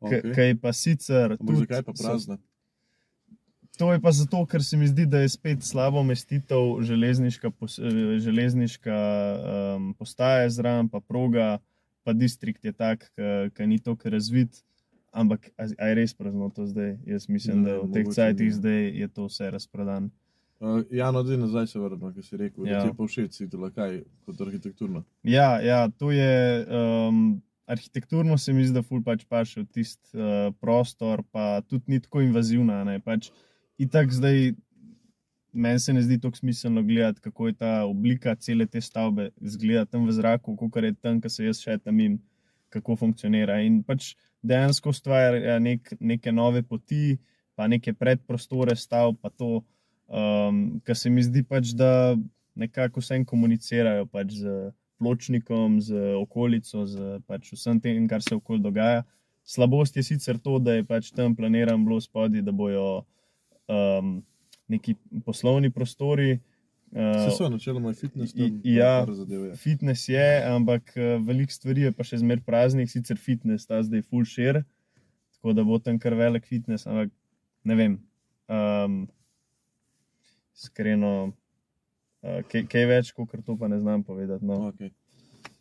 Okay. 0.00 0.34
Kaj 0.34 0.54
pa 0.62 0.72
sicer. 0.72 1.34
Ampak 1.40 1.64
zakaj 1.64 1.82
pa 1.82 1.92
prazna? 1.92 2.38
To 3.78 3.92
je 3.94 4.00
pa 4.02 4.10
zato, 4.10 4.42
ker 4.46 4.62
se 4.64 4.76
mi 4.76 4.86
zdi, 4.90 5.06
da 5.06 5.20
je 5.22 5.28
spet 5.30 5.62
slabo 5.62 6.00
umestitev 6.02 6.80
železniška, 6.82 7.50
pos, 7.50 7.78
železniška 8.18 8.96
um, 8.98 9.92
postaja 9.94 10.48
zraven, 10.50 10.88
pa 10.90 11.00
proga, 11.00 11.58
pa 12.02 12.12
distrikt 12.12 12.64
je 12.64 12.72
tak, 12.72 13.06
ki 13.54 13.66
ni 13.66 13.78
tako 13.78 14.10
razvit. 14.10 14.64
Ampak 15.14 15.50
a, 15.56 15.68
a 15.78 15.90
je 15.90 15.94
res 15.94 16.14
prazno 16.14 16.50
to 16.54 16.66
zdaj? 16.66 16.98
Jaz 17.06 17.28
mislim, 17.28 17.62
Ne, 17.62 17.70
da 17.70 17.78
v 17.80 17.92
teh 17.94 18.10
cajtih 18.12 18.50
zdaj 18.54 18.82
je 18.98 19.08
to 19.08 19.28
vse 19.30 19.50
razprodan. 19.50 20.10
Uh, 20.58 20.82
ja, 20.90 21.10
no, 21.14 21.22
zdaj 21.22 21.38
nazaj 21.38 21.66
se 21.70 21.78
vrnemo, 21.78 22.10
ki 22.12 22.22
si 22.22 22.36
rekel, 22.36 22.66
ja. 22.66 22.82
Da 22.82 22.82
ti 22.82 22.90
je 22.90 22.96
pa 22.98 23.06
všeč 23.06 23.38
situla, 23.38 23.70
kaj 23.70 24.00
kot 24.26 24.40
arhitekturno. 24.42 25.04
Ja, 25.22 25.60
ja, 25.62 25.86
to 25.88 26.10
je 26.10 26.66
um, 26.66 27.38
arhitekturno, 27.68 28.38
se 28.38 28.52
mi 28.52 28.64
zdi, 28.64 28.78
da 28.78 28.82
ful 28.82 29.02
pač 29.04 29.26
paše 29.28 29.62
v 29.62 29.66
tisti 29.76 30.16
uh, 30.16 30.48
prostor, 30.62 31.22
pa 31.32 31.60
tudi 31.68 31.94
ni 31.94 32.00
tako 32.00 32.22
invazivna. 32.24 32.80
Ne, 32.88 32.96
pač, 33.04 33.28
itak 33.80 34.12
zdaj, 34.14 34.54
meni 35.52 35.82
se 35.82 35.92
ne 35.92 36.02
zdi 36.02 36.18
tako 36.22 36.40
smiselno 36.40 36.82
gledati, 36.82 37.20
kako 37.20 37.50
je 37.50 37.58
ta 37.60 37.72
oblika 37.84 38.34
cele 38.40 38.66
te 38.66 38.80
stavbe 38.80 39.30
zgleda 39.40 39.84
tam 39.86 40.06
v 40.08 40.16
zraku, 40.16 40.56
kot 40.56 40.82
je 40.82 40.94
tam, 40.94 41.20
ki 41.20 41.32
se 41.32 41.44
jaz 41.44 41.60
še 41.64 41.78
tam 41.82 42.00
in 42.00 42.18
kako 42.72 42.96
funkcionira. 43.04 43.60
In 43.64 43.82
pač 43.84 44.14
dejansko 44.44 44.92
ustvarja 44.94 45.58
nek, 45.60 45.92
neke 46.00 46.32
nove 46.32 46.62
poti, 46.62 47.18
pa 47.58 47.68
neke 47.68 47.92
predprostore 47.92 48.76
stav, 48.78 49.16
pa 49.20 49.30
to, 49.34 49.62
um, 50.06 50.78
kar 50.86 50.96
se 50.96 51.10
mi 51.10 51.24
zdi 51.26 51.42
pač, 51.44 51.74
da 51.76 52.16
nekako 52.58 53.02
vsem 53.02 53.24
komunicirajo 53.26 54.06
pač 54.10 54.40
z 54.40 54.70
pločnikom, 54.98 55.78
z 55.80 56.14
okolico, 56.18 56.84
z 56.86 57.20
pač 57.26 57.52
vsem 57.54 57.80
tem, 57.80 58.08
kar 58.10 58.22
se 58.22 58.34
okoli 58.36 58.62
dogaja. 58.62 59.04
Slabost 59.48 59.96
je 59.96 60.02
sicer 60.04 60.38
to, 60.38 60.58
da 60.58 60.74
je 60.76 60.84
pač 60.84 61.12
tam 61.16 61.36
planiran 61.36 61.84
bilo 61.86 62.00
spodaj, 62.04 62.42
da 62.44 62.52
bojo 62.52 63.04
um, 63.70 64.18
neki 64.68 64.96
poslovni 65.24 65.70
prostori. 65.70 66.40
Vse 66.92 67.28
Uh, 67.28 67.36
so 67.36 67.48
načeloma 67.52 67.92
fitness, 67.92 68.32
I- 68.32 68.48
tam 68.48 68.60
ja. 68.64 68.92
par 69.04 69.14
zadev 69.14 69.42
je. 69.44 69.56
fitness 69.60 70.08
je, 70.08 70.28
ampak 70.48 70.92
uh, 70.96 71.18
veliko 71.20 71.52
stvari 71.52 71.82
je 71.84 71.92
pa 71.92 72.04
še 72.04 72.20
zmeraj 72.22 72.44
praznih, 72.46 72.88
sicer 72.88 73.20
fitness 73.20 73.68
ta 73.68 73.82
zdaj 73.84 74.06
full 74.08 74.24
share, 74.24 74.62
tako 75.36 75.52
da 75.52 75.64
bo 75.68 75.76
tam 75.78 75.98
kar 76.00 76.16
velik 76.16 76.48
fitness, 76.48 76.88
ampak 76.88 77.12
ne 77.68 77.76
vem. 77.76 77.98
Um, 78.48 79.02
Iskreno, 80.56 81.12
uh, 81.28 81.34
kaj, 82.20 82.66
kaj 82.66 82.86
več, 82.86 83.12
kot 83.12 83.34
to 83.42 83.56
pa 83.56 83.68
ne 83.68 83.80
znam 83.80 84.02
povedati. 84.02 84.44
No. 84.44 84.54
Okay. 84.68 84.90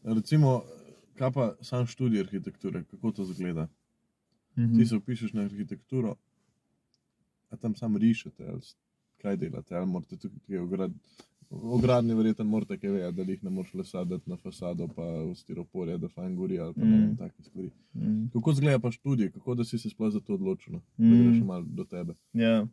Recimo, 0.06 0.64
kaj 1.16 1.32
pa 1.32 1.56
sam 1.62 1.86
študij 1.86 2.20
arhitekture, 2.22 2.84
kako 2.84 3.12
to 3.12 3.26
zgleda? 3.26 3.68
Mhm. 4.58 4.78
Ti 4.78 4.86
se 4.86 4.96
upišeš 4.96 5.34
na 5.34 5.42
arhitekturo, 5.44 6.16
a 7.50 7.56
tam 7.56 7.76
sam 7.76 7.98
rišete, 7.98 8.46
ali 8.46 8.62
kaj 9.18 9.38
delate, 9.38 9.76
ali 9.76 9.88
morate 9.88 10.18
tukaj 10.18 10.40
kaj 10.48 10.58
ograditi. 10.58 11.00
O 11.50 11.78
gradni 11.78 12.14
verjetno 12.14 12.44
morate 12.46 12.78
kaj 12.78 12.90
vedeti, 12.90 13.16
da 13.16 13.24
jih 13.24 13.44
ne 13.44 13.50
moreš 13.50 13.74
le 13.74 13.84
saditi 13.86 14.30
na 14.30 14.36
fasado, 14.38 14.88
pa 14.88 15.04
v 15.22 15.36
stiroporje, 15.36 15.98
da 15.98 16.08
fajn 16.10 16.36
gori 16.36 16.60
ali 16.60 16.74
pa 16.74 16.82
ne 16.82 16.92
vem, 16.92 17.06
Mm. 17.06 17.18
take 17.18 17.44
stvari. 17.44 17.72
Mhm. 17.96 18.26
Kako 18.28 18.54
zgleda 18.54 18.80
pa 18.80 18.92
študij, 18.92 19.32
kako 19.32 19.56
da 19.56 19.64
si 19.64 19.80
se 19.80 19.90
sploh 19.90 20.12
za 20.12 20.20
to 20.20 20.34
odločil, 20.34 20.74
no? 20.74 20.82
da 20.98 21.06
Mm. 21.06 21.24
greš 21.24 21.44
malo 21.44 21.66
do 21.70 21.84
tebe. 21.86 22.14
Ja. 22.34 22.68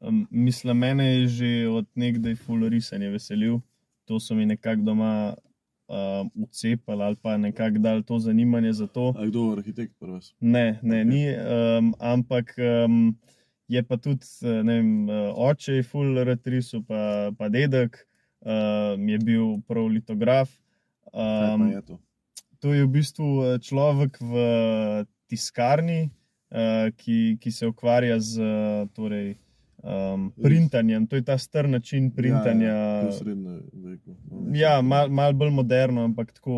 Um, 0.00 0.26
mislim, 0.30 0.78
mene 0.78 1.06
je 1.06 1.28
že 1.28 1.68
od 1.68 1.86
nekdaj 1.94 2.34
full 2.34 2.68
risanje 2.68 3.10
veselil. 3.10 3.60
To 4.04 4.20
so 4.20 4.34
mi 4.34 4.46
nekako 4.46 4.82
doma 4.82 5.34
um, 5.88 6.30
ucepali 6.34 7.02
ali 7.02 7.16
pa 7.16 7.36
nekako 7.36 7.78
dali 7.78 8.02
to 8.02 8.18
zanimanje 8.18 8.72
za 8.72 8.86
to. 8.86 9.14
A 9.18 9.26
kdo 9.26 9.44
je 9.44 9.52
arhitekt 9.52 9.94
pri 10.00 10.10
vas? 10.10 10.34
Ne, 10.40 10.78
ne, 10.82 11.00
Ok. 11.02 11.08
ni, 11.08 11.24
um, 11.36 11.94
ampak 11.98 12.54
um, 12.58 13.16
je 13.68 13.82
pa 13.82 13.96
tudi, 13.96 14.26
eh, 14.42 14.62
ne 14.62 14.74
vem, 14.74 15.10
eh, 15.10 15.32
oče 15.36 15.72
je 15.72 15.82
full 15.82 16.24
retrisu, 16.24 16.82
pa, 16.82 17.30
pa 17.38 17.48
dedek 17.48 18.06
um, 18.40 19.08
je 19.08 19.18
bil 19.18 19.60
prav 19.68 19.86
litograf. 19.86 20.50
Um, 21.12 21.70
je 21.70 21.82
to? 21.82 22.00
to 22.60 22.76
je 22.76 22.84
v 22.84 22.92
bistvu 22.92 23.26
eh, 23.42 23.58
človek 23.58 24.20
v 24.20 24.32
tiskarni, 25.30 26.10
uh, 26.52 26.92
ki, 26.92 27.38
ki 27.40 27.50
se 27.50 27.66
ukvarja 27.66 28.20
z 28.20 28.42
eh, 28.42 28.86
torej, 28.94 29.34
um, 29.82 30.32
printanjem. 30.42 31.06
To 31.06 31.16
je 31.16 31.24
ta 31.24 31.38
star 31.38 31.68
način 31.68 32.10
printanja. 32.10 32.68
Ja, 32.68 33.02
ja, 33.04 33.12
srednje 33.12 33.60
veku. 33.72 34.16
no, 34.30 34.42
Ja, 34.54 34.80
malo 34.82 35.08
mal 35.08 35.32
bolj 35.32 35.50
moderno, 35.50 36.04
ampak 36.04 36.32
tako 36.32 36.52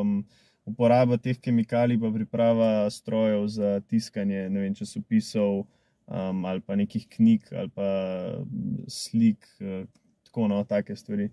um, 0.00 0.24
uporaba 0.64 1.16
teh 1.16 1.38
kemikalij, 1.40 2.00
pa 2.00 2.10
priprava 2.12 2.90
strojev 2.90 3.46
za 3.48 3.80
tiskanje 3.80 4.48
vem, 4.48 4.74
časopisov 4.74 5.64
um, 6.06 6.44
ali 6.44 6.60
pa 6.60 6.76
nekih 6.76 7.08
knjig 7.08 7.48
ali 7.52 7.68
pa 7.68 7.88
mm, 8.44 8.84
slik, 8.88 9.46
uh, 9.60 9.84
tako 10.24 10.48
no, 10.48 10.64
take 10.64 10.96
stvari. 10.96 11.30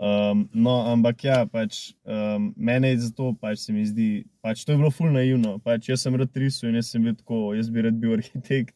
Um, 0.00 0.48
no, 0.52 0.78
ampak 0.88 1.24
ja, 1.24 1.42
pač, 1.44 1.90
um, 2.08 2.54
mene 2.56 2.94
je 2.94 3.02
zato, 3.04 3.34
pač 3.36 3.66
se 3.66 3.72
mi 3.72 3.82
zdi, 3.84 4.24
pač 4.40 4.62
to 4.64 4.72
je 4.72 4.78
bilo 4.80 4.88
fulno 4.90 5.18
naivno. 5.18 5.58
Pač, 5.60 5.90
jaz 5.90 6.06
sem 6.06 6.16
rad 6.16 6.38
risal 6.40 6.70
in 6.70 6.78
jaz 6.80 6.88
sem 6.94 7.04
bil 7.04 7.18
tako, 7.18 7.50
jaz 7.52 7.68
bi 7.68 7.84
rad 7.84 7.98
bil 8.00 8.14
arhitekt. 8.16 8.72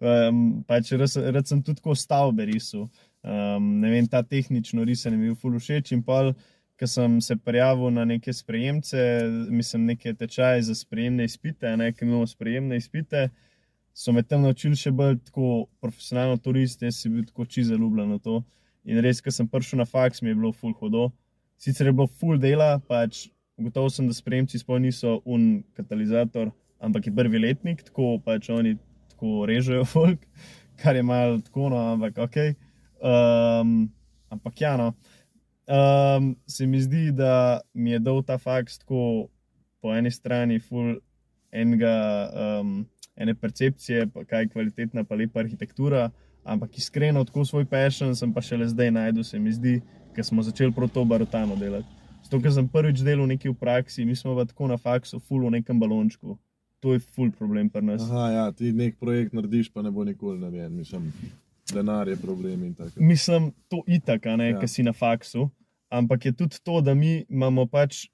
Um, 0.00 0.62
pač, 0.64 0.94
rad, 0.96 1.12
rad 1.36 1.48
sem 1.48 1.60
tudi 1.60 1.76
tako 1.82 1.94
stavbe 1.94 2.46
risal. 2.48 2.86
Um, 3.20 3.66
ne 3.82 3.90
vem, 3.92 4.06
ta 4.08 4.22
tehnično 4.24 4.84
risanje 4.88 5.18
mi 5.18 5.28
je 5.28 5.34
bil 5.34 5.36
ful 5.36 5.58
všeč 5.60 5.92
in 5.92 6.00
pol, 6.02 6.32
ko 6.80 6.88
sem 6.88 7.18
se 7.20 7.36
prijavil 7.36 7.92
na 7.92 8.06
neke 8.08 8.32
sprejemce, 8.32 8.96
mislim, 9.52 9.84
neke 9.92 10.14
tečaje 10.16 10.62
za 10.70 10.74
sprejemne 10.74 11.26
izpite, 11.28 11.74
ne, 11.76 11.90
ki 11.92 12.08
imamo 12.08 12.24
sprejemne 12.26 12.80
izpite, 12.80 13.26
so 13.92 14.14
me 14.16 14.24
tam 14.24 14.46
naučili 14.48 14.78
še 14.80 14.94
bolj 14.96 15.18
tako 15.28 15.66
profesionalno 15.84 16.40
turist, 16.40 16.80
jaz 16.80 17.02
sem 17.02 17.12
bil 17.12 17.28
tako 17.28 17.44
čisto 17.44 17.74
zaljubljen 17.74 18.16
v 18.16 18.20
to. 18.24 18.40
In 18.88 19.04
res, 19.04 19.20
ko 19.20 19.28
sem 19.28 19.48
prišel 19.48 19.82
na 19.82 19.84
faks, 19.84 20.24
mi 20.24 20.32
je 20.32 20.40
bilo 20.40 20.54
ful 20.56 20.72
hodo. 20.80 21.10
Sicer 21.60 21.90
je 21.90 21.92
bilo 21.92 22.08
ful 22.08 22.40
dela, 22.40 22.78
pač 22.88 23.26
gotovo 23.60 23.92
sem, 23.92 24.08
da 24.08 24.16
sprejemci 24.16 24.62
sploh 24.62 24.80
niso 24.80 25.18
un 25.28 25.60
katalizator, 25.76 26.48
ampak 26.80 27.10
je 27.10 27.12
prvi 27.12 27.44
letnik, 27.44 27.84
tako 27.84 28.14
pač 28.24 28.48
oni 28.48 28.78
tako 29.20 29.46
režejo 29.46 29.84
folk, 29.84 30.18
kar 30.82 30.96
je 30.96 31.02
malo 31.02 31.38
tako, 31.40 31.68
no, 31.68 31.76
ampak 31.92 32.18
ok. 32.18 32.36
Um, 33.00 33.92
ampak 34.28 34.60
ja, 34.60 34.76
no. 34.76 34.94
Um, 35.68 36.36
se 36.46 36.66
mi 36.66 36.80
zdi, 36.80 37.12
da 37.12 37.60
mi 37.74 37.90
je 37.90 37.98
dal 37.98 38.22
ta 38.22 38.38
faks 38.38 38.78
tako 38.78 39.28
po 39.80 39.92
eni 39.94 40.10
strani 40.10 40.58
ful 40.58 40.96
enega, 41.52 42.30
um, 42.60 42.86
ene 43.16 43.34
percepcije, 43.34 44.08
pa 44.08 44.24
kaj 44.24 44.42
je 44.42 44.48
kvalitetna, 44.48 45.04
pa 45.04 45.14
lepa 45.14 45.40
arhitektura, 45.40 46.10
ampak 46.44 46.78
iskreno, 46.78 47.24
tako 47.24 47.44
svoj 47.44 47.64
passion 47.64 48.16
sem 48.16 48.32
pa 48.32 48.40
šele 48.40 48.68
zdaj 48.68 48.90
najdel, 48.90 49.24
se 49.24 49.38
mi 49.38 49.52
zdi, 49.52 49.80
ker 50.14 50.24
smo 50.24 50.42
začeli 50.42 50.72
prav 50.72 50.88
to 50.88 51.04
barotano 51.04 51.56
delati. 51.56 51.88
Zato, 52.24 52.40
ker 52.40 52.52
sem 52.52 52.68
prvič 52.68 53.04
delal 53.04 53.28
nekaj 53.28 53.52
v 53.52 53.58
praksi, 53.60 54.04
mi 54.04 54.16
smo 54.16 54.34
pa 54.36 54.44
tako 54.48 54.68
na 54.68 54.76
faksu, 54.76 55.20
ful 55.20 55.44
v 55.46 55.60
nekem 55.60 55.80
balončku. 55.80 56.38
To 56.80 56.92
je 56.92 57.00
ful 57.00 57.30
problem 57.30 57.68
pri 57.68 57.82
nas. 57.82 58.02
Aha, 58.02 58.30
ja, 58.30 58.52
ti 58.52 58.72
nek 58.72 58.96
projekt 58.96 59.32
narediš, 59.32 59.68
pa 59.68 59.82
ne 59.82 59.90
bo 59.90 60.04
nikoli 60.04 60.38
narejen. 60.38 60.72
Mislim, 60.72 61.10
denar 61.68 62.08
je 62.08 62.16
problem 62.16 62.64
in 62.64 62.74
tako. 62.74 63.02
Mislim, 63.02 63.52
to 63.68 63.82
itak, 63.86 64.26
a 64.26 64.36
ne, 64.36 64.50
Ja. 64.50 64.60
ker 64.60 64.68
si 64.68 64.82
na 64.82 64.92
faksu. 64.92 65.50
Ampak 65.90 66.24
je 66.24 66.32
tudi 66.32 66.56
to, 66.62 66.80
da 66.80 66.94
mi 66.94 67.24
imamo 67.28 67.66
pač, 67.66 68.06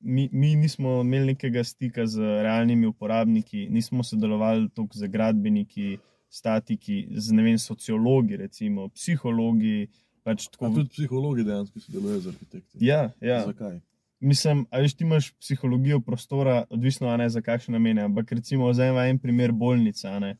mi, 0.00 0.28
mi 0.32 0.56
nismo 0.56 1.00
imeli 1.00 1.26
nekega 1.26 1.64
stika 1.64 2.06
z 2.06 2.18
realnimi 2.20 2.86
uporabniki, 2.86 3.68
nismo 3.70 4.02
sodelovali 4.02 4.68
toliko 4.68 4.98
z 4.98 5.08
gradbeniki, 5.08 5.98
statiki, 6.28 7.08
z 7.10 7.32
vem, 7.32 7.58
sociologi, 7.58 8.36
recimo, 8.36 8.88
psihologi. 8.88 9.88
Pač 10.22 10.46
A 10.46 10.50
tako, 10.50 10.74
tudi 10.74 10.88
psihologi 10.88 11.44
dejansko 11.44 11.80
sodelujejo 11.80 12.20
z 12.20 12.26
arhitekti. 12.28 12.78
ja, 12.80 13.10
ja. 13.20 13.46
Zakaj? 13.46 13.80
Mislim, 14.20 14.66
a 14.70 14.78
veš, 14.78 14.94
ti 14.94 15.04
imaš 15.04 15.30
psihologijo 15.40 16.00
prostora, 16.00 16.64
odvisno 16.70 17.16
ne 17.16 17.28
za 17.28 17.40
kakšne 17.40 17.72
namene. 17.72 18.02
Ampak 18.02 18.32
recimo, 18.32 18.68
vzamem 18.68 18.98
en 19.10 19.18
primer 19.18 19.52
bolnica. 19.52 20.12
a 20.12 20.18
Ne? 20.18 20.36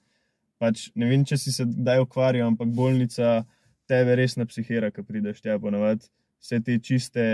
Pač, 0.60 0.90
ne 0.94 1.08
vem, 1.08 1.24
če 1.24 1.38
si 1.40 1.52
se 1.52 1.64
kdaj 1.64 2.02
ukvarjal, 2.04 2.50
ampak 2.52 2.68
bolnica 2.76 3.46
tebe 3.88 4.16
res 4.20 4.36
ne 4.36 4.44
psihira, 4.46 4.90
ko 4.92 5.04
prideš 5.06 5.40
tja 5.40 5.56
ponovadi. 5.58 6.04
Vse 6.40 6.60
te 6.64 6.76
čiste, 6.78 7.24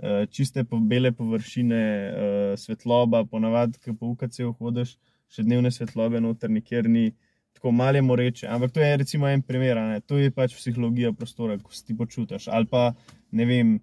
uh, 0.00 0.24
čiste 0.32 0.64
po, 0.64 0.80
bele 0.80 1.12
površine, 1.12 1.82
uh, 1.82 2.54
svetloba, 2.56 3.26
ponavadi, 3.28 3.76
ki 3.82 3.92
po 3.92 4.14
UKC-u 4.14 4.54
hodiš, 4.56 4.96
še 5.32 5.44
dnevne 5.44 5.70
svetlobe 5.72 6.24
noter 6.24 6.50
nikjer 6.52 6.88
ni. 6.88 7.12
Tako 7.52 7.70
malo 7.76 8.00
moreče, 8.02 8.46
ampak 8.48 8.72
to 8.72 8.80
je 8.80 8.96
recimo 8.96 9.28
en 9.28 9.42
primer, 9.44 9.76
ne? 9.76 10.00
to 10.00 10.16
je 10.16 10.32
pač 10.32 10.56
psihologija 10.56 11.12
prostora, 11.12 11.58
ko 11.60 11.70
se 11.76 11.84
ti 11.84 11.94
počutiš. 11.94 12.48
Ali 12.48 12.66
pa 12.66 12.94
ne 13.36 13.44
vem, 13.46 13.74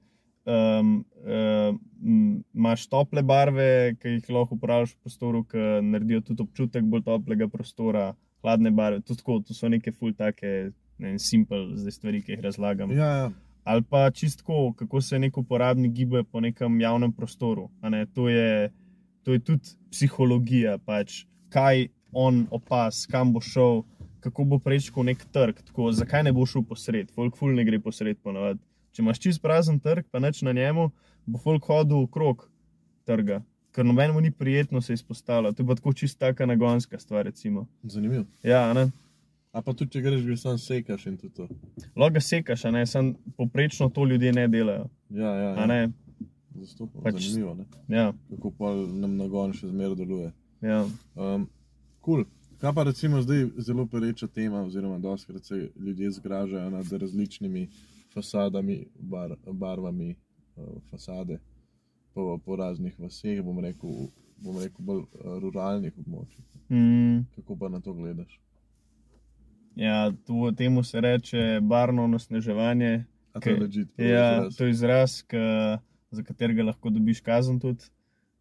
um, 0.50 1.06
um, 1.26 2.43
imaš 2.56 2.88
tople 2.89 3.24
barve, 3.24 3.95
ki 4.02 4.16
jih 4.18 4.32
lahko 4.34 4.58
uporabiš 4.58 4.95
v 4.95 5.06
prostoru, 5.06 5.43
ki 5.47 5.66
naredijo 5.86 6.24
tudi 6.32 6.45
občutek 6.45 6.88
bolj 6.89 7.06
toplega 7.08 7.50
prostora, 7.52 8.14
hladne 8.43 8.72
barve. 8.72 9.04
To, 9.06 9.18
tako, 9.20 9.39
to 9.45 9.54
so 9.54 9.70
neke 9.70 9.91
full 9.91 10.16
take, 10.18 10.72
ne 10.97 11.14
vem, 11.14 11.20
simple 11.22 11.62
zdaj 11.78 11.97
stvari, 12.00 12.24
ki 12.26 12.38
jih 12.38 12.43
razlagam. 12.47 12.93
Ja, 12.95 13.12
ja. 13.24 13.30
Ali 13.70 13.84
pa 13.86 14.08
čistko, 14.12 14.72
kako 14.78 15.02
se 15.02 15.20
nek 15.20 15.38
uporabnik 15.38 15.91
giblje 15.93 16.24
po 16.24 16.41
nekem 16.41 16.80
javnem 16.82 17.12
prostoru. 17.14 17.70
To, 18.14 18.30
je, 18.30 18.72
to 19.24 19.36
je 19.36 19.39
tudi 19.45 19.76
psihologija, 19.91 20.78
pač, 20.86 21.26
kaj 21.54 21.89
on 22.14 22.47
opaz, 22.52 23.04
kam 23.12 23.34
bo 23.34 23.41
šel, 23.41 23.84
kako 24.24 24.47
bo 24.50 24.60
prečkal 24.64 25.06
nek 25.06 25.22
trg. 25.34 25.62
Tako, 25.68 25.91
zakaj 25.93 26.24
ne 26.26 26.34
bo 26.34 26.47
šel 26.50 26.66
posred? 26.66 27.12
Folk 27.14 27.38
ful 27.38 27.54
ne 27.54 27.68
gre 27.68 27.82
posred 27.84 28.18
ponovadi. 28.24 28.64
Če 28.92 29.02
imaš 29.02 29.20
čist 29.20 29.42
prazen 29.42 29.80
trg, 29.80 30.06
pa 30.12 30.20
neč 30.20 30.42
na 30.42 30.54
njemu, 30.54 30.90
bo 31.26 31.38
folk 31.40 31.66
hodil 31.70 32.04
okrog 32.04 32.48
trga. 33.06 33.42
Ker 33.72 33.86
nobenemu 33.86 34.22
ni 34.22 34.32
prijetno 34.32 34.82
se 34.82 34.94
izpostavljati. 34.94 35.58
To 35.58 35.64
je 35.64 35.68
pa 35.68 35.76
tako 35.76 35.94
čist 35.94 36.20
taka 36.20 36.46
nagonska 36.46 37.00
stvar, 37.00 37.26
recimo. 37.26 37.68
Zanimivo. 37.84 38.26
Ja, 38.44 38.74
ne. 38.74 38.90
A 39.52 39.62
pa 39.62 39.74
tudi, 39.74 39.92
če 39.92 40.02
greš, 40.02 40.24
greš 40.26 40.42
sam 40.42 40.58
sekaš 40.58 41.06
in 41.10 41.18
tudi 41.18 41.34
to. 41.34 41.48
Lahko 41.96 42.14
ga 42.14 42.22
sekaš, 42.22 42.66
a 42.66 42.72
ne, 42.72 42.86
samo 42.86 43.14
poprečno 43.38 43.90
to 43.90 44.06
ljudje 44.06 44.34
ne 44.34 44.48
delajo. 44.48 44.90
Ja, 45.10 45.32
ja. 45.36 45.50
Ja. 45.58 45.66
ne, 45.66 45.80
Zastopam. 46.56 47.02
Pač- 47.04 47.22
Zanimivo, 47.30 47.56
ne? 47.56 47.66
ja, 47.88 48.14
kako 48.30 48.52
pa 48.58 48.74
nam 48.76 49.16
nagon 49.18 49.54
še 49.54 49.70
zmeraj 49.70 49.96
deluje. 49.96 50.32
ja. 50.62 50.84
Um, 51.16 51.48
cool. 52.06 52.26
Kaj 52.60 52.74
pa 52.76 52.84
recimo 52.84 53.22
zdaj 53.22 53.46
zelo 53.64 53.86
pereča 53.88 54.28
tema, 54.28 54.62
oziroma 54.66 54.98
doskrat 55.00 55.46
se 55.46 55.70
ljudje 55.80 56.12
zgražajo 56.12 56.70
nad 56.70 56.92
različnimi 56.92 57.68
fasadami, 58.14 58.86
bar, 58.99 59.36
barvami 59.51 60.16
uh, 60.55 60.82
fasade 60.91 61.39
po, 62.14 62.38
po 62.45 62.55
raznih 62.55 62.95
vaseh, 62.99 63.41
bom 63.45 63.60
rekel, 63.60 64.10
bom 64.38 64.57
rekel 64.57 64.86
bolj 64.86 65.03
uh, 65.03 65.38
ruralnih 65.41 65.93
območjih. 65.97 66.45
Mm. 66.70 67.26
Kako 67.36 67.55
pa 67.55 67.70
na 67.70 67.80
to 67.82 67.93
gledaš? 67.93 68.39
Ja, 69.76 70.12
to, 70.26 70.51
temu 70.57 70.84
se 70.84 71.01
reče 71.01 71.60
barno 71.62 72.07
nasneževanje. 72.07 73.05
A 73.34 73.39
to 73.39 73.49
je 73.49 73.55
Kaj- 73.55 73.62
ležit. 73.62 73.88
Ja, 73.97 74.49
to 74.57 74.66
je 74.66 74.72
izraz, 74.72 75.22
ka, 75.24 75.78
za 76.12 76.24
katerega 76.24 76.64
lahko 76.64 76.89
dobiš 76.89 77.22
kazen 77.22 77.60
tudi. 77.60 77.86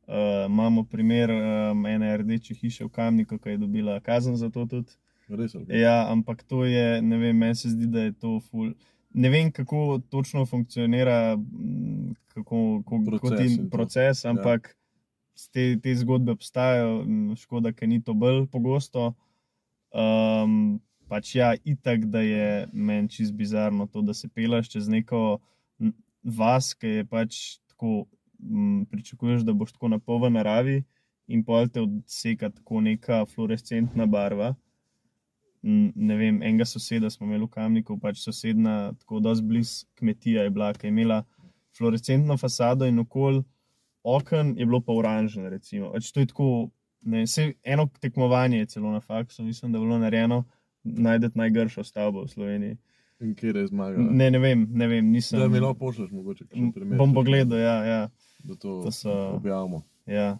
Uh, 0.08 0.46
imamo 0.48 0.84
primer 0.88 1.30
um, 1.30 1.86
ene 1.86 2.16
rdeče 2.16 2.54
hiše 2.54 2.84
v 2.84 2.88
Kamniku, 2.88 3.38
ki 3.38 3.50
je 3.50 3.58
dobila 3.60 4.00
kazen 4.00 4.36
za 4.36 4.48
to 4.50 4.64
tudi. 4.66 4.96
Res, 5.28 5.52
kaj? 5.52 5.80
Ja, 5.80 6.06
ampak 6.08 6.42
to 6.48 6.64
je, 6.64 7.02
ne 7.02 7.18
vem, 7.20 7.36
meni 7.36 7.54
se 7.54 7.68
zdi, 7.68 7.86
da 7.86 8.06
je 8.06 8.12
to 8.16 8.38
ful. 8.40 8.72
Ne 9.18 9.30
vem, 9.32 9.52
kako 9.52 10.00
točno 10.10 10.46
funkcionira 10.46 11.36
mm, 11.36 12.14
kako, 12.26 12.82
kako, 12.84 13.18
Proces 13.18 13.56
ti 13.56 13.70
proces, 13.70 14.24
ampak 14.24 14.68
ja. 14.68 15.48
te, 15.52 15.64
te 15.82 15.94
zgodbe 15.94 16.32
obstajajo, 16.32 17.02
mm, 17.04 17.36
škoda, 17.36 17.72
ker 17.72 17.88
ni 17.88 17.98
to 18.02 18.14
bolj 18.14 18.46
pogosto. 18.52 19.12
Um, 19.90 20.78
pač 21.08 21.34
ja, 21.34 21.54
itak, 21.64 22.04
da 22.12 22.20
je 22.22 22.68
meni 22.72 23.08
čist 23.08 23.34
bizarno 23.34 23.86
to, 23.86 24.02
da 24.02 24.14
se 24.14 24.28
pelaš 24.28 24.70
čez 24.70 24.88
neko 24.88 25.40
vas, 26.22 26.74
ki 26.76 27.00
je 27.00 27.08
pač 27.08 27.40
tako, 27.72 28.04
m, 28.38 28.84
pričakuješ, 28.90 29.42
da 29.42 29.56
boš 29.56 29.74
tako 29.74 29.90
na 29.94 29.98
pol 29.98 30.20
v 30.22 30.30
naravi 30.36 30.78
in 31.28 31.44
pol 31.44 31.68
te 31.72 31.82
odseka 31.82 32.52
tako 32.54 32.84
neka 32.84 33.24
fluorescentna 33.32 34.06
barva. 34.06 34.54
Ne 35.62 36.16
vem, 36.16 36.42
enega 36.42 36.64
soseda 36.64 37.10
smo 37.10 37.26
imeli 37.26 37.44
v 37.44 37.48
Kamniku, 37.48 37.98
pač 37.98 38.20
sosedna, 38.22 38.92
tako 38.92 39.20
dosti 39.20 39.44
blizu 39.44 39.86
kmetija 39.94 40.42
je 40.42 40.50
bila, 40.50 40.72
ki 40.72 40.86
je 40.86 40.88
imela 40.88 41.24
fluorescentno 41.76 42.36
fasado 42.36 42.86
in 42.86 42.98
okoli 42.98 43.42
oken 44.04 44.54
je 44.58 44.66
bilo 44.66 44.80
pa. 44.80 44.92
Recimo. 45.50 45.92
Pač 45.92 46.12
to 46.12 46.20
je 46.20 46.26
tako, 46.26 46.70
ne, 47.02 47.22
vse, 47.22 47.52
eno 47.64 47.88
tekmovanje 48.00 48.58
je 48.58 48.66
celo 48.66 48.92
na 48.92 49.00
faksu, 49.00 49.42
mislim, 49.44 49.72
da 49.72 49.78
je 49.78 49.84
bilo 49.84 49.98
narejeno, 49.98 50.44
najdete 50.84 51.38
najgršo 51.38 51.84
stavbo 51.84 52.22
v 52.22 52.28
Sloveniji. 52.28 52.76
In 53.20 53.34
kje 53.34 53.52
je 53.54 53.66
zmagal? 53.66 53.98
Ne, 54.14 54.30
ne 54.30 54.38
vem, 54.38 54.66
ne 54.70 54.86
vem, 54.86 55.10
nisem. 55.10 55.40
Da 55.40 55.48
mi 55.48 55.58
lahko 55.60 55.74
pošlješ, 55.74 56.10
mogoče, 56.10 56.46
kakšen 56.46 56.72
primer. 56.72 56.98
Bom 56.98 57.14
pogledal, 57.14 57.58
ja, 57.58 57.84
ja, 57.84 58.08
Da 58.44 58.54
to, 58.54 58.82
To 58.82 58.90
so- 58.90 59.34
objavimo. 59.34 59.82
ja, 60.06 60.38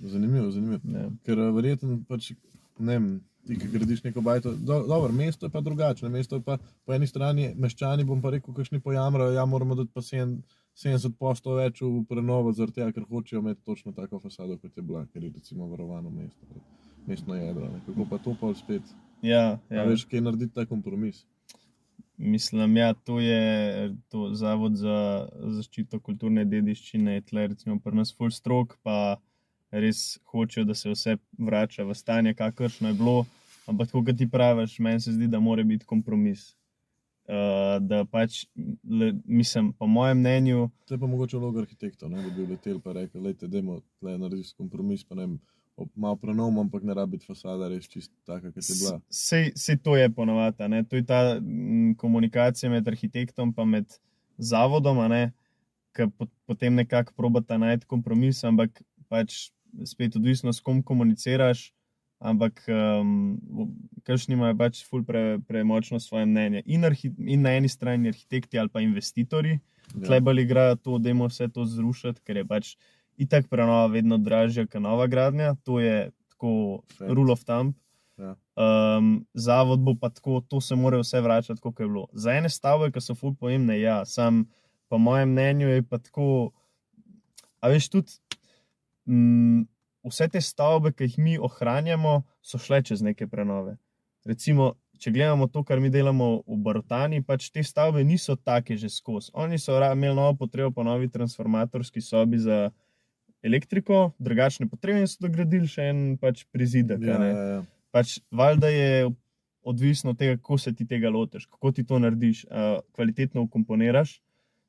Zanimivo, 0.00 0.50
zanimivo. 0.50 0.80
ja. 0.98 1.10
Ker 1.24 1.38
eh, 1.38 1.50
verjetno 1.52 1.98
pač, 2.08 2.32
ne 2.78 2.92
vem, 2.92 3.20
ti, 3.46 3.58
ki 3.58 3.70
gradiš 3.72 4.02
neko 4.04 4.20
bajto, 4.20 4.52
do, 4.58 4.82
dobro, 4.88 5.12
mesto 5.12 5.46
je 5.46 5.50
pa 5.54 5.60
drugačno. 5.60 6.08
Mesto 6.12 6.40
je 6.40 6.44
pa 6.46 6.58
po 6.84 6.94
eni 6.94 7.06
strani 7.06 7.52
meščani, 7.56 8.04
bom 8.04 8.22
pa 8.22 8.34
rekel, 8.34 8.54
kakšni 8.54 8.80
pojamrajo, 8.80 9.34
ja, 9.36 9.44
moramo 9.46 9.78
dati 9.78 9.90
pa 9.94 10.04
7 10.04 10.38
70 10.76 11.16
posto 11.16 11.54
več 11.56 11.80
v 11.80 12.02
prenovo, 12.08 12.52
zaradi 12.52 12.82
tega, 12.82 12.92
ker 12.92 13.06
hočejo 13.08 13.40
imeti 13.40 13.62
točno 13.64 13.94
tako 13.96 14.20
fasado, 14.20 14.58
kot 14.60 14.76
je 14.76 14.82
bila, 14.84 15.06
ker 15.12 15.24
je 15.24 15.30
recimo 15.32 15.70
varovano 15.70 16.10
mesto, 16.12 16.60
mestno 17.06 17.38
jedro. 17.38 17.70
Ne. 17.72 17.80
Kako 17.86 18.04
pa 18.10 18.18
to 18.20 18.36
pa 18.40 18.52
spet? 18.54 18.82
ja, 19.22 19.58
Ja. 19.70 19.82
A 19.82 19.86
veš, 19.88 20.04
kaj 20.10 20.20
narediti 20.20 20.52
ta 20.54 20.66
kompromis? 20.68 21.24
Mislim, 22.16 22.76
ja, 22.76 22.92
to 22.94 23.20
je 23.20 23.94
to 24.08 24.30
Zavod 24.34 24.76
za 24.76 25.28
zaščito 25.56 26.00
kulturne 26.00 26.44
dediščine, 26.44 27.20
tle 27.28 27.46
recimo 27.52 27.78
pri 27.80 27.96
nas 27.96 28.12
full 28.12 28.32
strok, 28.32 28.76
pa 28.84 29.16
res 29.72 30.18
hočejo, 30.32 30.64
da 30.68 30.76
se 30.76 30.92
vse 30.92 31.16
vrača 31.38 31.84
v 31.88 31.96
stanje, 31.96 32.34
kakršno 32.36 32.92
je 32.92 33.00
bilo. 33.00 33.24
Ampak, 33.66 33.90
kot 33.90 34.14
ti 34.18 34.28
praviš, 34.30 34.78
meni 34.78 35.00
se 35.00 35.12
zdi, 35.12 35.28
da 35.28 35.40
mora 35.40 35.64
biti 35.66 35.86
kompromis. 35.86 36.52
Uh, 37.26 37.80
da 37.82 38.04
pač, 38.06 38.44
le, 38.86 39.10
mislim, 39.24 39.72
po 39.74 39.86
mojem 39.90 40.18
mnenju, 40.18 40.68
To 40.86 40.94
je 40.94 40.98
pa 41.02 41.06
mogoče 41.10 41.40
vloga 41.42 41.64
arhitektov, 41.64 42.10
ne, 42.10 42.22
da 42.22 42.30
bi 42.30 42.46
letel 42.46 42.78
pa 42.80 42.92
rekel, 42.94 43.22
lejte, 43.22 43.48
dajmo 43.50 43.80
tle 43.98 44.14
narediti 44.18 44.54
kompromis, 44.54 45.02
pa 45.02 45.18
ne 45.18 45.24
vem, 45.24 45.32
malo 45.94 46.16
prenovimo, 46.16 46.60
ampak 46.60 46.82
ne 46.82 46.94
rabi 46.94 47.16
biti 47.16 47.26
fasada 47.26 47.68
res 47.68 47.88
čist 47.90 48.12
taka, 48.24 48.52
kot 48.52 48.62
je 48.62 48.76
bila. 48.78 49.00
Vse 49.10 49.76
to 49.82 49.96
je 49.96 50.10
ponovadi, 50.14 50.62
a 50.62 50.68
ne. 50.68 50.84
to 50.84 50.96
je 50.96 51.04
ta 51.04 51.36
m, 51.40 51.94
komunikacija 51.98 52.70
med 52.70 52.88
arhitektom 52.88 53.54
in 53.58 53.68
med 53.68 53.98
zavodom, 54.38 55.02
ki 55.96 56.08
po, 56.18 56.26
potem 56.46 56.74
nekako 56.74 57.12
probata 57.16 57.58
najti 57.58 57.86
kompromis, 57.86 58.44
ampak 58.44 58.82
pač 59.08 59.50
spet 59.84 60.16
odvisno, 60.16 60.52
s 60.52 60.60
kom 60.60 60.82
komuniciraš. 60.82 61.72
Ampak, 62.18 62.62
um, 62.72 63.36
kakšni 64.08 64.34
imajo 64.38 64.56
pač 64.56 64.80
ful 64.88 65.02
pre, 65.04 65.38
premočno 65.48 66.00
svoje 66.00 66.24
mnenje. 66.26 66.62
In, 66.64 66.84
arhi, 66.88 67.12
in 67.18 67.42
na 67.44 67.52
eni 67.58 67.68
strani 67.68 68.08
arhitekti 68.08 68.58
ali 68.58 68.72
pa 68.72 68.80
investitorji, 68.80 69.58
Ja. 69.94 70.06
Tle 70.06 70.20
bolj 70.20 70.42
igrajo 70.42 70.76
to, 70.76 70.98
da 70.98 71.10
jim 71.10 71.22
vse 71.22 71.48
to 71.52 71.64
zrušiti, 71.64 72.20
ker 72.26 72.40
je 72.40 72.44
pač 72.48 72.74
itak 73.22 73.48
prenova 73.50 73.86
vedno 73.92 74.18
dražja 74.18 74.66
kot 74.66 74.82
nova 74.82 75.06
gradnja. 75.06 75.54
To 75.64 75.80
je 75.80 76.10
tako 76.34 76.82
Fact. 76.96 77.10
rule 77.12 77.32
of 77.32 77.44
thumb. 77.44 77.76
Ja. 78.18 78.34
Um, 78.56 79.26
zavod 79.34 79.82
bo 79.84 79.94
pa 80.00 80.10
tako, 80.10 80.40
to 80.40 80.60
se 80.60 80.76
mora 80.76 81.00
vse 81.02 81.20
vračati, 81.20 81.60
kot 81.60 81.80
je 81.80 81.86
bilo. 81.88 82.06
Za 82.12 82.32
ene 82.36 82.50
stavbe, 82.50 82.90
ki 82.92 83.00
so 83.04 83.14
ful 83.14 83.34
pomembne, 83.36 83.76
ja, 83.80 84.02
sam 84.08 84.46
po 84.88 84.98
mojem 84.98 85.34
mnenju 85.34 85.68
je 85.68 85.82
pa 85.84 86.00
tako. 86.00 86.50
A 87.60 87.68
veš 87.72 87.88
tudi, 87.92 88.16
mm, 89.08 89.66
vse 90.06 90.28
te 90.32 90.40
stavbe, 90.40 90.92
ki 90.92 91.08
jih 91.08 91.18
mi 91.18 91.36
ohranjamo, 91.38 92.20
so 92.42 92.58
šle 92.62 92.82
čez 92.86 93.02
neke 93.02 93.26
prenove. 93.26 93.76
Recimo, 94.26 94.74
če 94.98 95.12
gledamo 95.14 95.46
to, 95.52 95.62
kar 95.66 95.80
mi 95.80 95.90
delamo 95.92 96.40
v 96.46 96.58
Barotani, 96.64 97.22
pač 97.22 97.50
te 97.54 97.62
stavbe 97.62 98.04
niso 98.04 98.36
take 98.36 98.76
že 98.76 98.90
skozi. 98.90 99.30
Oni 99.34 99.58
so 99.58 99.76
imeli 99.76 100.14
novo 100.14 100.34
potrebo 100.34 100.70
po 100.70 100.82
novi 100.82 101.08
transformatorski 101.08 102.00
sobi 102.00 102.38
za 102.38 102.70
elektriko, 103.42 104.12
drugačne 104.18 104.68
potrebe 104.68 105.04
in 105.04 105.10
so 105.10 105.22
dogradili 105.22 105.68
še 105.70 105.90
en 105.92 106.02
pač 106.18 106.44
prizidek. 106.50 107.02
Ja, 107.02 107.20
ja, 107.22 107.46
ja. 107.54 107.62
Pač 107.94 108.18
valjda 108.30 108.70
je 108.72 109.10
odvisno 109.66 110.12
od 110.14 110.18
tega, 110.18 110.36
kako 110.38 110.58
se 110.58 110.72
ti 110.74 110.86
tega 110.86 111.10
lotiš, 111.10 111.46
kako 111.50 111.72
ti 111.72 111.84
to 111.86 111.98
narediš, 111.98 112.44
uh, 112.46 112.78
kvalitetno 112.94 113.42
ukomponiraš. 113.46 114.20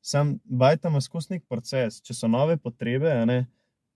Sam 0.02 0.38
bajta 0.44 0.90
ima 0.90 1.02
skozi 1.02 1.36
nek 1.36 1.46
proces, 1.50 2.00
če 2.02 2.16
so 2.18 2.30
nove 2.32 2.58
potrebe, 2.58 3.12
ne, 3.28 3.46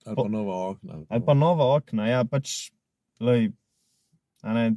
Ali 0.05 0.15
Po- 0.15 0.23
pa 0.23 0.29
nova 0.29 0.55
okna. 0.69 1.05
ali 1.09 1.25
pa 1.25 1.33
nova 1.33 1.75
okna. 1.75 2.07
Ja, 2.07 2.23
pač, 2.25 2.71
lej, 3.19 3.51
ne, 4.43 4.75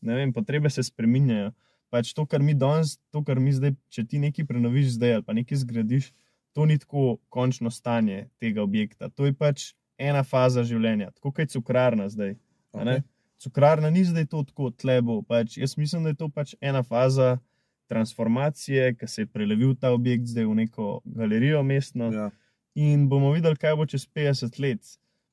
ne 0.00 0.14
vem, 0.14 0.32
potrebe 0.32 0.70
se 0.70 0.82
spreminjajo. 0.82 1.52
Pač 1.90 2.12
to, 2.12 2.26
kar 2.26 2.42
mi 2.42 2.54
danes, 2.54 2.98
to, 3.14 3.22
kar 3.24 3.38
mi 3.40 3.52
zdaj, 3.54 3.76
če 3.88 4.04
ti 4.04 4.18
nekaj 4.18 4.44
prenoviš 4.44 4.96
zdaj 4.98 5.14
ali 5.14 5.22
pa 5.22 5.32
nekaj 5.32 5.60
zgradiš, 5.62 6.10
to 6.52 6.66
ni 6.66 6.78
tako 6.78 7.18
končno 7.28 7.70
stanje 7.70 8.26
tega 8.42 8.62
objekta. 8.62 9.08
To 9.08 9.26
je 9.26 9.32
pač 9.32 9.74
ena 9.98 10.24
faza 10.24 10.64
življenja, 10.66 11.12
tako 11.14 11.30
kot 11.30 11.44
je 11.46 11.54
cukrarna 11.54 12.08
zdaj. 12.08 12.34
Okay. 12.72 13.02
Cukrarna 13.38 13.90
ni 13.90 14.02
zdaj 14.04 14.26
to 14.32 14.42
tako 14.44 14.70
tlebo. 14.70 15.22
Pač, 15.22 15.56
jaz 15.60 15.76
mislim, 15.76 16.02
da 16.02 16.12
je 16.12 16.18
to 16.18 16.28
pač 16.28 16.54
ena 16.60 16.82
faza 16.82 17.38
transformacije, 17.86 18.96
ki 18.98 19.06
se 19.06 19.22
je 19.22 19.26
prelevil 19.30 19.76
ta 19.78 19.92
objekt 19.94 20.26
zdaj 20.26 20.44
v 20.44 20.54
neko 20.54 21.00
galerijo 21.04 21.62
mestno. 21.62 22.10
Ja. 22.12 22.30
In 22.76 23.08
bomo 23.08 23.32
videli, 23.32 23.56
kaj 23.56 23.74
bo 23.74 23.86
čez 23.86 24.04
50 24.06 24.58
let. 24.58 24.84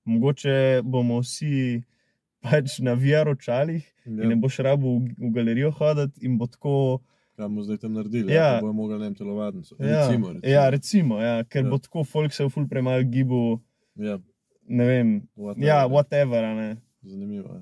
Mogoče 0.06 0.54
bomo 0.84 1.20
vsi 1.20 1.82
pač 2.40 2.80
na 2.80 2.94
VR-očalih 2.94 3.84
Ja. 4.06 4.12
in 4.14 4.30
ne 4.30 4.36
boš 4.38 4.58
rabo 4.60 4.98
v, 4.98 5.12
v 5.18 5.32
galerijo 5.32 5.72
hoditi 5.72 6.20
in 6.22 6.38
bo 6.38 6.48
tako. 6.48 7.00
Kaj 7.36 7.46
bomo 7.46 7.64
zdaj 7.64 7.78
tam 7.80 7.94
naredili? 7.94 8.30
Ja. 8.30 8.48
Ja, 8.50 8.62
bomo 8.62 8.74
mogli 8.76 8.96
ne 8.96 9.06
vem, 9.06 9.16
telovadnico. 9.16 9.76
Ja, 9.76 9.86
Recimo, 10.02 10.28
recimo. 10.30 10.52
ja, 10.52 10.70
recimo 10.70 11.14
ja, 11.18 11.36
ker 11.44 11.62
Ja. 11.62 11.66
ja. 11.66 11.70
bo 11.70 11.78
tako 11.80 12.04
folk 12.06 12.34
se 12.34 12.44
v 12.44 12.50
ful 12.50 12.68
premalo 12.68 13.04
gibu, 13.06 13.60
ja. 13.96 14.20
ne 14.64 14.86
vem. 14.86 15.14
whatever, 15.36 15.64
Ja, 15.64 15.80
ne. 15.82 15.90
whatever. 15.90 16.44
Ne. 16.54 16.70
Zanimivo 17.02 17.50
je. 17.50 17.62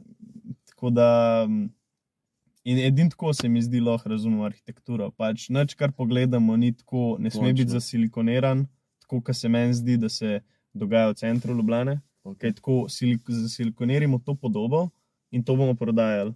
Tako 0.65 0.89
da. 0.91 1.09
mm, 1.47 1.69
In 2.63 2.77
edino 2.79 3.09
tako 3.09 3.33
se 3.33 3.49
mi 3.49 3.57
zdi 3.59 3.79
lahko 3.79 4.05
razumeti 4.07 4.45
arhitekturo. 4.45 5.11
Pač 5.11 5.49
nič, 5.49 5.73
kar 5.73 5.91
pogledamo, 5.91 6.53
ni 6.55 6.69
tako, 6.71 7.17
ne 7.17 7.29
sme 7.29 7.39
Končno. 7.41 7.53
biti 7.55 7.71
zasilikoniran, 7.71 8.67
tako 9.11 9.21
kot 9.21 9.35
se 9.35 9.49
meni 9.49 9.73
zdi, 9.73 9.97
da 9.97 10.09
se 10.09 10.39
dogaja 10.73 11.09
v 11.09 11.13
centru 11.13 11.53
Ljubljane. 11.53 11.99
Okay. 12.23 12.55
Tako 12.55 12.85
silik 12.89 13.21
zasilikoniramo 13.27 14.19
to 14.19 14.35
podobo 14.35 14.89
in 15.31 15.43
to 15.43 15.55
bomo 15.55 15.75
prodajali. 15.75 16.33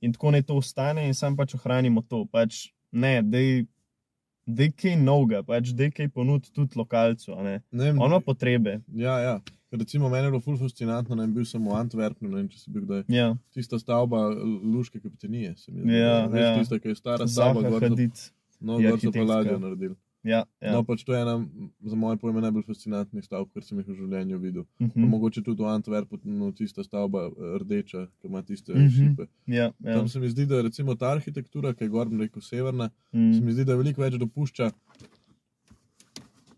In 0.00 0.12
tako 0.12 0.30
naj 0.30 0.42
to 0.42 0.56
ostane 0.56 1.06
in 1.06 1.14
sam 1.14 1.36
pač 1.36 1.54
ohranimo 1.54 2.02
to. 2.02 2.26
Pač 2.26 2.68
ne, 2.92 3.22
da 3.22 3.38
je 3.38 4.72
kaj 4.76 4.96
novega, 4.96 5.42
pač 5.42 5.72
da 5.72 5.88
je 5.88 5.90
kaj 5.90 6.08
ponuditi 6.08 6.52
tudi 6.52 6.76
lokalcu. 6.76 7.32
a 7.32 7.42
ne. 7.42 7.60
Ne 7.70 7.90
On 7.90 8.10
ima 8.10 8.20
potrebe. 8.20 8.80
Ja, 8.94 9.18
ja. 9.20 9.40
Recimo, 9.70 10.08
meni 10.08 10.26
je 10.26 10.30
bilo 10.30 10.40
ful 10.40 10.56
fascinantno, 10.56 11.16
da 11.16 11.22
sem 11.22 11.34
bil 11.34 11.44
samo 11.44 11.70
v 11.70 11.80
Antwerpnu, 11.80 12.28
ne 12.28 12.36
vem, 12.36 12.48
če 12.48 12.58
si 12.58 12.70
bil 12.70 12.84
kdaj. 12.84 13.02
Ja, 13.08 13.36
Tista 13.52 13.78
stavba 13.78 14.28
Luške 14.64 15.00
kapitanije, 15.00 15.56
se 15.56 15.72
mi 15.72 15.82
zdi. 15.82 15.96
Ja, 15.96 16.28
ja. 16.32 16.54
Tista, 16.58 16.78
ki 16.78 16.88
je 16.88 16.96
stara 16.96 17.28
stavba, 17.28 17.68
gor 17.68 17.84
so, 17.84 18.30
no, 18.60 18.78
je 18.80 18.90
gor 18.90 19.00
so 19.00 19.12
pa 19.12 19.26
ladjo 19.28 19.58
naredili. 19.60 19.96
Ja, 20.24 20.44
Ja. 20.60 20.72
No, 20.72 20.82
pač 20.82 21.04
to 21.04 21.14
je 21.14 21.20
ena, 21.22 21.46
za 21.80 21.96
moje 21.96 22.16
pojme, 22.16 22.40
najbolj 22.40 22.64
fascinantnih 22.64 23.24
stavb, 23.24 23.48
kar 23.50 23.62
sem 23.62 23.78
jih 23.78 23.86
v 23.86 23.94
življenju 23.94 24.38
videl. 24.38 24.62
Uh 24.62 24.88
Pa 24.88 24.94
-huh. 24.94 25.08
mogoče 25.08 25.42
tudi 25.42 25.62
v 25.62 25.66
Antwerpu, 25.68 26.18
no, 26.24 26.52
tista 26.52 26.82
stavba 26.82 27.26
eh, 27.26 27.30
rdeča, 27.58 28.06
ki 28.18 28.26
ima 28.26 28.42
tiste 28.42 28.72
Mhm. 28.74 28.88
šipe. 28.88 29.26
ja, 29.46 29.72
ja. 29.80 29.94
Tam 29.94 30.08
se 30.08 30.20
mi 30.20 30.28
zdi, 30.28 30.46
da 30.46 30.56
je 30.56 30.62
recimo 30.62 30.94
ta 30.94 31.06
arhitektura, 31.08 31.72
ki 31.72 31.84
je 31.84 31.88
gor, 31.88 32.08
bom 32.08 32.20
rekel, 32.20 32.42
severna, 32.42 32.90
se 33.12 33.18
Mm. 33.18 33.44
mi 33.44 33.52
zdi, 33.52 33.64
da 33.64 33.76
veliko 33.76 34.02
več 34.02 34.14
dopušča 34.14 34.70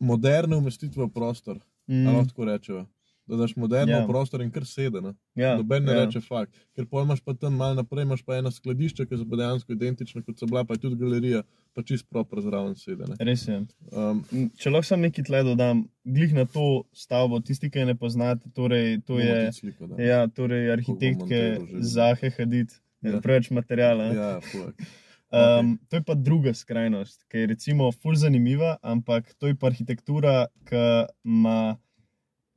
moderne 0.00 0.56
umestitve 0.56 1.04
v 1.04 1.08
prostor. 1.10 1.56
Mm. 1.86 1.94
Mm. 1.94 2.06
Lahko 2.06 2.24
tako 2.26 2.44
rečemo. 2.44 2.86
Da 3.26 3.36
daš 3.36 3.56
moderno 3.56 3.92
Ja. 3.92 4.00
yeah. 4.00 4.06
prostor 4.06 4.42
in 4.42 4.50
kar 4.50 4.64
sede. 4.64 5.00
Ne? 5.00 5.12
Ja, 5.34 5.56
Noben 5.56 5.84
ne 5.84 5.92
ja. 5.92 6.04
reče 6.04 6.20
fakt. 6.20 6.54
Ker 6.76 6.86
pol 6.86 7.04
imaš 7.04 7.20
pa 7.20 7.34
tam 7.34 7.54
malo 7.54 7.74
naprej, 7.74 8.02
imaš 8.02 8.22
pa 8.22 8.36
ena 8.36 8.50
skladišča, 8.50 9.06
ki 9.06 9.16
so 9.16 9.24
dejansko 9.26 9.72
identična 9.72 10.22
kot 10.22 10.38
so 10.38 10.46
bila, 10.46 10.64
pa 10.64 10.74
je 10.74 10.80
tudi 10.80 10.96
galerija, 10.96 11.42
pa 11.74 11.82
čist 11.82 12.08
proper 12.08 12.40
zraven 12.40 12.74
sede. 12.74 13.04
ne. 13.06 13.16
Res 13.20 13.46
je. 13.48 13.60
Um, 13.92 14.24
Če 14.56 14.70
lahko 14.70 14.86
sam 14.86 15.00
nekaj 15.00 15.24
tle 15.24 15.42
dodam, 15.44 15.84
glih 16.04 16.34
na 16.34 16.44
to 16.46 16.64
stavbo, 16.92 17.40
tisti, 17.40 17.70
ki 17.70 17.84
ne 17.84 17.94
poznate, 17.94 18.50
torej, 18.50 19.00
to 19.02 19.18
je 19.18 19.52
Sliko, 19.52 19.86
da. 19.86 20.02
ja, 20.02 20.26
torej 20.28 20.72
arhitektke. 20.72 21.42
Zahe 21.80 22.30
Hadid, 22.30 22.74
Ja. 23.00 23.10
ja. 23.12 23.20
preveč 23.20 23.50
materijala. 23.50 24.04
ja, 24.04 24.30
ja, 24.30 24.40
fuck. 24.42 24.82
Um, 25.30 25.78
to 25.88 25.96
je 25.96 26.02
pa 26.02 26.14
druga 26.14 26.50
skrajnost, 26.52 27.22
ki 27.30 27.38
je 27.38 27.46
recimo 27.46 27.92
ful 27.92 28.14
zanimiva, 28.14 28.76
ampak 28.82 29.30
to 29.38 29.46
je 29.46 29.54
pa 29.54 29.68
arhitektura, 29.68 30.48
ki 30.64 30.80
ima 31.24 31.76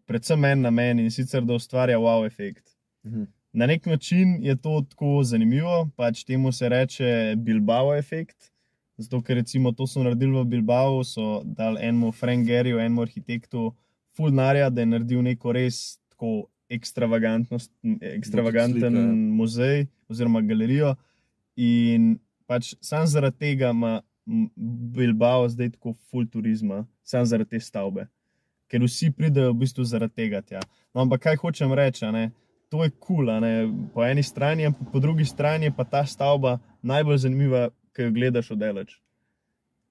predvsem 0.06 0.45
en 0.45 0.62
namen 0.62 0.99
in 0.99 1.12
sicer 1.12 1.45
da 1.45 1.54
ustvarja 1.54 1.99
wow 1.99 2.26
efekt. 2.26 2.78
Mhm. 3.06 3.24
Na 3.54 3.66
nek 3.66 3.86
način 3.86 4.38
je 4.41 4.56
to 4.56 4.86
tako 4.89 5.24
zanimivo, 5.24 5.89
pač 5.95 6.24
temu 6.24 6.51
se 6.51 6.70
reče 6.70 7.36
Bilbao 7.38 7.95
efekt. 7.95 8.51
Zato, 8.97 9.22
ker 9.22 9.38
recimo 9.38 9.72
to 9.72 9.88
so 9.88 10.04
naredili 10.04 10.39
v 10.39 10.45
Bilbao, 10.45 11.04
so 11.04 11.41
dali 11.45 11.78
enemu 11.82 12.12
Frangerju, 12.12 12.80
enemu 12.80 13.01
arhitektu, 13.01 13.74
fulnarja, 14.18 14.70
da 14.70 14.82
je 14.82 14.86
naredil 14.86 15.22
neko 15.22 15.51
res 15.51 15.99
tako 16.10 16.47
ekstravaganten 16.70 18.95
ja. 18.95 19.01
muzej 19.38 19.86
oziroma 20.10 20.41
galerijo. 20.41 20.95
In 21.56 22.18
pač 22.49 22.74
sam 22.82 23.06
zaradi 23.08 23.38
tega 23.38 23.70
ima 23.70 24.01
Bilbao 24.95 25.49
zdaj 25.49 25.70
tako 25.76 25.93
full 26.10 26.26
turizma, 26.32 26.86
sam 27.04 27.26
zaradi 27.26 27.58
te 27.58 27.60
stavbe. 27.60 28.08
Ker 28.74 28.82
vsi 28.82 29.11
pridejo 29.11 29.51
v 29.51 29.59
bistvu 29.59 29.86
zaradi 29.86 30.15
tega 30.15 30.41
tja. 30.41 30.63
No, 30.89 31.03
ampak 31.03 31.21
kaj 31.21 31.38
hočem 31.38 31.69
reči, 31.71 32.09
ne? 32.09 32.32
to 32.67 32.82
je 32.82 32.89
kul, 32.89 33.28
cool, 33.28 33.43
po 33.93 34.01
eni 34.01 34.24
strani, 34.24 34.65
ampak 34.65 34.89
po 34.89 34.97
drugi 34.97 35.26
strani 35.26 35.65
je 35.65 35.71
pa 35.71 35.84
ta 35.86 35.99
stavba 36.03 36.55
najbolj 36.82 37.17
zanimiva, 37.19 37.67
ki 37.93 38.01
jo 38.01 38.11
gledaš 38.11 38.49
od 38.49 38.57
daleč. 38.57 38.95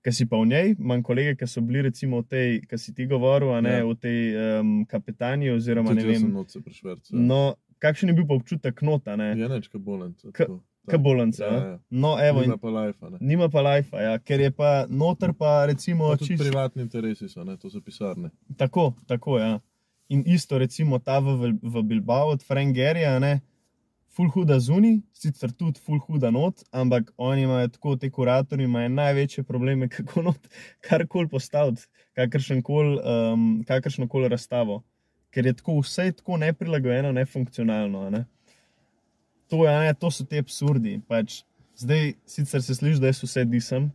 Ker 0.02 0.10
si 0.10 0.26
pa 0.26 0.34
v 0.34 0.48
njej, 0.50 0.72
imam 0.74 0.98
kolege, 1.00 1.36
ki 1.36 1.46
so 1.46 1.62
bili 1.62 1.82
recimo 1.82 2.18
v 2.18 2.26
tej, 2.26 2.48
ki 2.66 2.74
si 2.76 2.90
ti 2.90 3.06
govoril, 3.06 3.54
ne 3.62 3.76
Ja. 3.76 3.84
v 3.86 3.94
tej 3.94 4.18
um, 4.34 4.72
kapetaniji, 4.84 5.52
oziroma 5.52 5.94
ne 5.94 6.02
Tudi 6.02 6.10
jaz 6.10 6.18
sem 6.18 6.26
vem. 6.26 6.34
noč 6.34 6.50
se 6.50 6.60
prešvercal. 6.60 7.22
No, 7.22 7.40
kakšen 7.78 8.10
je 8.10 8.14
bil 8.14 8.26
pa 8.26 8.34
občutek 8.34 8.82
nota, 8.82 9.14
ne? 9.14 9.30
Je 9.32 9.46
neč, 9.48 9.70
kabolenc. 9.70 10.18
K- 10.34 10.50
Kabolanca. 10.88 11.44
Ja, 11.44 11.52
ja. 11.66 11.78
No, 11.90 12.16
evo, 12.20 12.40
Nima 12.40 12.56
pa 12.56 12.70
lajfa. 12.70 13.10
nima 13.20 13.48
pa 13.48 13.60
lajfa, 13.60 14.00
ja, 14.00 14.18
ker 14.18 14.40
je 14.40 14.50
pa 14.50 14.86
noter 14.88 15.32
pa 15.32 15.66
recimo 15.66 16.08
Pa 16.08 16.16
čisto. 16.16 16.44
privatni 16.44 16.82
interesi 16.82 17.28
so, 17.28 17.44
ne? 17.44 17.56
to 17.56 17.70
so 17.70 17.80
pisarne. 17.80 18.30
Tako, 18.56 18.92
tako, 19.06 19.38
ja. 19.38 19.60
In 20.08 20.24
isto, 20.26 20.58
recimo 20.58 20.98
ta 20.98 21.18
v, 21.18 21.54
v 21.62 21.82
Bilbao 21.82 22.28
od 22.28 22.42
Frangerja, 22.42 23.18
ne, 23.18 23.40
full 24.12 24.28
huda 24.28 24.58
zunaj, 24.60 24.98
sicer 25.12 25.52
tudi 25.52 25.80
full 25.80 25.98
huda 26.00 26.30
not, 26.30 26.64
ampak 26.70 27.12
oni 27.16 27.42
imajo 27.42 27.68
tako, 27.68 27.96
te 27.96 28.10
kuratorji 28.10 28.64
imajo 28.64 28.88
največje 28.88 29.44
probleme, 29.44 29.88
kako 29.96 30.22
not 30.22 30.48
karkoli 30.80 31.28
postaviti, 31.28 31.86
kakršen 32.12 32.62
koli 32.62 32.98
um, 33.00 33.64
kakršno 33.64 34.08
koli 34.08 34.28
razstavo. 34.28 34.82
Ker 35.32 35.46
je 35.46 35.52
tako 35.56 35.78
vse 35.80 36.04
je 36.04 36.12
tako 36.12 36.36
neprilagojeno, 36.36 37.12
nefunkcionalno. 37.12 38.10
Ne. 38.10 38.24
To, 39.52 39.64
je, 39.66 39.72
a 39.72 39.82
ne, 39.84 39.94
to 39.94 40.08
so 40.08 40.24
ti 40.24 40.40
absurdi. 40.40 40.96
Pač, 41.08 41.42
zdaj 41.76 42.14
sicer 42.28 42.64
se 42.64 42.78
sliši, 42.78 43.02
da 43.02 43.12
jaz 43.12 43.20
vse 43.20 43.44
disem, 43.44 43.90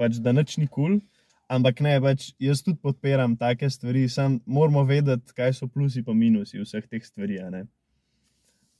pač, 0.00 0.18
da 0.22 0.34
nič 0.34 0.58
ni 0.58 0.66
kul. 0.66 0.98
Cool, 0.98 1.04
Ampak 1.46 1.78
ne, 1.84 1.94
pač 2.02 2.32
jaz 2.42 2.60
tudi 2.66 2.80
podpiram 2.82 3.36
take 3.38 3.68
stvari, 3.70 4.08
samo 4.10 4.40
moramo 4.50 4.82
vedeti, 4.86 5.34
kaj 5.34 5.52
so 5.54 5.68
plusi 5.70 6.02
in 6.02 6.18
minusi 6.18 6.58
vseh 6.58 6.86
teh 6.90 7.04
stvari. 7.06 7.38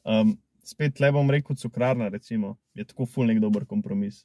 Um, 0.03 0.35
spet 0.67 0.99
le 1.01 1.13
bom 1.13 1.31
rekel, 1.31 1.57
cukrarna, 1.57 2.09
recimo, 2.11 2.57
je 2.75 2.85
tako 2.85 3.07
ful 3.07 3.27
nek 3.27 3.39
dober 3.41 3.67
kompromis 3.67 4.25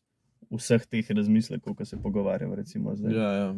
vseh 0.50 0.82
teh 0.90 1.06
razmislekov, 1.06 1.76
ki 1.78 1.86
se 1.86 2.02
pogovarjamo. 2.02 2.56
Recimo, 2.56 2.96
zdaj. 2.96 3.14
Ja, 3.14 3.30
ja, 3.38 3.54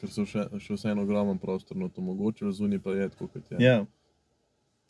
ker 0.00 0.12
so 0.12 0.26
še, 0.28 0.44
še 0.60 0.76
vseeno 0.76 1.08
ogromen 1.08 1.40
prostor, 1.40 1.76
no 1.80 1.88
to 1.88 2.04
mogoče, 2.04 2.52
zunaj 2.52 2.82
pa 2.84 2.92
je 2.92 3.08
tako, 3.16 3.32
kot 3.32 3.56
je. 3.56 3.62
ja. 3.64 3.86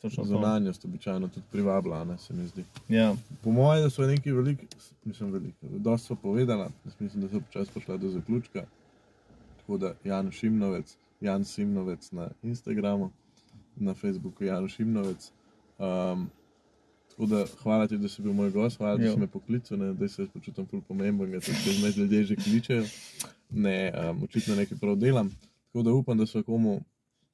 Zunanjost 0.03 0.85
običajno 0.85 1.27
tudi 1.27 1.45
privabla, 1.51 2.03
ne, 2.05 2.17
se 2.17 2.33
mi 2.33 2.47
zdi. 2.47 2.63
Ja. 2.89 3.15
Po 3.43 3.51
mojem, 3.51 3.83
da 3.83 3.89
so 3.89 4.05
neki 4.07 4.31
veliki, 4.31 4.67
nisem 5.05 5.31
velik, 5.31 5.55
dosti 5.61 6.07
so 6.07 6.15
povedala, 6.15 6.69
mislim, 6.99 7.21
da 7.21 7.29
so 7.29 7.39
počasi 7.39 7.71
prišla 7.73 7.97
do 7.97 8.09
zaključka. 8.09 8.65
Tako 9.57 9.77
da 9.77 9.93
Jan 10.03 10.31
Šimnovec, 10.31 10.97
Jan 11.21 11.45
Simnovec 11.45 12.11
na 12.11 12.29
Instagramu, 12.43 13.11
na 13.75 13.93
Facebooku 13.93 14.43
Jan 14.43 14.67
Šimnovec. 14.67 15.31
Um, 15.79 16.29
tako 17.09 17.25
da 17.25 17.45
hvala 17.63 17.87
ti, 17.87 17.97
da 17.97 18.07
si 18.07 18.21
bil 18.21 18.33
moj 18.33 18.51
gost, 18.51 18.77
hvala, 18.77 18.97
da 18.97 19.05
Jo. 19.05 19.13
si 19.13 19.19
me 19.19 19.27
poklical, 19.27 19.77
ne, 19.77 19.93
da 19.93 20.07
se 20.07 20.21
jaz 20.21 20.29
počutim 20.33 20.65
ful 20.65 20.81
pomemben, 20.81 21.31
da 21.31 21.41
se 21.41 21.51
med 21.83 21.97
ljudje 21.97 22.23
že 22.23 22.35
kličejo. 22.35 22.83
Ne, 23.49 23.93
um, 24.11 24.23
očitno 24.23 24.55
nekaj 24.55 24.77
prav 24.77 24.95
delam. 24.95 25.29
Tako 25.65 25.83
da 25.83 25.91
upam, 25.93 26.17
da 26.17 26.25
so 26.25 26.43
komu, 26.43 26.81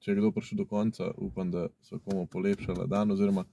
če 0.03 0.11
je 0.11 0.19
kdo 0.19 0.31
prišel 0.35 0.59
do 0.59 0.65
konca, 0.67 1.11
upam, 1.17 1.51
da 1.51 1.69
so 1.87 1.99
komu 2.03 2.27
polepšala 2.27 2.87
dan, 2.91 3.11
oziroma 3.15 3.45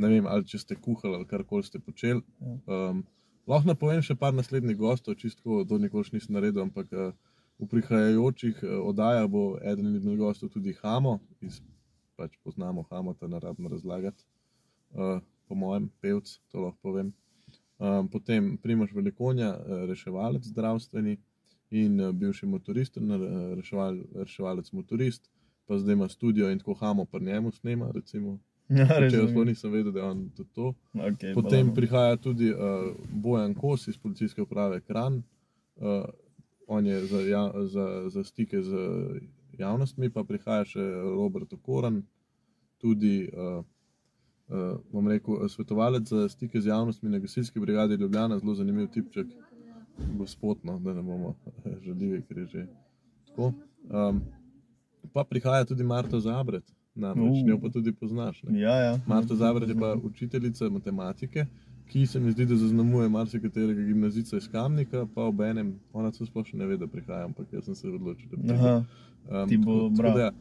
ne 0.00 0.08
vem, 0.08 0.26
ali 0.30 0.46
če 0.48 0.60
ste 0.62 0.76
kuhali 0.78 1.18
ali 1.18 1.28
karkoli 1.28 1.66
ste 1.66 1.80
počeli. 1.82 2.22
Um, 2.40 3.02
lahko 3.50 3.68
napovem 3.68 4.00
še 4.04 4.16
par 4.16 4.32
naslednjih 4.36 4.78
gostov, 4.78 5.18
čistko 5.20 5.64
to 5.68 5.78
nikoli 5.82 6.16
nisem 6.16 6.38
naredil, 6.38 6.64
ampak 6.64 6.92
uh, 6.94 7.12
v 7.58 7.68
prihajajočih 7.72 8.62
uh, 8.62 8.78
oddajah 8.88 9.28
bo 9.28 9.44
eden 9.60 9.92
izmed 9.98 10.16
gostov 10.20 10.52
tudi 10.54 10.76
Hamo, 10.80 11.18
iz, 11.44 11.60
pač 12.16 12.38
poznamo 12.46 12.86
Hamo, 12.90 13.16
ta 13.18 13.28
ne 13.28 13.40
rabimo 13.42 13.72
razlagati, 13.72 14.24
uh, 14.96 15.18
po 15.48 15.58
mojem, 15.58 15.90
pevc, 16.00 16.38
to 16.48 16.68
lahko 16.68 16.90
povem. 16.90 17.12
Um, 17.78 18.08
potem 18.10 18.54
Primoš 18.62 18.94
Velikonja, 18.94 19.52
uh, 19.54 19.82
reševalec 19.90 20.46
zdravstveni 20.46 21.18
in 21.70 22.00
uh, 22.00 22.14
bivši 22.14 22.48
motorist, 22.48 22.96
uh, 22.96 23.26
reševal, 23.58 24.00
reševalec 24.24 24.72
motorist, 24.72 25.28
pa 25.68 25.78
zdaj 25.78 25.92
ima 25.92 26.08
studio 26.08 26.50
in 26.50 26.58
tako 26.58 26.74
Hamo 26.74 27.04
pri 27.04 27.24
njemu 27.24 27.50
snema, 27.50 27.90
recimo. 27.94 28.38
Ja, 28.68 28.86
Če 28.86 29.16
jaz 29.16 29.30
nisem 29.46 29.72
vedel, 29.72 29.92
da 29.92 30.00
je 30.00 30.04
on 30.04 30.18
tudi 30.36 30.50
to. 30.54 30.74
Okay, 30.94 31.34
Potem 31.34 31.60
balano. 31.60 31.74
prihaja 31.74 32.16
tudi 32.16 32.50
uh, 32.52 32.58
Bojan 33.10 33.54
Kos 33.54 33.88
iz 33.88 33.96
policijske 33.98 34.42
uprave 34.42 34.80
Kran. 34.80 35.22
Uh, 35.76 36.04
on 36.66 36.86
je 36.86 37.06
za, 37.06 37.20
ja, 37.20 37.52
za, 37.64 38.04
za 38.08 38.24
stike 38.24 38.62
z 38.62 38.76
javnostmi, 39.58 40.10
pa 40.10 40.24
prihaja 40.24 40.66
še 40.68 40.84
Robert 41.16 41.52
Okoran, 41.52 42.02
tudi 42.78 43.30
uh, 43.32 43.64
uh, 44.52 44.76
bom 44.92 45.08
rekel, 45.08 45.48
svetovalec 45.48 46.08
za 46.08 46.28
stike 46.28 46.60
z 46.60 46.68
javnostmi 46.68 47.10
na 47.10 47.18
gasilski 47.18 47.60
brigadi 47.60 47.96
Ljubljana, 47.96 48.38
zelo 48.38 48.54
zanimiv 48.54 48.90
tipček, 48.92 49.32
gospod, 50.18 50.60
no, 50.62 50.76
da 50.84 50.92
ne 50.94 51.02
bomo 51.02 51.38
žaljivi, 51.86 52.20
ker 52.28 52.44
je 52.44 52.46
že 52.46 52.66
tako. 53.30 53.54
Um, 53.88 54.20
pa 55.12 55.24
prihaja 55.24 55.64
tudi 55.64 55.84
Marta 55.84 56.20
Zabret, 56.20 56.64
namreč 56.94 57.32
Uh. 57.34 57.46
njo 57.46 57.58
pa 57.58 57.68
tudi 57.68 57.92
poznaš. 57.92 58.42
Ne? 58.42 58.60
Ja, 58.60 58.74
ja. 58.76 58.98
Marta 59.06 59.34
Zabret 59.34 59.68
je 59.68 59.76
pa 59.76 59.94
učiteljica 59.94 60.68
matematike, 60.70 61.46
ki 61.86 62.06
se 62.06 62.20
mi 62.20 62.32
zdi, 62.32 62.46
da 62.46 62.56
zaznamuje 62.56 63.08
marsikaterega 63.08 63.82
gimnazica 63.82 64.36
iz 64.36 64.48
Kamnika, 64.48 65.06
pa 65.14 65.22
ob 65.22 65.40
enem, 65.40 65.74
ona 65.92 66.12
se 66.12 66.26
sploh 66.26 66.54
ne 66.54 66.66
ve, 66.66 66.76
da 66.76 66.86
prihaja, 66.86 67.24
ampak 67.24 67.46
jaz 67.52 67.64
sem 67.64 67.74
se 67.74 67.88
odločil, 67.88 68.28
da 68.30 68.36
pride. 68.38 68.54
Aha, 68.54 68.84
Um, 69.30 69.48
ti 69.48 69.56
bo 69.56 69.64
tako- 69.64 69.88
tako 69.88 69.96
bral. 69.96 70.14
da 70.14 70.20
ja. 70.20 70.32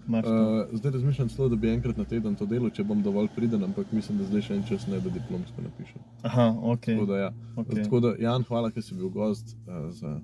Uh, 0.67 0.77
zdaj 0.77 0.91
razmišljam 0.91 1.29
celo, 1.29 1.49
da 1.49 1.55
bi 1.55 1.69
enkrat 1.69 1.97
na 1.97 2.03
teden 2.05 2.35
to 2.35 2.45
delo, 2.45 2.69
če 2.69 2.83
bom 2.83 3.03
dovolj 3.03 3.27
priden, 3.35 3.63
ampak 3.63 3.91
mislim, 3.91 4.17
da 4.17 4.23
zdaj 4.23 4.41
še 4.41 4.55
en 4.55 4.63
čas 4.63 4.87
ne, 4.87 4.99
da 4.99 5.09
diplomsko 5.09 5.61
napišem. 5.61 6.01
Aha, 6.21 6.45
ok. 6.63 6.85
Tako 6.85 7.05
da, 7.05 7.17
ja. 7.17 7.33
okay. 7.55 7.83
tako 7.83 7.99
da 7.99 8.13
Jan, 8.17 8.43
hvala, 8.43 8.71
ker 8.71 8.83
si 8.83 8.95
bil 8.95 9.09
gost 9.09 9.57
uh, 9.57 9.91
za 9.91 10.19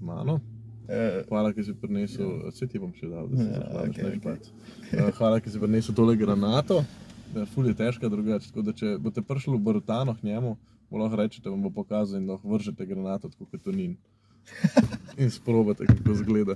mano. 0.00 0.40
Eh, 0.88 1.24
Hvala, 1.28 1.50
ker 1.52 1.64
si 1.66 1.74
prinesel, 1.74 2.28
ja. 2.30 2.52
vse 2.52 2.68
ti 2.70 2.78
bom 2.78 2.92
še 2.94 3.08
dal, 3.10 3.26
da 3.28 3.36
se 3.36 3.46
Ja, 3.48 3.58
zahvališ, 3.64 3.90
okej, 3.90 4.04
ne 4.04 4.08
okej. 4.08 4.20
špac. 4.20 4.50
Uh, 4.92 5.10
hvala, 5.18 5.40
ker 5.42 5.52
si 5.52 5.62
prinesel 5.62 5.94
tole 5.98 6.14
granato. 6.16 6.84
Uh, 7.34 7.42
ful 7.54 7.66
je 7.66 7.74
težka 7.74 8.08
drugače, 8.12 8.52
tako 8.52 8.62
da 8.62 8.74
če 8.76 8.92
boste 9.02 9.24
prišli 9.26 9.56
v 9.56 9.62
Barutano 9.66 10.14
k 10.14 10.22
njemu, 10.28 10.54
mu 10.90 11.00
lahko 11.02 11.18
rečete, 11.18 11.50
vam 11.50 11.64
bo 11.66 11.72
pokazal 11.74 12.20
in 12.20 12.30
lahko 12.30 12.48
vržete 12.52 12.86
granato, 12.86 13.28
tako 13.32 13.50
kot 13.50 13.64
to 13.66 13.74
ni. 13.74 13.96
in 15.22 15.30
sprobate, 15.30 15.86
kako 15.90 16.14
zgleda. 16.22 16.54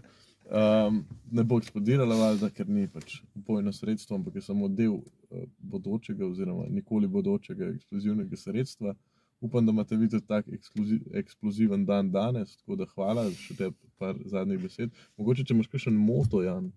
Um, 0.51 1.05
ne 1.31 1.43
bo 1.47 1.59
eksplodirala, 1.59 2.14
valjda, 2.18 2.51
ker 2.55 2.68
ni 2.70 2.89
pač 2.91 3.20
bojno 3.35 3.72
sredstvo, 3.74 4.16
ampak 4.18 4.39
je 4.39 4.43
samo 4.43 4.68
del 4.68 4.97
uh, 4.99 5.45
bodočega, 5.59 6.26
oziroma 6.26 6.66
nikoli 6.70 7.07
bodočega 7.11 7.68
eksplozivnega 7.74 8.37
sredstva. 8.37 8.95
Upam, 9.41 9.66
da 9.66 9.72
imate 9.72 9.97
vi 9.97 10.09
tudi 10.09 10.26
tak 10.26 10.47
ekskluzi- 10.49 11.01
eksploziven 11.14 11.84
dan 11.84 12.11
danes, 12.11 12.57
tako 12.57 12.76
da 12.76 12.86
hvala 12.86 13.30
še 13.32 13.55
te 13.55 13.70
par 13.99 14.14
zadnjih 14.26 14.61
besed. 14.61 14.91
Mogoče, 15.16 15.45
če 15.45 15.55
imaš 15.55 15.66
kakšen 15.68 15.97
moto, 15.97 16.43
Jan, 16.43 16.72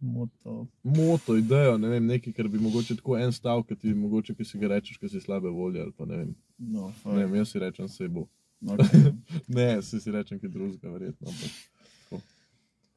moto. 0.00 0.66
moto, 0.82 1.36
idejo, 1.36 1.76
ne 1.76 1.88
vem, 1.88 2.06
nekaj, 2.06 2.32
kar 2.32 2.48
bi 2.48 2.58
mogoče 2.58 2.96
tako 2.96 3.18
en 3.18 3.32
stavek, 3.32 3.66
ki 3.66 3.76
ti 3.76 3.94
mogoče, 3.94 4.34
ki 4.34 4.44
si 4.44 4.58
ga 4.58 4.68
rečeš, 4.68 4.98
ki 4.98 5.08
si 5.08 5.20
slabe 5.20 5.48
volje 5.50 5.80
ali 5.80 5.92
pa 5.92 6.04
ne 6.04 6.16
vem. 6.16 6.34
No, 6.58 6.92
Ne 7.04 7.26
vem, 7.26 7.34
jaz 7.34 7.48
si 7.48 7.58
rečem, 7.58 7.88
se 7.88 8.08
bo. 8.08 8.26
okay. 8.62 9.12
Ne, 9.48 9.82
se 9.82 10.00
si 10.00 10.10
rečem, 10.10 10.40
kaj 10.40 10.48
drugega, 10.48 10.88
verjetno. 10.88 11.28
Ampak, 11.28 11.50
tako. 11.50 11.77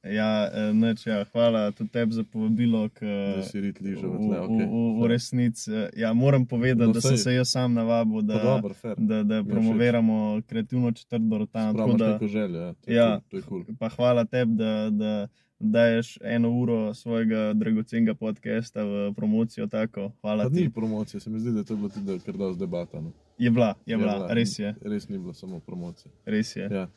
Ja, 0.03 0.29
eh, 0.47 0.73
nič, 0.73 1.05
ja, 1.05 1.21
hvala 1.25 1.71
tudi 1.71 1.89
tebi 1.89 2.11
za 2.11 2.23
povabilo. 2.23 2.89
K, 2.89 3.05
Da 3.35 3.43
si 3.43 3.59
rit 3.59 3.77
liže 3.77 4.01
v 4.01 4.17
v, 4.17 4.65
v, 4.95 5.05
resnici. 5.05 5.69
eh, 5.69 5.89
Ja, 5.95 6.09
moram 6.11 6.41
povedati, 6.43 6.87
No, 6.87 6.91
da 6.91 7.01
sem 7.01 7.17
se 7.19 7.29
jaz 7.31 7.49
sam 7.49 7.73
navabil, 7.73 8.21
da, 8.23 8.33
dobro, 8.35 8.73
da, 8.97 9.23
da 9.23 9.43
promoviramo 9.43 10.15
kreativno 10.41 10.91
četrt 10.91 11.21
Barotan. 11.21 11.73
Prav 11.73 11.87
tako 11.87 11.97
da- 11.99 12.27
željo, 12.27 12.59
ja. 12.59 12.73
To 12.75 12.87
je 12.87 12.95
Ja. 12.95 13.07
cool, 13.21 13.21
To 13.21 13.37
je 13.37 13.43
kul. 13.43 13.75
Pa 13.75 13.89
hvala 13.89 14.25
tebi, 14.25 14.53
da, 14.53 14.89
da 14.91 15.27
daješ 15.59 16.17
eno 16.23 16.49
uro 16.51 16.93
svojega 16.93 17.53
dragocenega 17.53 18.13
podcasta 18.15 18.83
v 18.83 19.13
promocijo. 19.13 19.67
Tako. 19.67 20.11
Hvala 20.17 20.43
Pa 20.43 20.49
ti. 20.49 20.55
ni 20.57 20.69
promocije, 20.71 21.19
se 21.19 21.29
mi 21.29 21.39
zdi, 21.39 21.51
da 21.51 21.59
je 21.59 21.65
to 21.65 21.75
bilo 21.75 21.89
tudi 21.89 22.19
kar 22.19 22.33
dosti 22.35 22.59
debata. 22.59 22.99
No. 22.99 23.11
Je 23.37 23.49
bila, 23.51 23.73
je 23.85 23.97
bila, 23.97 24.27
res 24.29 24.59
je. 24.59 24.75
Res 24.81 25.09
ni 25.09 25.17
bilo 25.17 25.33
samo 25.33 25.59
promocija. 25.59 26.11
Res 26.25 26.55
je. 26.55 26.65
Ja. 26.65 26.87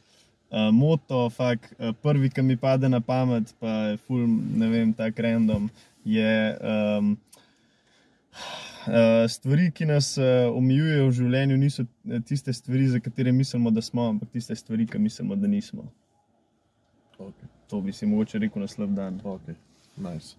Uh, 0.51 0.69
moto, 0.71 1.31
fak, 1.35 1.65
uh, 1.79 1.91
prvi, 2.03 2.29
ki 2.31 2.43
mi 2.43 2.57
pade 2.57 2.89
na 2.89 3.01
pamet, 3.01 3.51
pa 3.59 3.73
je 3.91 3.97
ful, 4.07 4.27
ne 4.29 4.69
vem, 4.71 4.93
tak 4.95 5.19
random, 5.19 5.67
je 6.05 6.35
um, 6.61 7.17
uh, 8.87 9.25
stvari, 9.29 9.71
ki 9.75 9.89
nas 9.89 10.13
uh, 10.19 10.53
omejujejo 10.55 11.09
v 11.09 11.17
življenju, 11.19 11.59
niso 11.59 11.83
eh, 11.83 12.21
tiste 12.29 12.53
stvari, 12.53 12.87
za 12.93 13.01
katere 13.03 13.33
mislimo, 13.33 13.73
da 13.75 13.83
smo, 13.83 14.07
ampak 14.13 14.31
tiste 14.37 14.57
stvari, 14.57 14.87
ki 14.87 15.01
mislimo, 15.03 15.37
da 15.37 15.51
nismo. 15.51 15.89
Okay. 17.19 17.51
To 17.71 17.81
bi 17.81 17.93
si 17.93 18.07
mogoče 18.07 18.39
rekel 18.39 18.63
na 18.63 18.69
slab 18.69 18.95
dan. 18.95 19.21
Okay. 19.25 19.57
Nice. 19.97 20.37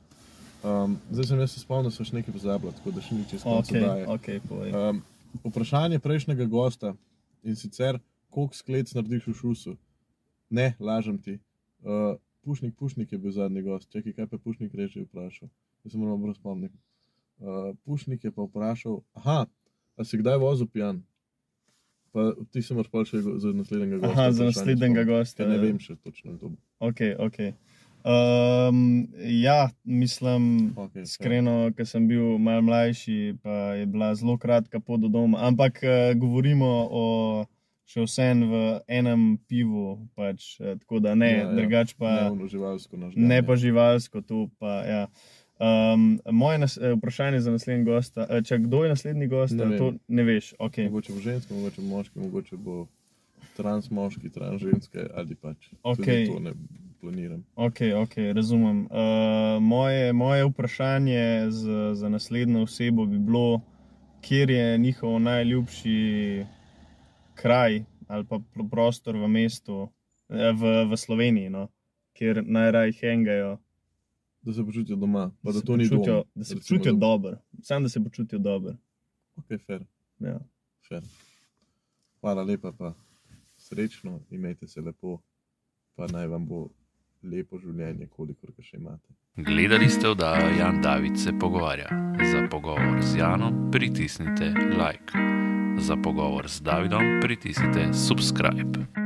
Um, 0.64 0.98
zdaj 1.12 1.26
sem 1.26 1.40
jaz 1.40 1.52
se 1.52 1.60
spomnil, 1.60 1.90
da 1.90 1.96
so 1.96 2.06
še 2.06 2.18
nekaj 2.18 2.34
pozabili, 2.34 2.74
tako 2.80 2.94
da 2.96 3.04
še 3.04 3.18
ni 3.18 3.26
čez 3.30 3.44
konec 3.44 3.70
Ok, 3.70 3.76
oddaje. 3.76 4.06
ok, 4.16 4.30
povej. 4.50 4.72
Um, 4.74 5.02
vprašanje 5.46 6.00
prejšnjega 6.00 6.48
gosta 6.50 6.94
in 7.46 7.58
sicer, 7.60 8.00
koliko 8.34 8.58
sklec 8.58 8.94
narediš 8.96 9.28
v 9.30 9.36
šusu? 9.42 9.76
Ne, 10.50 10.76
lažem 10.80 11.18
ti. 11.22 11.40
Uh, 11.82 12.18
pušnik, 12.42 12.76
pušnik 12.76 13.12
je 13.12 13.18
bil 13.18 13.32
zadnji 13.32 13.62
gost. 13.62 13.92
Čakaj, 13.92 14.14
kaj 14.14 14.28
pa 14.28 14.38
pušnik 14.38 14.76
reče 14.76 15.06
vprašal? 15.08 15.50
Jaz 15.84 15.92
se 15.92 15.98
moram 15.98 16.22
brez 16.22 16.36
spomniti. 16.36 16.78
Uh, 17.38 17.76
pušnik 17.84 18.24
je 18.24 18.32
pa 18.32 18.42
vprašal, 18.42 19.02
aha, 19.14 19.46
a 19.98 20.04
si 20.04 20.18
kdaj 20.18 20.38
vozil 20.38 20.68
pijan? 20.68 21.04
Pa 22.16 22.32
ti 22.52 22.62
se 22.62 22.74
moraš 22.74 22.92
pa 22.92 23.02
še 23.04 23.20
za 23.20 23.52
naslednjega 23.52 23.98
gosta. 24.00 24.14
Aha, 24.14 24.32
za 24.32 24.46
naslednjega 24.48 25.04
gosta. 25.04 25.44
ker 25.44 25.52
Ne 25.52 25.58
vem 25.60 25.80
še 25.84 25.98
točno. 26.00 26.38
To. 26.40 26.54
Ok, 26.80 27.02
ok. 27.20 27.42
Um, 28.06 29.10
ja, 29.20 29.70
mislim, 29.84 30.72
Okay, 30.78 31.04
Iskreno, 31.04 31.74
ker 31.76 31.88
sem 31.90 32.06
bil 32.08 32.38
malo 32.38 32.62
mlajši, 32.70 33.36
pa 33.44 33.74
je 33.82 33.90
bila 33.90 34.14
zelo 34.16 34.38
kratka 34.38 34.80
pot 34.80 35.02
do 35.02 35.10
doma. 35.10 35.42
Ampak 35.44 35.82
uh, 35.84 36.14
govorimo 36.16 36.70
o 36.88 37.06
še 37.86 38.06
vsem 38.06 38.42
v 38.50 38.62
enem 38.88 39.38
pivu, 39.48 40.08
pač, 40.18 40.56
uh, 40.60 40.76
tako 40.82 41.00
da 41.00 41.16
ne, 41.16 41.32
Ja, 41.32 41.38
ja, 41.46 41.54
drugače 41.54 41.96
pa 41.98 42.30
Ne, 42.34 42.48
živalsko 42.50 42.98
naš. 42.98 43.14
ne 43.16 43.42
pa 43.46 43.56
živalsko. 43.56 44.22
Tu, 44.22 44.50
pa, 44.60 44.74
ja. 44.86 45.02
um, 45.62 46.20
moje 46.32 46.58
nas, 46.58 46.78
eh, 46.78 46.96
vprašanje 46.98 47.40
za 47.40 47.52
naslednji 47.52 47.86
gost, 47.86 48.18
uh, 48.18 48.42
če 48.46 48.58
kdo 48.66 48.84
je 48.84 48.90
naslednji 48.90 49.28
gost, 49.28 49.54
Ne 49.54 49.78
to 49.78 49.94
ne 50.08 50.24
veš. 50.24 50.54
Okay. 50.60 50.90
Mogoče 50.90 51.14
bo 51.14 51.20
ženska, 51.20 51.54
mogoče 51.54 51.82
bo 51.82 51.88
moški, 51.88 52.20
mogoče 52.20 52.58
bo 52.58 52.88
trans 53.56 53.92
moški, 53.92 54.30
trans 54.30 54.62
ženske 54.62 55.08
ali 55.16 55.36
pač. 55.36 55.70
Tudi 55.70 55.80
Okej. 55.84 56.28
To 56.28 56.40
ne 56.40 56.52
planiram. 57.02 57.46
Ok, 57.56 57.80
ok, 58.02 58.18
razumem. 58.34 58.88
Uh, 58.90 59.62
moje, 59.62 60.14
moje 60.14 60.46
vprašanje 60.46 61.46
za, 61.50 61.94
za 61.96 62.10
naslednjo 62.10 62.64
osebo 62.64 63.06
bi 63.06 63.20
bilo, 63.20 63.62
kje 64.22 64.46
je 64.50 64.78
njihov 64.78 65.20
najljubši 65.20 66.46
kraj 67.36 67.84
ali 68.08 68.24
pa 68.24 68.40
pro- 68.46 68.66
prostor 68.66 69.16
v 69.16 69.28
mestu, 69.30 69.90
eh, 70.30 70.52
v, 70.54 70.62
v 70.86 70.96
Sloveniji, 70.96 71.50
no? 71.50 71.68
kjer 72.14 72.42
najraj 72.42 72.92
hengajo. 72.94 73.58
Da 74.42 74.54
se 74.54 74.64
počutijo 74.64 74.96
doma, 74.96 75.32
pa 75.44 75.50
da 75.50 75.54
se 75.54 75.66
to 75.66 75.76
ni 75.76 75.84
počutijo, 75.84 76.14
dom. 76.16 76.24
da 76.36 76.44
se 76.44 76.56
počutijo 76.56 76.94
da- 76.94 77.00
dobro, 77.00 77.38
samo 77.62 77.82
da 77.82 77.90
se 77.90 78.04
počutijo 78.04 78.40
dobro. 78.40 78.76
Ok, 79.38 79.46
fair, 79.60 79.84
Ja. 80.20 80.40
fair. 80.82 81.02
Hvala 82.22 82.44
lepa, 82.44 82.72
pa 82.72 82.94
srečno, 83.58 84.20
imejte 84.32 84.68
se 84.68 84.82
lepo, 84.82 85.18
pa 85.96 86.08
naj 86.08 86.28
vam 86.28 86.46
bo 86.46 86.70
lepo 87.24 87.58
življenje, 87.58 88.08
kolikor 88.08 88.52
ga 88.52 88.64
še 88.64 88.78
imate. 88.78 89.10
Gledali 89.38 89.90
ste 89.90 90.08
oddajo 90.08 90.56
Jan 90.56 90.82
David 90.82 91.18
se 91.18 91.34
pogovarja. 91.34 91.90
Za 92.24 92.48
pogovor 92.48 93.02
z 93.04 93.18
Janom 93.18 93.72
pritisnite 93.72 94.54
like. 94.72 95.35
Za 95.78 95.96
pogovor 95.96 96.50
z 96.50 96.62
Davidom 96.62 97.20
pritisnite 97.22 97.94
subscribe. 97.94 99.05